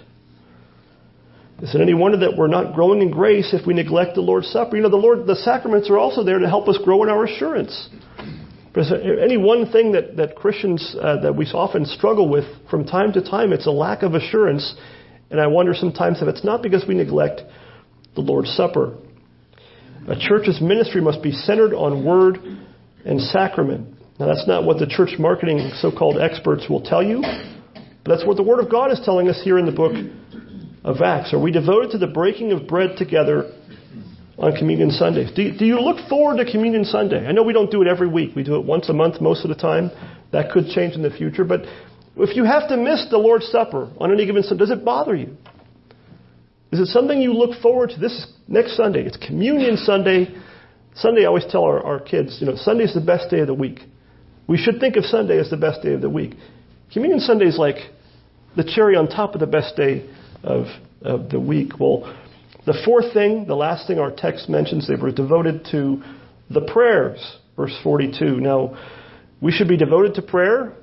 Is 1.66 1.74
it 1.74 1.82
any 1.82 1.96
wonder 1.96 2.18
that 2.20 2.38
we're 2.38 2.48
not 2.48 2.76
growing 2.76 3.02
in 3.02 3.10
grace 3.10 3.54
if 3.54 3.66
we 3.66 3.74
neglect 3.74 4.14
the 4.14 4.22
Lord's 4.22 4.48
Supper? 4.48 4.76
You 4.76 4.84
know, 4.84 4.90
the 4.90 4.98
Lord, 4.98 5.26
the 5.26 5.36
sacraments 5.36 5.90
are 5.90 5.98
also 5.98 6.24
there 6.24 6.38
to 6.38 6.48
help 6.48 6.68
us 6.68 6.78
grow 6.84 7.02
in 7.04 7.10
our 7.10 7.26
assurance. 7.26 7.90
But 8.74 8.92
any 8.92 9.38
one 9.38 9.72
thing 9.72 9.94
that, 9.94 10.18
that 10.18 10.36
Christians 10.36 10.96
uh, 11.02 11.22
that 11.22 11.36
we 11.36 11.46
often 11.48 11.86
struggle 11.86 12.30
with 12.30 12.46
from 12.70 12.86
time 12.86 13.14
to 13.14 13.22
time, 13.22 13.52
it's 13.52 13.66
a 13.66 13.72
lack 13.72 14.04
of 14.04 14.14
assurance 14.14 14.76
and 15.30 15.42
I 15.42 15.48
wonder 15.48 15.74
sometimes 15.74 16.22
if 16.22 16.28
it's 16.28 16.44
not 16.44 16.62
because 16.62 16.86
we 16.88 16.94
neglect 16.94 17.42
the 18.16 18.22
Lord's 18.22 18.52
Supper. 18.52 18.96
A 20.08 20.16
church's 20.18 20.62
ministry 20.62 21.02
must 21.02 21.24
be 21.24 21.32
centered 21.32 21.74
on 21.74 22.06
word 22.06 22.38
and 23.04 23.20
sacrament. 23.20 23.98
Now, 24.20 24.28
that's 24.28 24.48
not 24.48 24.64
what 24.64 24.80
the 24.80 24.88
church 24.88 25.18
marketing 25.18 25.72
so 25.80 25.92
called 25.92 26.22
experts 26.22 26.70
will 26.70 26.82
tell 26.82 27.04
you, 27.04 27.22
but 27.22 28.16
that's 28.16 28.26
what 28.26 28.38
the 28.38 28.44
Word 28.44 28.64
of 28.64 28.72
God 28.72 28.92
is 28.92 29.02
telling 29.04 29.28
us 29.28 29.42
here 29.44 29.58
in 29.58 29.66
the 29.66 29.72
book 29.72 29.94
of 30.86 31.02
Acts. 31.02 31.34
Are 31.34 31.40
we 31.40 31.52
devoted 31.52 31.92
to 31.92 31.98
the 31.98 32.08
breaking 32.08 32.52
of 32.52 32.68
bread 32.68 32.96
together 32.96 33.52
on 34.38 34.56
Communion 34.56 34.92
Sunday? 34.92 35.26
Do, 35.34 35.58
do 35.58 35.66
you 35.66 35.80
look 35.80 36.08
forward 36.08 36.38
to 36.38 36.50
Communion 36.50 36.86
Sunday? 36.86 37.26
I 37.26 37.32
know 37.32 37.42
we 37.42 37.54
don't 37.54 37.72
do 37.72 37.82
it 37.82 37.88
every 37.88 38.08
week, 38.08 38.36
we 38.36 38.44
do 38.44 38.56
it 38.58 38.66
once 38.66 38.88
a 38.88 38.94
month 38.94 39.20
most 39.20 39.44
of 39.44 39.50
the 39.50 39.56
time. 39.56 39.90
That 40.32 40.52
could 40.52 40.68
change 40.68 40.94
in 40.94 41.02
the 41.02 41.10
future, 41.10 41.44
but 41.44 41.62
if 42.18 42.36
you 42.36 42.44
have 42.46 42.70
to 42.70 42.78
miss 42.78 43.08
the 43.10 43.18
Lord's 43.18 43.48
Supper 43.48 43.92
on 43.98 44.12
any 44.12 44.26
given 44.26 44.44
Sunday, 44.44 44.60
does 44.60 44.70
it 44.70 44.86
bother 44.86 45.16
you? 45.16 45.36
Is 46.72 46.80
it 46.80 46.88
something 46.88 47.20
you 47.20 47.34
look 47.34 47.60
forward 47.62 47.90
to? 47.92 48.00
This 48.00 48.28
next 48.48 48.78
Sunday. 48.78 49.06
It's 49.06 49.18
Communion 49.18 49.78
Sunday. 49.78 50.36
Sunday, 50.94 51.24
I 51.24 51.26
always 51.26 51.46
tell 51.50 51.64
our, 51.64 51.82
our 51.84 52.00
kids, 52.00 52.38
you 52.40 52.48
know, 52.48 52.56
Sunday 52.56 52.84
is 52.84 52.94
the 52.94 53.02
best 53.02 53.32
day 53.32 53.40
of 53.40 53.48
the 53.48 53.54
week. 53.54 53.80
We 54.48 54.58
should 54.58 54.80
think 54.80 54.98
of 54.98 55.06
Sunday 55.06 55.40
as 55.40 55.50
the 55.50 55.58
best 55.58 55.82
day 55.82 55.94
of 55.94 56.02
the 56.02 56.10
week. 56.10 56.36
Communion 56.94 57.20
Sunday 57.20 57.46
is 57.46 57.58
like 57.58 57.78
the 58.56 58.64
cherry 58.64 58.96
on 58.96 59.08
top 59.08 59.34
of 59.34 59.40
the 59.40 59.48
best 59.48 59.76
day 59.76 60.08
of, 60.46 60.68
of 61.02 61.30
the 61.30 61.40
week. 61.40 61.80
Well, 61.80 62.16
the 62.66 62.80
fourth 62.86 63.14
thing, 63.14 63.46
the 63.48 63.56
last 63.56 63.88
thing 63.88 64.00
our 64.00 64.12
text 64.12 64.50
mentions, 64.50 64.88
they 64.88 64.96
were 64.96 65.12
devoted 65.12 65.68
to 65.72 66.02
the 66.50 66.62
prayers. 66.62 67.20
Verse 67.56 67.78
42. 67.84 68.40
Now, 68.40 68.78
we 69.42 69.52
should 69.52 69.68
be 69.68 69.78
devoted 69.78 70.16
to 70.16 70.22
prayer. 70.22 70.74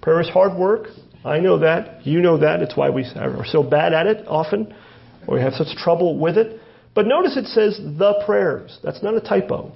Prayer 0.00 0.20
is 0.20 0.28
hard 0.28 0.58
work. 0.58 0.86
I 1.24 1.40
know 1.40 1.58
that. 1.58 2.06
You 2.06 2.20
know 2.20 2.38
that. 2.38 2.62
It's 2.62 2.76
why 2.76 2.90
we 2.90 3.04
are 3.16 3.44
so 3.46 3.62
bad 3.62 3.92
at 3.92 4.06
it 4.06 4.26
often, 4.26 4.74
or 5.26 5.36
we 5.36 5.40
have 5.40 5.54
such 5.54 5.76
trouble 5.76 6.18
with 6.18 6.38
it. 6.38 6.60
But 6.94 7.06
notice 7.06 7.36
it 7.36 7.46
says 7.46 7.78
the 7.78 8.22
prayers. 8.24 8.78
That's 8.82 9.02
not 9.02 9.14
a 9.14 9.20
typo. 9.20 9.72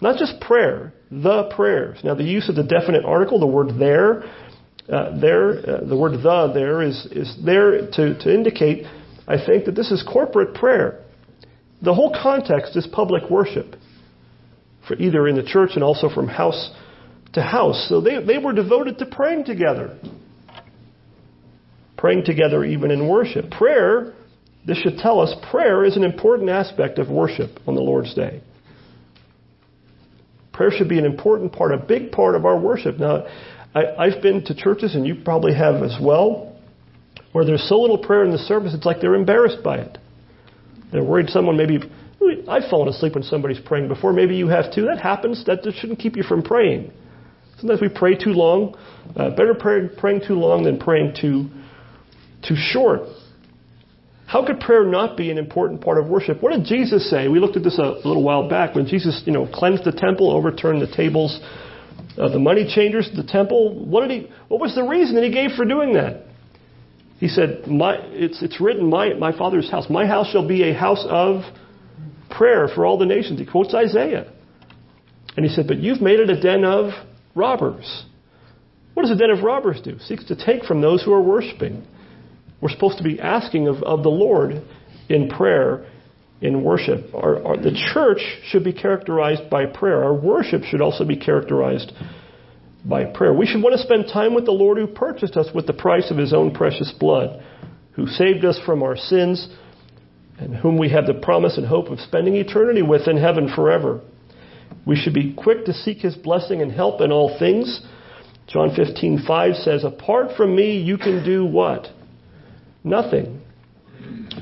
Not 0.00 0.18
just 0.18 0.40
prayer, 0.40 0.92
the 1.10 1.44
prayers. 1.54 1.98
Now, 2.02 2.14
the 2.14 2.24
use 2.24 2.48
of 2.48 2.56
the 2.56 2.64
definite 2.64 3.04
article, 3.04 3.38
the 3.38 3.46
word 3.46 3.78
there, 3.78 4.24
uh, 4.88 5.18
there, 5.18 5.50
uh, 5.58 5.84
the 5.84 5.96
word 5.96 6.12
the 6.12 6.50
there 6.52 6.82
is, 6.82 7.06
is 7.12 7.36
there 7.44 7.90
to, 7.90 8.18
to 8.18 8.34
indicate, 8.34 8.84
I 9.28 9.44
think, 9.44 9.66
that 9.66 9.74
this 9.74 9.90
is 9.90 10.02
corporate 10.02 10.54
prayer. 10.54 11.04
The 11.82 11.94
whole 11.94 12.16
context 12.20 12.76
is 12.76 12.86
public 12.86 13.30
worship, 13.30 13.76
for 14.86 14.94
either 14.96 15.28
in 15.28 15.36
the 15.36 15.42
church 15.42 15.70
and 15.74 15.84
also 15.84 16.08
from 16.08 16.28
house 16.28 16.70
to 17.32 17.42
house. 17.42 17.86
So 17.88 18.00
they, 18.00 18.22
they 18.22 18.38
were 18.38 18.52
devoted 18.52 18.98
to 18.98 19.06
praying 19.06 19.44
together. 19.44 19.98
Praying 21.96 22.24
together 22.24 22.64
even 22.64 22.90
in 22.90 23.08
worship. 23.08 23.50
Prayer, 23.50 24.14
this 24.66 24.78
should 24.78 24.98
tell 24.98 25.20
us, 25.20 25.34
prayer 25.50 25.84
is 25.84 25.96
an 25.96 26.04
important 26.04 26.50
aspect 26.50 26.98
of 26.98 27.08
worship 27.08 27.50
on 27.66 27.74
the 27.74 27.80
Lord's 27.80 28.14
Day. 28.14 28.42
Prayer 30.52 30.70
should 30.76 30.88
be 30.88 30.98
an 30.98 31.04
important 31.04 31.52
part, 31.52 31.72
a 31.72 31.78
big 31.78 32.12
part 32.12 32.34
of 32.34 32.44
our 32.44 32.58
worship. 32.58 32.98
Now, 32.98 33.24
I, 33.74 33.84
I've 33.98 34.22
been 34.22 34.44
to 34.44 34.54
churches, 34.54 34.94
and 34.94 35.06
you 35.06 35.16
probably 35.24 35.54
have 35.54 35.82
as 35.82 35.96
well, 36.00 36.56
where 37.32 37.44
there's 37.44 37.66
so 37.68 37.80
little 37.80 37.98
prayer 37.98 38.24
in 38.24 38.30
the 38.30 38.38
service, 38.38 38.74
it's 38.74 38.84
like 38.84 39.00
they're 39.00 39.14
embarrassed 39.14 39.62
by 39.62 39.78
it. 39.78 39.98
They're 40.92 41.04
worried 41.04 41.30
someone 41.30 41.56
maybe 41.56 41.80
I've 42.48 42.68
fallen 42.68 42.88
asleep 42.88 43.14
when 43.14 43.24
somebody's 43.24 43.60
praying 43.60 43.88
before. 43.88 44.12
Maybe 44.12 44.36
you 44.36 44.48
have 44.48 44.72
too. 44.72 44.82
That 44.82 44.98
happens. 44.98 45.44
That 45.46 45.60
shouldn't 45.78 45.98
keep 45.98 46.16
you 46.16 46.22
from 46.22 46.42
praying. 46.42 46.92
Sometimes 47.58 47.80
we 47.80 47.88
pray 47.88 48.16
too 48.16 48.30
long. 48.30 48.76
Uh, 49.16 49.30
better 49.30 49.54
pray, 49.58 49.88
praying 49.88 50.22
too 50.26 50.34
long 50.34 50.64
than 50.64 50.78
praying 50.78 51.16
too, 51.20 51.48
too 52.46 52.54
short. 52.56 53.02
How 54.26 54.46
could 54.46 54.60
prayer 54.60 54.84
not 54.84 55.16
be 55.16 55.30
an 55.30 55.38
important 55.38 55.82
part 55.82 55.98
of 55.98 56.08
worship? 56.08 56.42
What 56.42 56.52
did 56.52 56.64
Jesus 56.64 57.08
say? 57.10 57.28
We 57.28 57.38
looked 57.38 57.56
at 57.56 57.62
this 57.62 57.78
a 57.78 58.06
little 58.06 58.22
while 58.22 58.48
back 58.48 58.74
when 58.74 58.86
Jesus, 58.86 59.22
you 59.26 59.32
know, 59.32 59.46
cleansed 59.46 59.84
the 59.84 59.92
temple, 59.92 60.30
overturned 60.30 60.80
the 60.80 60.94
tables 60.94 61.38
of 62.16 62.32
the 62.32 62.38
money 62.38 62.70
changers 62.74 63.08
at 63.08 63.16
the 63.16 63.30
temple. 63.30 63.86
What 63.86 64.06
did 64.06 64.22
he? 64.22 64.30
What 64.48 64.60
was 64.60 64.74
the 64.74 64.84
reason 64.84 65.14
that 65.16 65.24
he 65.24 65.32
gave 65.32 65.52
for 65.52 65.64
doing 65.64 65.94
that? 65.94 66.24
He 67.18 67.28
said, 67.28 67.68
my, 67.68 67.98
it's, 68.00 68.42
it's 68.42 68.60
written, 68.60 68.90
my, 68.90 69.14
my 69.14 69.36
Father's 69.36 69.70
house. 69.70 69.86
My 69.88 70.06
house 70.06 70.32
shall 70.32 70.46
be 70.46 70.68
a 70.68 70.74
house 70.74 71.06
of 71.08 71.42
prayer 72.30 72.68
for 72.74 72.84
all 72.84 72.98
the 72.98 73.06
nations. 73.06 73.38
He 73.38 73.46
quotes 73.46 73.72
Isaiah. 73.72 74.32
And 75.36 75.46
he 75.46 75.52
said, 75.54 75.68
but 75.68 75.78
you've 75.78 76.00
made 76.00 76.18
it 76.18 76.30
a 76.30 76.40
den 76.40 76.64
of 76.64 76.90
robbers. 77.36 78.04
What 78.94 79.04
does 79.04 79.12
a 79.12 79.16
den 79.16 79.30
of 79.30 79.44
robbers 79.44 79.80
do? 79.82 79.90
It 79.90 80.02
seeks 80.02 80.24
to 80.26 80.36
take 80.36 80.64
from 80.64 80.80
those 80.80 81.04
who 81.04 81.12
are 81.12 81.22
worshiping. 81.22 81.86
We're 82.60 82.70
supposed 82.70 82.98
to 82.98 83.04
be 83.04 83.20
asking 83.20 83.68
of, 83.68 83.82
of 83.84 84.02
the 84.02 84.10
Lord 84.10 84.60
in 85.08 85.28
prayer, 85.28 85.88
in 86.42 86.64
worship. 86.64 87.14
Our, 87.14 87.42
our, 87.46 87.56
the 87.56 87.72
church 87.94 88.20
should 88.46 88.64
be 88.64 88.72
characterized 88.72 89.48
by 89.48 89.66
prayer. 89.66 90.02
Our 90.04 90.14
worship 90.14 90.64
should 90.64 90.80
also 90.80 91.04
be 91.04 91.16
characterized 91.16 91.92
by 92.84 93.04
prayer. 93.04 93.32
We 93.32 93.46
should 93.46 93.62
want 93.62 93.76
to 93.76 93.82
spend 93.82 94.06
time 94.12 94.34
with 94.34 94.44
the 94.44 94.52
Lord 94.52 94.76
who 94.76 94.88
purchased 94.88 95.36
us 95.36 95.48
with 95.54 95.68
the 95.68 95.72
price 95.72 96.10
of 96.10 96.16
his 96.16 96.32
own 96.32 96.52
precious 96.52 96.92
blood, 96.98 97.42
who 97.92 98.08
saved 98.08 98.44
us 98.44 98.58
from 98.66 98.82
our 98.82 98.96
sins, 98.96 99.48
and 100.38 100.56
whom 100.56 100.76
we 100.76 100.90
have 100.90 101.06
the 101.06 101.14
promise 101.14 101.56
and 101.56 101.66
hope 101.66 101.88
of 101.88 102.00
spending 102.00 102.34
eternity 102.34 102.82
with 102.82 103.06
in 103.06 103.16
heaven 103.16 103.48
forever. 103.54 104.00
We 104.84 104.96
should 104.96 105.14
be 105.14 105.32
quick 105.34 105.64
to 105.66 105.72
seek 105.72 105.98
his 105.98 106.16
blessing 106.16 106.60
and 106.60 106.72
help 106.72 107.00
in 107.00 107.12
all 107.12 107.38
things. 107.38 107.82
John 108.48 108.70
15:5 108.74 109.56
says, 109.56 109.84
"Apart 109.84 110.32
from 110.32 110.56
me, 110.56 110.78
you 110.78 110.98
can 110.98 111.24
do 111.24 111.44
what? 111.44 111.88
Nothing." 112.82 113.42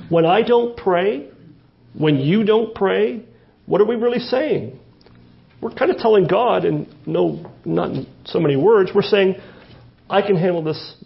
When 0.09 0.25
I 0.25 0.41
don't 0.43 0.77
pray, 0.77 1.30
when 1.94 2.16
you 2.16 2.44
don't 2.44 2.74
pray, 2.74 3.24
what 3.66 3.81
are 3.81 3.87
we 3.87 3.96
really 3.96 4.18
saying? 4.18 4.79
We're 5.61 5.74
kind 5.74 5.90
of 5.90 5.98
telling 5.98 6.26
God, 6.26 6.64
and 6.64 6.87
no, 7.07 7.53
not 7.64 7.90
in 7.90 8.07
so 8.24 8.40
many 8.40 8.57
words, 8.57 8.90
we're 8.94 9.03
saying, 9.03 9.37
I 10.09 10.22
can 10.22 10.37
handle 10.37 10.62
this. 10.62 10.96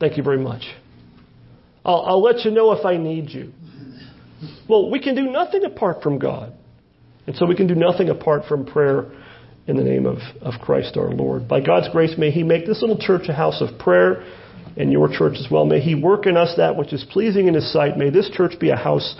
Thank 0.00 0.16
you 0.16 0.22
very 0.22 0.38
much. 0.38 0.62
I'll, 1.84 2.04
I'll 2.06 2.22
let 2.22 2.44
you 2.44 2.50
know 2.50 2.72
if 2.72 2.84
I 2.84 2.96
need 2.96 3.30
you. 3.30 3.52
Well, 4.68 4.90
we 4.90 5.00
can 5.00 5.14
do 5.14 5.30
nothing 5.30 5.64
apart 5.64 6.02
from 6.02 6.18
God. 6.18 6.52
And 7.26 7.36
so 7.36 7.46
we 7.46 7.56
can 7.56 7.66
do 7.66 7.74
nothing 7.74 8.10
apart 8.10 8.42
from 8.46 8.66
prayer 8.66 9.10
in 9.66 9.76
the 9.76 9.84
name 9.84 10.04
of, 10.06 10.18
of 10.42 10.60
Christ 10.60 10.96
our 10.96 11.10
Lord. 11.10 11.48
By 11.48 11.60
God's 11.60 11.88
grace, 11.90 12.14
may 12.18 12.30
He 12.30 12.42
make 12.42 12.66
this 12.66 12.82
little 12.82 12.98
church 12.98 13.28
a 13.28 13.32
house 13.32 13.62
of 13.62 13.78
prayer 13.78 14.24
and 14.76 14.92
your 14.92 15.08
church 15.08 15.36
as 15.38 15.46
well. 15.50 15.64
May 15.64 15.80
He 15.80 15.94
work 15.94 16.26
in 16.26 16.36
us 16.36 16.54
that 16.56 16.76
which 16.76 16.92
is 16.92 17.04
pleasing 17.10 17.46
in 17.46 17.54
His 17.54 17.72
sight. 17.72 17.96
May 17.96 18.10
this 18.10 18.28
church 18.30 18.58
be 18.60 18.70
a 18.70 18.76
house 18.76 19.14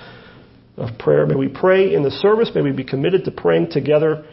of 0.77 0.99
prayer. 0.99 1.27
May 1.27 1.37
we 1.37 1.49
pray 1.49 1.95
in 1.95 2.03
the 2.03 2.11
service. 2.11 2.51
May 2.55 2.62
we 2.62 2.72
be 2.72 2.85
committed 2.85 3.25
to 3.25 3.31
praying 3.31 3.70
together 3.70 4.25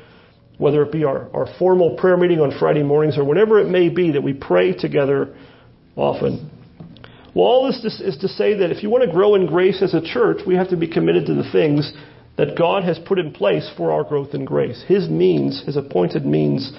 whether 0.58 0.84
it 0.84 0.92
be 0.92 1.04
our, 1.04 1.28
our 1.36 1.48
formal 1.58 1.98
prayer 1.98 2.18
meeting 2.18 2.40
on 2.40 2.52
Friday 2.60 2.84
mornings 2.84 3.18
or 3.18 3.24
whatever 3.24 3.60
it 3.60 3.68
may 3.68 3.90
be, 3.90 4.12
that 4.12 4.22
we 4.22 4.32
pray 4.34 4.74
together 4.74 5.36
often. 5.96 6.52
Well, 7.34 7.46
all 7.46 7.66
this 7.66 8.00
is 8.00 8.18
to 8.18 8.28
say 8.28 8.60
that 8.60 8.70
if 8.70 8.84
you 8.84 8.90
want 8.90 9.04
to 9.04 9.12
grow 9.12 9.34
in 9.34 9.48
grace 9.48 9.82
as 9.82 9.96
a 9.96 10.02
church, 10.02 10.42
we 10.46 10.56
have 10.56 10.70
to 10.70 10.78
be 10.78 10.88
committed 10.88 11.26
to 11.28 11.34
the 11.34 11.50
things 11.52 11.92
that 12.38 12.58
God 12.58 12.84
has 12.84 13.00
put 13.00 13.18
in 13.18 13.32
place 13.32 13.70
for 13.76 13.92
our 13.92 14.04
growth 14.04 14.34
in 14.34 14.46
grace. 14.46 14.84
His 14.88 15.10
means, 15.10 15.64
His 15.66 15.78
appointed 15.78 16.26
means 16.26 16.72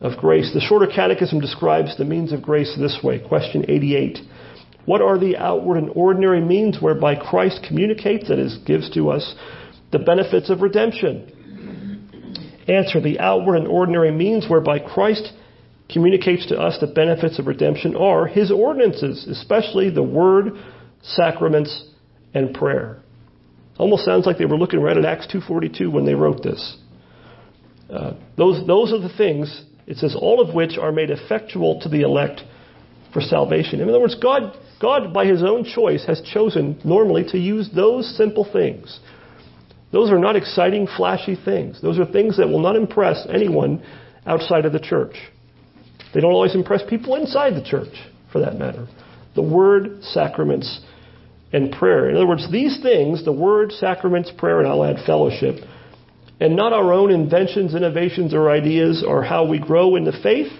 of 0.00 0.18
grace. 0.18 0.52
The 0.52 0.60
Shorter 0.60 0.86
Catechism 0.86 1.40
describes 1.40 1.96
the 1.96 2.04
means 2.04 2.32
of 2.32 2.42
grace 2.42 2.74
this 2.78 2.98
way. 3.02 3.20
Question 3.20 3.64
88. 3.68 4.18
What 4.88 5.02
are 5.02 5.18
the 5.18 5.36
outward 5.36 5.76
and 5.76 5.90
ordinary 5.94 6.40
means 6.40 6.80
whereby 6.80 7.14
Christ 7.14 7.62
communicates, 7.68 8.28
that 8.28 8.38
is, 8.38 8.56
gives 8.64 8.88
to 8.94 9.10
us, 9.10 9.34
the 9.92 9.98
benefits 9.98 10.48
of 10.48 10.62
redemption? 10.62 12.54
Answer. 12.66 12.98
The 12.98 13.20
outward 13.20 13.56
and 13.56 13.68
ordinary 13.68 14.10
means 14.10 14.48
whereby 14.48 14.78
Christ 14.78 15.30
communicates 15.92 16.46
to 16.46 16.58
us 16.58 16.78
the 16.80 16.86
benefits 16.86 17.38
of 17.38 17.48
redemption 17.48 17.96
are 17.96 18.26
his 18.26 18.50
ordinances, 18.50 19.26
especially 19.28 19.90
the 19.90 20.02
word, 20.02 20.52
sacraments, 21.02 21.84
and 22.32 22.54
prayer. 22.54 23.02
Almost 23.76 24.06
sounds 24.06 24.24
like 24.24 24.38
they 24.38 24.46
were 24.46 24.56
looking 24.56 24.80
right 24.80 24.96
at 24.96 25.04
Acts 25.04 25.26
2.42 25.26 25.92
when 25.92 26.06
they 26.06 26.14
wrote 26.14 26.42
this. 26.42 26.78
Uh, 27.90 28.14
those, 28.38 28.66
those 28.66 28.94
are 28.94 29.00
the 29.00 29.14
things, 29.14 29.66
it 29.86 29.98
says, 29.98 30.16
all 30.18 30.40
of 30.40 30.54
which 30.54 30.78
are 30.78 30.92
made 30.92 31.10
effectual 31.10 31.78
to 31.82 31.90
the 31.90 32.00
elect 32.00 32.40
for 33.12 33.20
salvation. 33.20 33.80
In 33.80 33.88
other 33.88 34.00
words, 34.00 34.14
God, 34.14 34.56
God, 34.80 35.12
by 35.12 35.26
his 35.26 35.42
own 35.42 35.64
choice, 35.64 36.04
has 36.06 36.20
chosen 36.22 36.80
normally 36.84 37.24
to 37.30 37.38
use 37.38 37.70
those 37.74 38.16
simple 38.16 38.46
things. 38.50 39.00
Those 39.92 40.10
are 40.10 40.18
not 40.18 40.36
exciting, 40.36 40.86
flashy 40.96 41.36
things. 41.36 41.80
Those 41.80 41.98
are 41.98 42.04
things 42.04 42.36
that 42.36 42.48
will 42.48 42.60
not 42.60 42.76
impress 42.76 43.26
anyone 43.32 43.82
outside 44.26 44.66
of 44.66 44.72
the 44.72 44.80
church. 44.80 45.16
They 46.12 46.20
don't 46.20 46.32
always 46.32 46.54
impress 46.54 46.82
people 46.88 47.16
inside 47.16 47.54
the 47.54 47.64
church, 47.64 47.94
for 48.30 48.40
that 48.40 48.58
matter. 48.58 48.86
The 49.34 49.42
Word, 49.42 50.02
sacraments, 50.02 50.80
and 51.52 51.72
prayer. 51.72 52.10
In 52.10 52.16
other 52.16 52.26
words, 52.26 52.50
these 52.52 52.80
things, 52.82 53.24
the 53.24 53.32
Word, 53.32 53.72
sacraments, 53.72 54.30
prayer, 54.36 54.58
and 54.58 54.68
I'll 54.68 54.84
add 54.84 55.04
fellowship, 55.06 55.56
and 56.40 56.54
not 56.54 56.72
our 56.72 56.92
own 56.92 57.10
inventions, 57.10 57.74
innovations, 57.74 58.34
or 58.34 58.50
ideas, 58.50 59.04
are 59.06 59.22
how 59.22 59.46
we 59.46 59.58
grow 59.58 59.96
in 59.96 60.04
the 60.04 60.12
faith. 60.22 60.52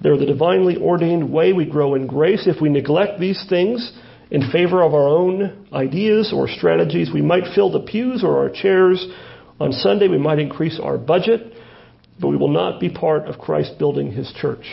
They're 0.00 0.16
the 0.16 0.26
divinely 0.26 0.76
ordained 0.76 1.32
way 1.32 1.52
we 1.52 1.64
grow 1.68 1.94
in 1.94 2.06
grace. 2.06 2.46
If 2.46 2.60
we 2.60 2.68
neglect 2.68 3.18
these 3.18 3.44
things 3.48 3.92
in 4.30 4.50
favor 4.50 4.82
of 4.82 4.94
our 4.94 5.08
own 5.08 5.66
ideas 5.72 6.32
or 6.34 6.48
strategies, 6.48 7.10
we 7.12 7.22
might 7.22 7.54
fill 7.54 7.72
the 7.72 7.80
pews 7.80 8.22
or 8.22 8.38
our 8.38 8.50
chairs. 8.50 9.06
On 9.60 9.72
Sunday, 9.72 10.08
we 10.08 10.18
might 10.18 10.38
increase 10.38 10.78
our 10.80 10.98
budget 10.98 11.52
but 12.20 12.28
we 12.28 12.36
will 12.36 12.48
not 12.48 12.80
be 12.80 12.88
part 12.88 13.26
of 13.26 13.38
Christ 13.38 13.78
building 13.78 14.12
his 14.12 14.32
church. 14.32 14.66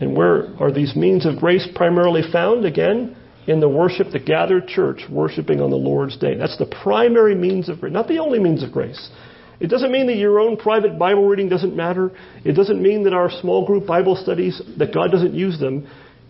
And 0.00 0.16
where 0.16 0.54
are 0.60 0.72
these 0.72 0.96
means 0.96 1.26
of 1.26 1.38
grace 1.38 1.66
primarily 1.74 2.22
found? 2.30 2.64
Again, 2.64 3.16
in 3.46 3.60
the 3.60 3.68
worship, 3.68 4.08
the 4.10 4.18
gathered 4.18 4.66
church 4.66 5.02
worshiping 5.10 5.60
on 5.60 5.70
the 5.70 5.76
Lord's 5.76 6.16
day. 6.16 6.34
That's 6.36 6.58
the 6.58 6.66
primary 6.66 7.34
means 7.34 7.68
of 7.68 7.80
grace, 7.80 7.92
not 7.92 8.08
the 8.08 8.18
only 8.18 8.38
means 8.38 8.62
of 8.62 8.72
grace. 8.72 9.10
It 9.58 9.68
doesn't 9.68 9.90
mean 9.90 10.06
that 10.08 10.16
your 10.16 10.38
own 10.38 10.56
private 10.56 10.98
Bible 10.98 11.26
reading 11.26 11.48
doesn't 11.48 11.74
matter. 11.74 12.12
It 12.44 12.52
doesn't 12.52 12.82
mean 12.82 13.04
that 13.04 13.14
our 13.14 13.30
small 13.40 13.66
group 13.66 13.86
Bible 13.86 14.16
studies, 14.16 14.60
that 14.78 14.92
God 14.92 15.10
doesn't 15.10 15.34
use 15.34 15.58
them. 15.58 15.88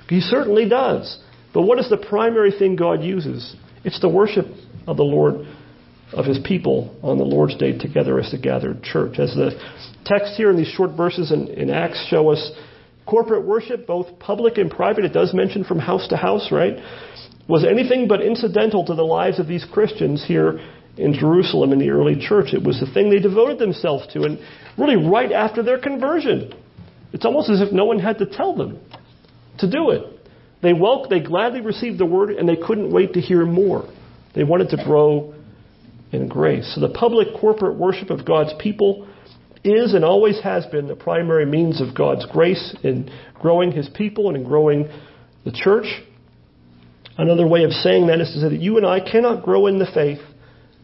He 0.09 0.21
certainly 0.21 0.69
does. 0.69 1.19
But 1.53 1.63
what 1.63 1.79
is 1.79 1.89
the 1.89 1.97
primary 1.97 2.53
thing 2.53 2.77
God 2.77 3.03
uses? 3.03 3.57
It's 3.85 4.01
the 4.01 4.09
worship 4.09 4.47
of 4.87 4.97
the 4.97 5.05
Lord 5.05 5.47
of 6.13 6.25
his 6.25 6.39
people 6.45 6.97
on 7.03 7.19
the 7.19 7.25
Lord's 7.25 7.57
Day 7.57 7.77
together 7.77 8.21
as 8.21 8.31
the 8.31 8.39
gathered 8.39 8.83
church. 8.83 9.19
As 9.19 9.35
the 9.35 9.59
text 10.05 10.35
here 10.37 10.51
in 10.51 10.57
these 10.57 10.69
short 10.69 10.97
verses 10.97 11.33
in, 11.33 11.49
in, 11.49 11.71
Acts 11.71 12.07
show 12.09 12.31
us, 12.31 12.53
corporate 13.07 13.45
worship, 13.45 13.87
both 13.87 14.19
public 14.19 14.59
and 14.59 14.71
private, 14.71 15.05
it 15.05 15.13
does 15.13 15.35
mention 15.35 15.65
from 15.65 15.79
house 15.79 16.07
to 16.09 16.17
house, 16.17 16.53
right? 16.53 16.77
Was 17.49 17.65
anything 17.65 18.09
but 18.09 18.23
incidental 18.23 18.85
to 18.85 18.95
the 18.95 19.03
lives 19.03 19.39
of 19.39 19.47
these 19.49 19.65
Christians 19.73 20.25
here 20.27 20.61
in 20.97 21.15
Jerusalem 21.15 21.73
in 21.73 21.79
the 21.79 21.91
early 21.91 22.17
church. 22.19 22.53
It 22.53 22.63
was 22.63 22.81
the 22.81 22.93
thing 22.93 23.11
they 23.11 23.19
devoted 23.19 23.59
themselves 23.59 24.07
to, 24.13 24.23
and 24.23 24.39
really 24.79 24.97
right 24.97 25.33
after 25.33 25.63
their 25.63 25.79
conversion. 25.79 26.53
It's 27.13 27.25
almost 27.25 27.51
as 27.51 27.61
if 27.61 27.73
no 27.73 27.85
one 27.85 27.99
had 27.99 28.19
to 28.19 28.27
tell 28.27 28.55
them 28.55 28.81
to 29.59 29.71
do 29.71 29.91
it. 29.91 30.03
They 30.63 30.73
welcome, 30.73 31.11
they 31.11 31.21
gladly 31.21 31.61
received 31.61 31.99
the 31.99 32.07
word, 32.07 32.31
and 32.31 32.49
they 32.49 32.57
couldn't 32.57 32.93
wait 32.93 33.13
to 33.15 33.21
hear 33.21 33.45
more. 33.45 33.89
They 34.35 34.45
wanted 34.45 34.71
to 34.71 34.85
grow 34.85 35.35
in 36.13 36.29
grace. 36.29 36.73
So 36.75 36.81
the 36.81 36.93
public 36.93 37.29
corporate 37.41 37.77
worship 37.77 38.11
of 38.11 38.25
God's 38.25 38.53
people 38.59 39.09
is 39.65 39.95
and 39.95 40.05
always 40.05 40.41
has 40.43 40.65
been 40.67 40.87
the 40.87 40.97
primary 40.97 41.45
means 41.45 41.81
of 41.81 41.95
God's 41.95 42.25
grace 42.27 42.75
in 42.83 43.11
growing 43.41 43.73
his 43.73 43.89
people 43.89 44.29
and 44.29 44.37
in 44.37 44.45
growing 44.45 44.89
the 45.45 45.53
church. 45.53 45.87
Another 47.19 47.47
way 47.47 47.65
of 47.65 47.73
saying 47.73 48.07
that 48.09 48.21
is 48.21 48.33
to 48.33 48.41
say 48.41 48.49
that 48.51 48.61
you 48.61 48.77
and 48.77 48.87
I 48.87 49.01
cannot 49.01 49.43
grow 49.43 49.67
in 49.67 49.79
the 49.79 49.87
faith, 49.93 50.21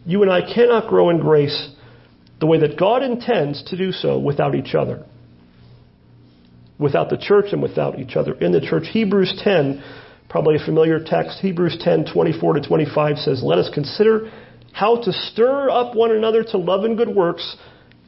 you 0.04 0.22
and 0.22 0.30
I 0.30 0.40
cannot 0.40 0.88
grow 0.88 1.10
in 1.10 1.20
grace 1.20 1.70
the 2.40 2.46
way 2.46 2.58
that 2.60 2.78
God 2.78 3.02
intends 3.02 3.62
to 3.70 3.76
do 3.76 3.92
so 3.92 4.18
without 4.18 4.54
each 4.54 4.74
other. 4.74 5.04
Without 6.78 7.10
the 7.10 7.16
church 7.16 7.46
and 7.52 7.62
without 7.62 7.98
each 8.00 8.16
other. 8.16 8.34
In 8.34 8.50
the 8.50 8.60
church, 8.60 8.88
Hebrews 8.90 9.40
10, 9.44 9.82
probably 10.28 10.56
a 10.56 10.64
familiar 10.64 10.98
text, 11.04 11.38
Hebrews 11.38 11.78
10, 11.80 12.06
24 12.12 12.54
to 12.54 12.60
25 12.60 13.18
says, 13.18 13.42
Let 13.44 13.58
us 13.58 13.70
consider 13.72 14.32
how 14.72 15.00
to 15.02 15.12
stir 15.12 15.70
up 15.70 15.94
one 15.94 16.10
another 16.10 16.42
to 16.42 16.58
love 16.58 16.82
and 16.84 16.96
good 16.96 17.14
works. 17.14 17.56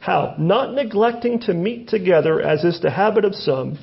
How? 0.01 0.35
Not 0.37 0.73
neglecting 0.73 1.39
to 1.41 1.53
meet 1.53 1.87
together, 1.87 2.41
as 2.41 2.63
is 2.63 2.81
the 2.81 2.91
habit 2.91 3.23
of 3.23 3.35
some, 3.35 3.79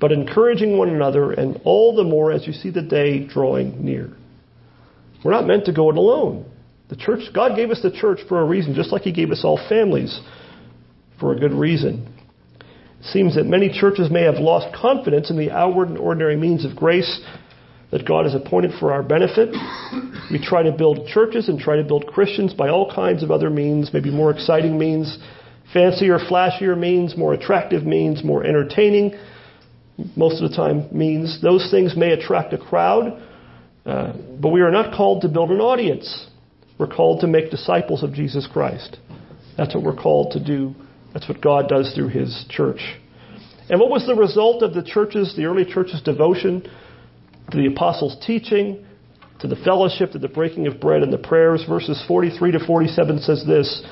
but 0.00 0.10
encouraging 0.10 0.78
one 0.78 0.88
another, 0.88 1.32
and 1.32 1.60
all 1.64 1.94
the 1.94 2.04
more 2.04 2.32
as 2.32 2.46
you 2.46 2.52
see 2.52 2.70
the 2.70 2.82
day 2.82 3.26
drawing 3.26 3.84
near. 3.84 4.10
We're 5.22 5.32
not 5.32 5.46
meant 5.46 5.66
to 5.66 5.72
go 5.72 5.90
it 5.90 5.96
alone. 5.96 6.46
The 6.92 6.98
church, 6.98 7.20
God 7.32 7.56
gave 7.56 7.70
us 7.70 7.80
the 7.80 7.90
church 7.90 8.18
for 8.28 8.42
a 8.42 8.44
reason, 8.44 8.74
just 8.74 8.92
like 8.92 9.00
He 9.00 9.12
gave 9.12 9.30
us 9.30 9.44
all 9.44 9.58
families 9.66 10.20
for 11.18 11.32
a 11.32 11.40
good 11.40 11.54
reason. 11.54 12.06
It 13.00 13.06
seems 13.06 13.34
that 13.36 13.46
many 13.46 13.72
churches 13.72 14.10
may 14.10 14.24
have 14.24 14.34
lost 14.34 14.76
confidence 14.76 15.30
in 15.30 15.38
the 15.38 15.50
outward 15.50 15.88
and 15.88 15.96
ordinary 15.96 16.36
means 16.36 16.66
of 16.66 16.76
grace 16.76 17.22
that 17.92 18.06
God 18.06 18.26
has 18.26 18.34
appointed 18.34 18.72
for 18.78 18.92
our 18.92 19.02
benefit. 19.02 19.56
We 20.30 20.38
try 20.38 20.64
to 20.64 20.70
build 20.70 21.06
churches 21.06 21.48
and 21.48 21.58
try 21.58 21.76
to 21.76 21.82
build 21.82 22.08
Christians 22.08 22.52
by 22.52 22.68
all 22.68 22.92
kinds 22.94 23.22
of 23.22 23.30
other 23.30 23.48
means, 23.48 23.88
maybe 23.94 24.10
more 24.10 24.30
exciting 24.30 24.78
means, 24.78 25.16
fancier, 25.72 26.18
flashier 26.18 26.78
means, 26.78 27.16
more 27.16 27.32
attractive 27.32 27.84
means, 27.84 28.22
more 28.22 28.44
entertaining, 28.44 29.18
most 30.14 30.42
of 30.42 30.50
the 30.50 30.54
time 30.54 30.88
means. 30.92 31.40
Those 31.40 31.70
things 31.70 31.96
may 31.96 32.10
attract 32.10 32.52
a 32.52 32.58
crowd, 32.58 33.18
uh, 33.86 34.12
but 34.38 34.50
we 34.50 34.60
are 34.60 34.70
not 34.70 34.94
called 34.94 35.22
to 35.22 35.28
build 35.28 35.50
an 35.50 35.62
audience. 35.62 36.26
We're 36.78 36.88
called 36.88 37.20
to 37.20 37.26
make 37.26 37.50
disciples 37.50 38.02
of 38.02 38.12
Jesus 38.12 38.48
Christ. 38.50 38.98
That's 39.56 39.74
what 39.74 39.84
we're 39.84 39.96
called 39.96 40.32
to 40.32 40.44
do. 40.44 40.74
That's 41.12 41.28
what 41.28 41.40
God 41.40 41.68
does 41.68 41.92
through 41.94 42.08
His 42.08 42.44
church. 42.48 42.80
And 43.68 43.80
what 43.80 43.90
was 43.90 44.06
the 44.06 44.14
result 44.14 44.62
of 44.62 44.74
the 44.74 44.82
church's, 44.82 45.36
the 45.36 45.44
early 45.44 45.64
church's 45.64 46.02
devotion 46.02 46.68
to 47.50 47.56
the 47.56 47.66
apostles' 47.66 48.16
teaching, 48.26 48.84
to 49.40 49.48
the 49.48 49.56
fellowship, 49.56 50.12
to 50.12 50.18
the 50.18 50.28
breaking 50.28 50.66
of 50.66 50.80
bread 50.80 51.02
and 51.02 51.12
the 51.12 51.18
prayers. 51.18 51.64
Verses 51.68 52.02
43 52.08 52.52
to 52.52 52.66
47 52.66 53.20
says 53.20 53.44
this 53.46 53.82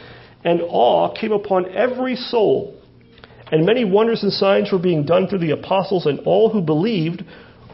And 0.45 0.61
awe 0.63 1.15
came 1.19 1.33
upon 1.33 1.71
every 1.75 2.17
soul, 2.17 2.81
and 3.53 3.67
many 3.67 3.85
wonders 3.85 4.23
and 4.23 4.33
signs 4.33 4.73
were 4.73 4.79
being 4.79 5.05
done 5.05 5.29
through 5.29 5.41
the 5.41 5.51
apostles, 5.51 6.07
and 6.07 6.21
all 6.21 6.51
who 6.51 6.61
believed 6.61 7.25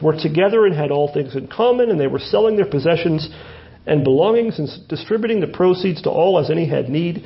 were 0.02 0.16
together 0.16 0.66
and 0.66 0.74
had 0.74 0.90
all 0.90 1.12
things 1.12 1.36
in 1.36 1.48
common, 1.48 1.90
and 1.90 1.98
they 1.98 2.07
were 2.07 2.18
selling 2.18 2.57
their 2.57 2.68
possessions 2.68 3.28
and 3.87 4.05
belongings 4.05 4.59
and 4.59 4.68
distributing 4.89 5.41
the 5.41 5.47
proceeds 5.47 6.03
to 6.03 6.11
all 6.11 6.39
as 6.39 6.51
any 6.51 6.68
had 6.68 6.89
need. 6.89 7.24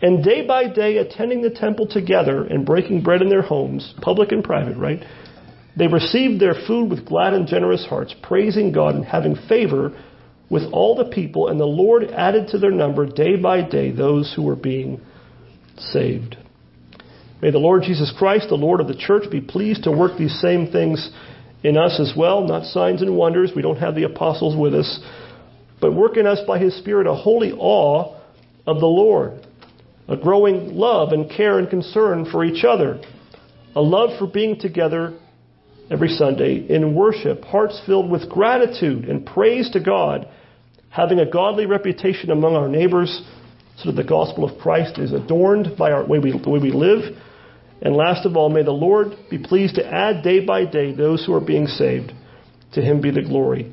And 0.00 0.24
day 0.24 0.44
by 0.46 0.68
day, 0.68 0.96
attending 0.96 1.42
the 1.42 1.50
temple 1.50 1.86
together 1.86 2.44
and 2.44 2.66
breaking 2.66 3.02
bread 3.02 3.22
in 3.22 3.28
their 3.28 3.42
homes, 3.42 3.94
public 4.02 4.32
and 4.32 4.42
private, 4.42 4.76
right? 4.76 5.02
They 5.76 5.86
received 5.86 6.40
their 6.40 6.54
food 6.66 6.90
with 6.90 7.06
glad 7.06 7.34
and 7.34 7.46
generous 7.46 7.86
hearts, 7.86 8.14
praising 8.22 8.72
God 8.72 8.94
and 8.94 9.04
having 9.04 9.36
favor 9.48 9.96
with 10.50 10.64
all 10.72 10.94
the 10.96 11.06
people, 11.06 11.48
and 11.48 11.58
the 11.58 11.64
Lord 11.64 12.04
added 12.04 12.48
to 12.48 12.58
their 12.58 12.70
number 12.70 13.06
day 13.06 13.36
by 13.36 13.62
day 13.62 13.90
those 13.90 14.34
who 14.34 14.42
were 14.42 14.56
being 14.56 15.00
saved. 15.78 16.36
May 17.40 17.50
the 17.50 17.58
Lord 17.58 17.84
Jesus 17.84 18.12
Christ, 18.16 18.50
the 18.50 18.54
Lord 18.54 18.80
of 18.80 18.86
the 18.86 18.94
church, 18.94 19.30
be 19.30 19.40
pleased 19.40 19.84
to 19.84 19.90
work 19.90 20.18
these 20.18 20.38
same 20.40 20.70
things 20.70 21.10
in 21.64 21.78
us 21.78 21.98
as 21.98 22.12
well, 22.16 22.46
not 22.46 22.66
signs 22.66 23.02
and 23.02 23.16
wonders. 23.16 23.52
We 23.56 23.62
don't 23.62 23.78
have 23.78 23.94
the 23.94 24.02
apostles 24.02 24.56
with 24.56 24.74
us, 24.74 25.00
but 25.82 25.92
work 25.92 26.16
in 26.16 26.26
us 26.26 26.38
by 26.46 26.58
his 26.58 26.78
Spirit 26.78 27.08
a 27.08 27.14
holy 27.14 27.52
awe 27.52 28.16
of 28.66 28.78
the 28.78 28.86
Lord, 28.86 29.44
a 30.08 30.16
growing 30.16 30.76
love 30.76 31.12
and 31.12 31.28
care 31.28 31.58
and 31.58 31.68
concern 31.68 32.24
for 32.30 32.44
each 32.44 32.64
other, 32.64 33.02
a 33.74 33.82
love 33.82 34.18
for 34.18 34.28
being 34.28 34.58
together 34.58 35.18
every 35.90 36.08
Sunday 36.08 36.64
in 36.68 36.94
worship, 36.94 37.42
hearts 37.42 37.80
filled 37.84 38.10
with 38.10 38.30
gratitude 38.30 39.06
and 39.06 39.26
praise 39.26 39.70
to 39.72 39.80
God, 39.80 40.28
having 40.88 41.18
a 41.18 41.28
godly 41.28 41.66
reputation 41.66 42.30
among 42.30 42.54
our 42.54 42.68
neighbors, 42.68 43.20
so 43.78 43.90
that 43.90 44.00
the 44.00 44.08
gospel 44.08 44.44
of 44.48 44.58
Christ 44.60 44.98
is 44.98 45.12
adorned 45.12 45.76
by 45.76 45.90
our 45.90 46.06
way 46.06 46.20
we, 46.20 46.30
the 46.30 46.48
way 46.48 46.60
we 46.60 46.70
live. 46.70 47.16
And 47.80 47.96
last 47.96 48.24
of 48.24 48.36
all, 48.36 48.48
may 48.48 48.62
the 48.62 48.70
Lord 48.70 49.16
be 49.28 49.38
pleased 49.38 49.74
to 49.74 49.84
add 49.84 50.22
day 50.22 50.44
by 50.44 50.64
day 50.64 50.94
those 50.94 51.26
who 51.26 51.34
are 51.34 51.44
being 51.44 51.66
saved. 51.66 52.12
To 52.74 52.80
him 52.80 53.00
be 53.00 53.10
the 53.10 53.22
glory. 53.22 53.72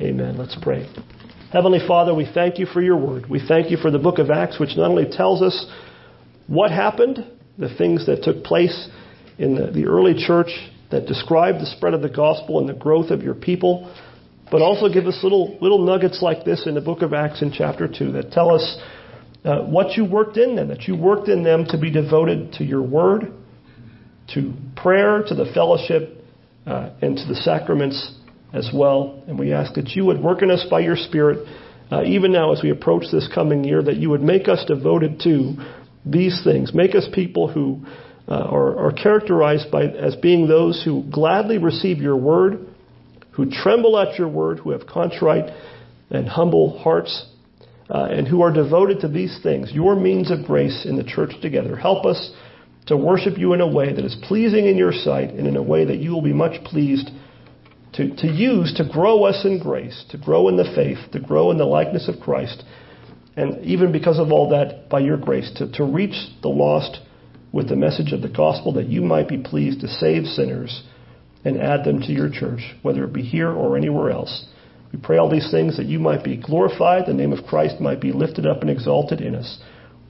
Amen. 0.00 0.36
Let's 0.36 0.56
pray. 0.60 0.86
Heavenly 1.52 1.80
Father, 1.88 2.14
we 2.14 2.28
thank 2.34 2.58
you 2.58 2.66
for 2.66 2.82
your 2.82 2.98
word. 2.98 3.30
We 3.30 3.40
thank 3.40 3.70
you 3.70 3.78
for 3.78 3.90
the 3.90 3.98
book 3.98 4.18
of 4.18 4.30
Acts, 4.30 4.60
which 4.60 4.76
not 4.76 4.90
only 4.90 5.06
tells 5.10 5.40
us 5.40 5.66
what 6.46 6.70
happened, 6.70 7.24
the 7.56 7.74
things 7.74 8.04
that 8.04 8.22
took 8.22 8.44
place 8.44 8.90
in 9.38 9.54
the, 9.54 9.70
the 9.70 9.86
early 9.86 10.12
church 10.14 10.50
that 10.90 11.06
describe 11.06 11.58
the 11.58 11.64
spread 11.64 11.94
of 11.94 12.02
the 12.02 12.10
gospel 12.10 12.58
and 12.60 12.68
the 12.68 12.74
growth 12.74 13.10
of 13.10 13.22
your 13.22 13.34
people, 13.34 13.90
but 14.50 14.60
also 14.60 14.92
give 14.92 15.06
us 15.06 15.18
little, 15.22 15.56
little 15.62 15.78
nuggets 15.78 16.20
like 16.20 16.44
this 16.44 16.66
in 16.66 16.74
the 16.74 16.82
book 16.82 17.00
of 17.00 17.14
Acts 17.14 17.40
in 17.40 17.50
chapter 17.50 17.88
2 17.88 18.12
that 18.12 18.30
tell 18.30 18.54
us 18.54 18.78
uh, 19.46 19.62
what 19.62 19.96
you 19.96 20.04
worked 20.04 20.36
in 20.36 20.54
them, 20.54 20.68
that 20.68 20.82
you 20.82 20.96
worked 20.96 21.28
in 21.28 21.44
them 21.44 21.64
to 21.70 21.78
be 21.78 21.90
devoted 21.90 22.52
to 22.54 22.64
your 22.64 22.82
word, 22.82 23.32
to 24.34 24.52
prayer, 24.76 25.22
to 25.26 25.34
the 25.34 25.50
fellowship, 25.54 26.22
uh, 26.66 26.90
and 27.00 27.16
to 27.16 27.24
the 27.24 27.36
sacraments 27.36 28.18
as 28.52 28.70
well. 28.72 29.22
And 29.26 29.38
we 29.38 29.52
ask 29.52 29.74
that 29.74 29.90
you 29.90 30.04
would 30.06 30.20
work 30.20 30.42
in 30.42 30.50
us 30.50 30.64
by 30.70 30.80
your 30.80 30.96
Spirit, 30.96 31.46
uh, 31.90 32.02
even 32.04 32.32
now 32.32 32.52
as 32.52 32.62
we 32.62 32.70
approach 32.70 33.04
this 33.12 33.28
coming 33.34 33.64
year, 33.64 33.82
that 33.82 33.96
you 33.96 34.10
would 34.10 34.22
make 34.22 34.48
us 34.48 34.64
devoted 34.66 35.20
to 35.20 35.54
these 36.04 36.42
things. 36.44 36.72
Make 36.74 36.94
us 36.94 37.06
people 37.12 37.48
who 37.48 37.84
uh, 38.28 38.34
are, 38.34 38.86
are, 38.86 38.92
characterized 38.92 39.70
by 39.70 39.84
as 39.84 40.14
being 40.16 40.48
those 40.48 40.82
who 40.84 41.04
gladly 41.10 41.58
receive 41.58 41.98
your 41.98 42.16
word, 42.16 42.66
who 43.32 43.50
tremble 43.50 43.98
at 43.98 44.18
your 44.18 44.28
word, 44.28 44.58
who 44.58 44.70
have 44.70 44.86
contrite 44.86 45.50
and 46.10 46.28
humble 46.28 46.78
hearts, 46.78 47.26
uh, 47.90 48.04
and 48.10 48.28
who 48.28 48.42
are 48.42 48.52
devoted 48.52 49.00
to 49.00 49.08
these 49.08 49.38
things, 49.42 49.72
your 49.72 49.96
means 49.96 50.30
of 50.30 50.44
grace 50.44 50.84
in 50.86 50.96
the 50.96 51.04
church 51.04 51.32
together. 51.40 51.74
Help 51.74 52.04
us 52.04 52.32
to 52.86 52.96
worship 52.96 53.38
you 53.38 53.54
in 53.54 53.60
a 53.60 53.66
way 53.66 53.92
that 53.94 54.04
is 54.04 54.16
pleasing 54.22 54.66
in 54.66 54.76
your 54.76 54.92
sight 54.92 55.30
and 55.30 55.46
in 55.46 55.56
a 55.56 55.62
way 55.62 55.84
that 55.86 55.96
you 55.96 56.10
will 56.10 56.22
be 56.22 56.32
much 56.32 56.62
pleased 56.64 57.10
to, 57.94 58.14
to 58.16 58.26
use 58.26 58.74
to 58.76 58.88
grow 58.88 59.24
us 59.24 59.44
in 59.44 59.58
grace, 59.58 60.04
to 60.10 60.18
grow 60.18 60.48
in 60.48 60.56
the 60.56 60.72
faith, 60.74 60.98
to 61.12 61.20
grow 61.20 61.50
in 61.50 61.58
the 61.58 61.64
likeness 61.64 62.08
of 62.08 62.20
Christ. 62.20 62.62
And 63.36 63.64
even 63.64 63.92
because 63.92 64.18
of 64.18 64.32
all 64.32 64.50
that, 64.50 64.88
by 64.88 65.00
your 65.00 65.16
grace, 65.16 65.50
to, 65.56 65.70
to 65.72 65.84
reach 65.84 66.28
the 66.42 66.48
lost 66.48 66.98
with 67.52 67.68
the 67.68 67.76
message 67.76 68.12
of 68.12 68.22
the 68.22 68.28
gospel 68.28 68.72
that 68.74 68.88
you 68.88 69.00
might 69.00 69.28
be 69.28 69.38
pleased 69.38 69.80
to 69.80 69.88
save 69.88 70.26
sinners 70.26 70.82
and 71.44 71.60
add 71.60 71.84
them 71.84 72.00
to 72.00 72.12
your 72.12 72.30
church, 72.30 72.60
whether 72.82 73.04
it 73.04 73.12
be 73.12 73.22
here 73.22 73.50
or 73.50 73.76
anywhere 73.76 74.10
else. 74.10 74.46
We 74.92 74.98
pray 74.98 75.18
all 75.18 75.30
these 75.30 75.50
things 75.50 75.76
that 75.76 75.86
you 75.86 75.98
might 75.98 76.24
be 76.24 76.36
glorified, 76.36 77.06
the 77.06 77.14
name 77.14 77.32
of 77.32 77.46
Christ 77.46 77.80
might 77.80 78.00
be 78.00 78.12
lifted 78.12 78.46
up 78.46 78.60
and 78.62 78.70
exalted 78.70 79.20
in 79.20 79.34
us. 79.34 79.60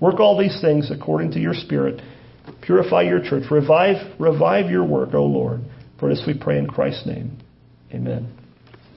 Work 0.01 0.20
all 0.20 0.39
these 0.39 0.61
things 0.61 0.91
according 0.91 1.33
to 1.33 1.41
your 1.41 1.55
Spirit. 1.55 2.01
Purify 2.62 3.03
your 3.03 3.22
church. 3.22 3.51
Revive, 3.51 4.18
revive 4.18 4.70
your 4.70 4.85
work, 4.85 5.14
O 5.14 5.24
Lord. 5.24 5.61
For 5.99 6.09
this 6.09 6.22
we 6.26 6.39
pray 6.39 6.59
in 6.59 6.68
Christ's 6.68 7.07
name. 7.07 7.39
Amen. 7.95 8.38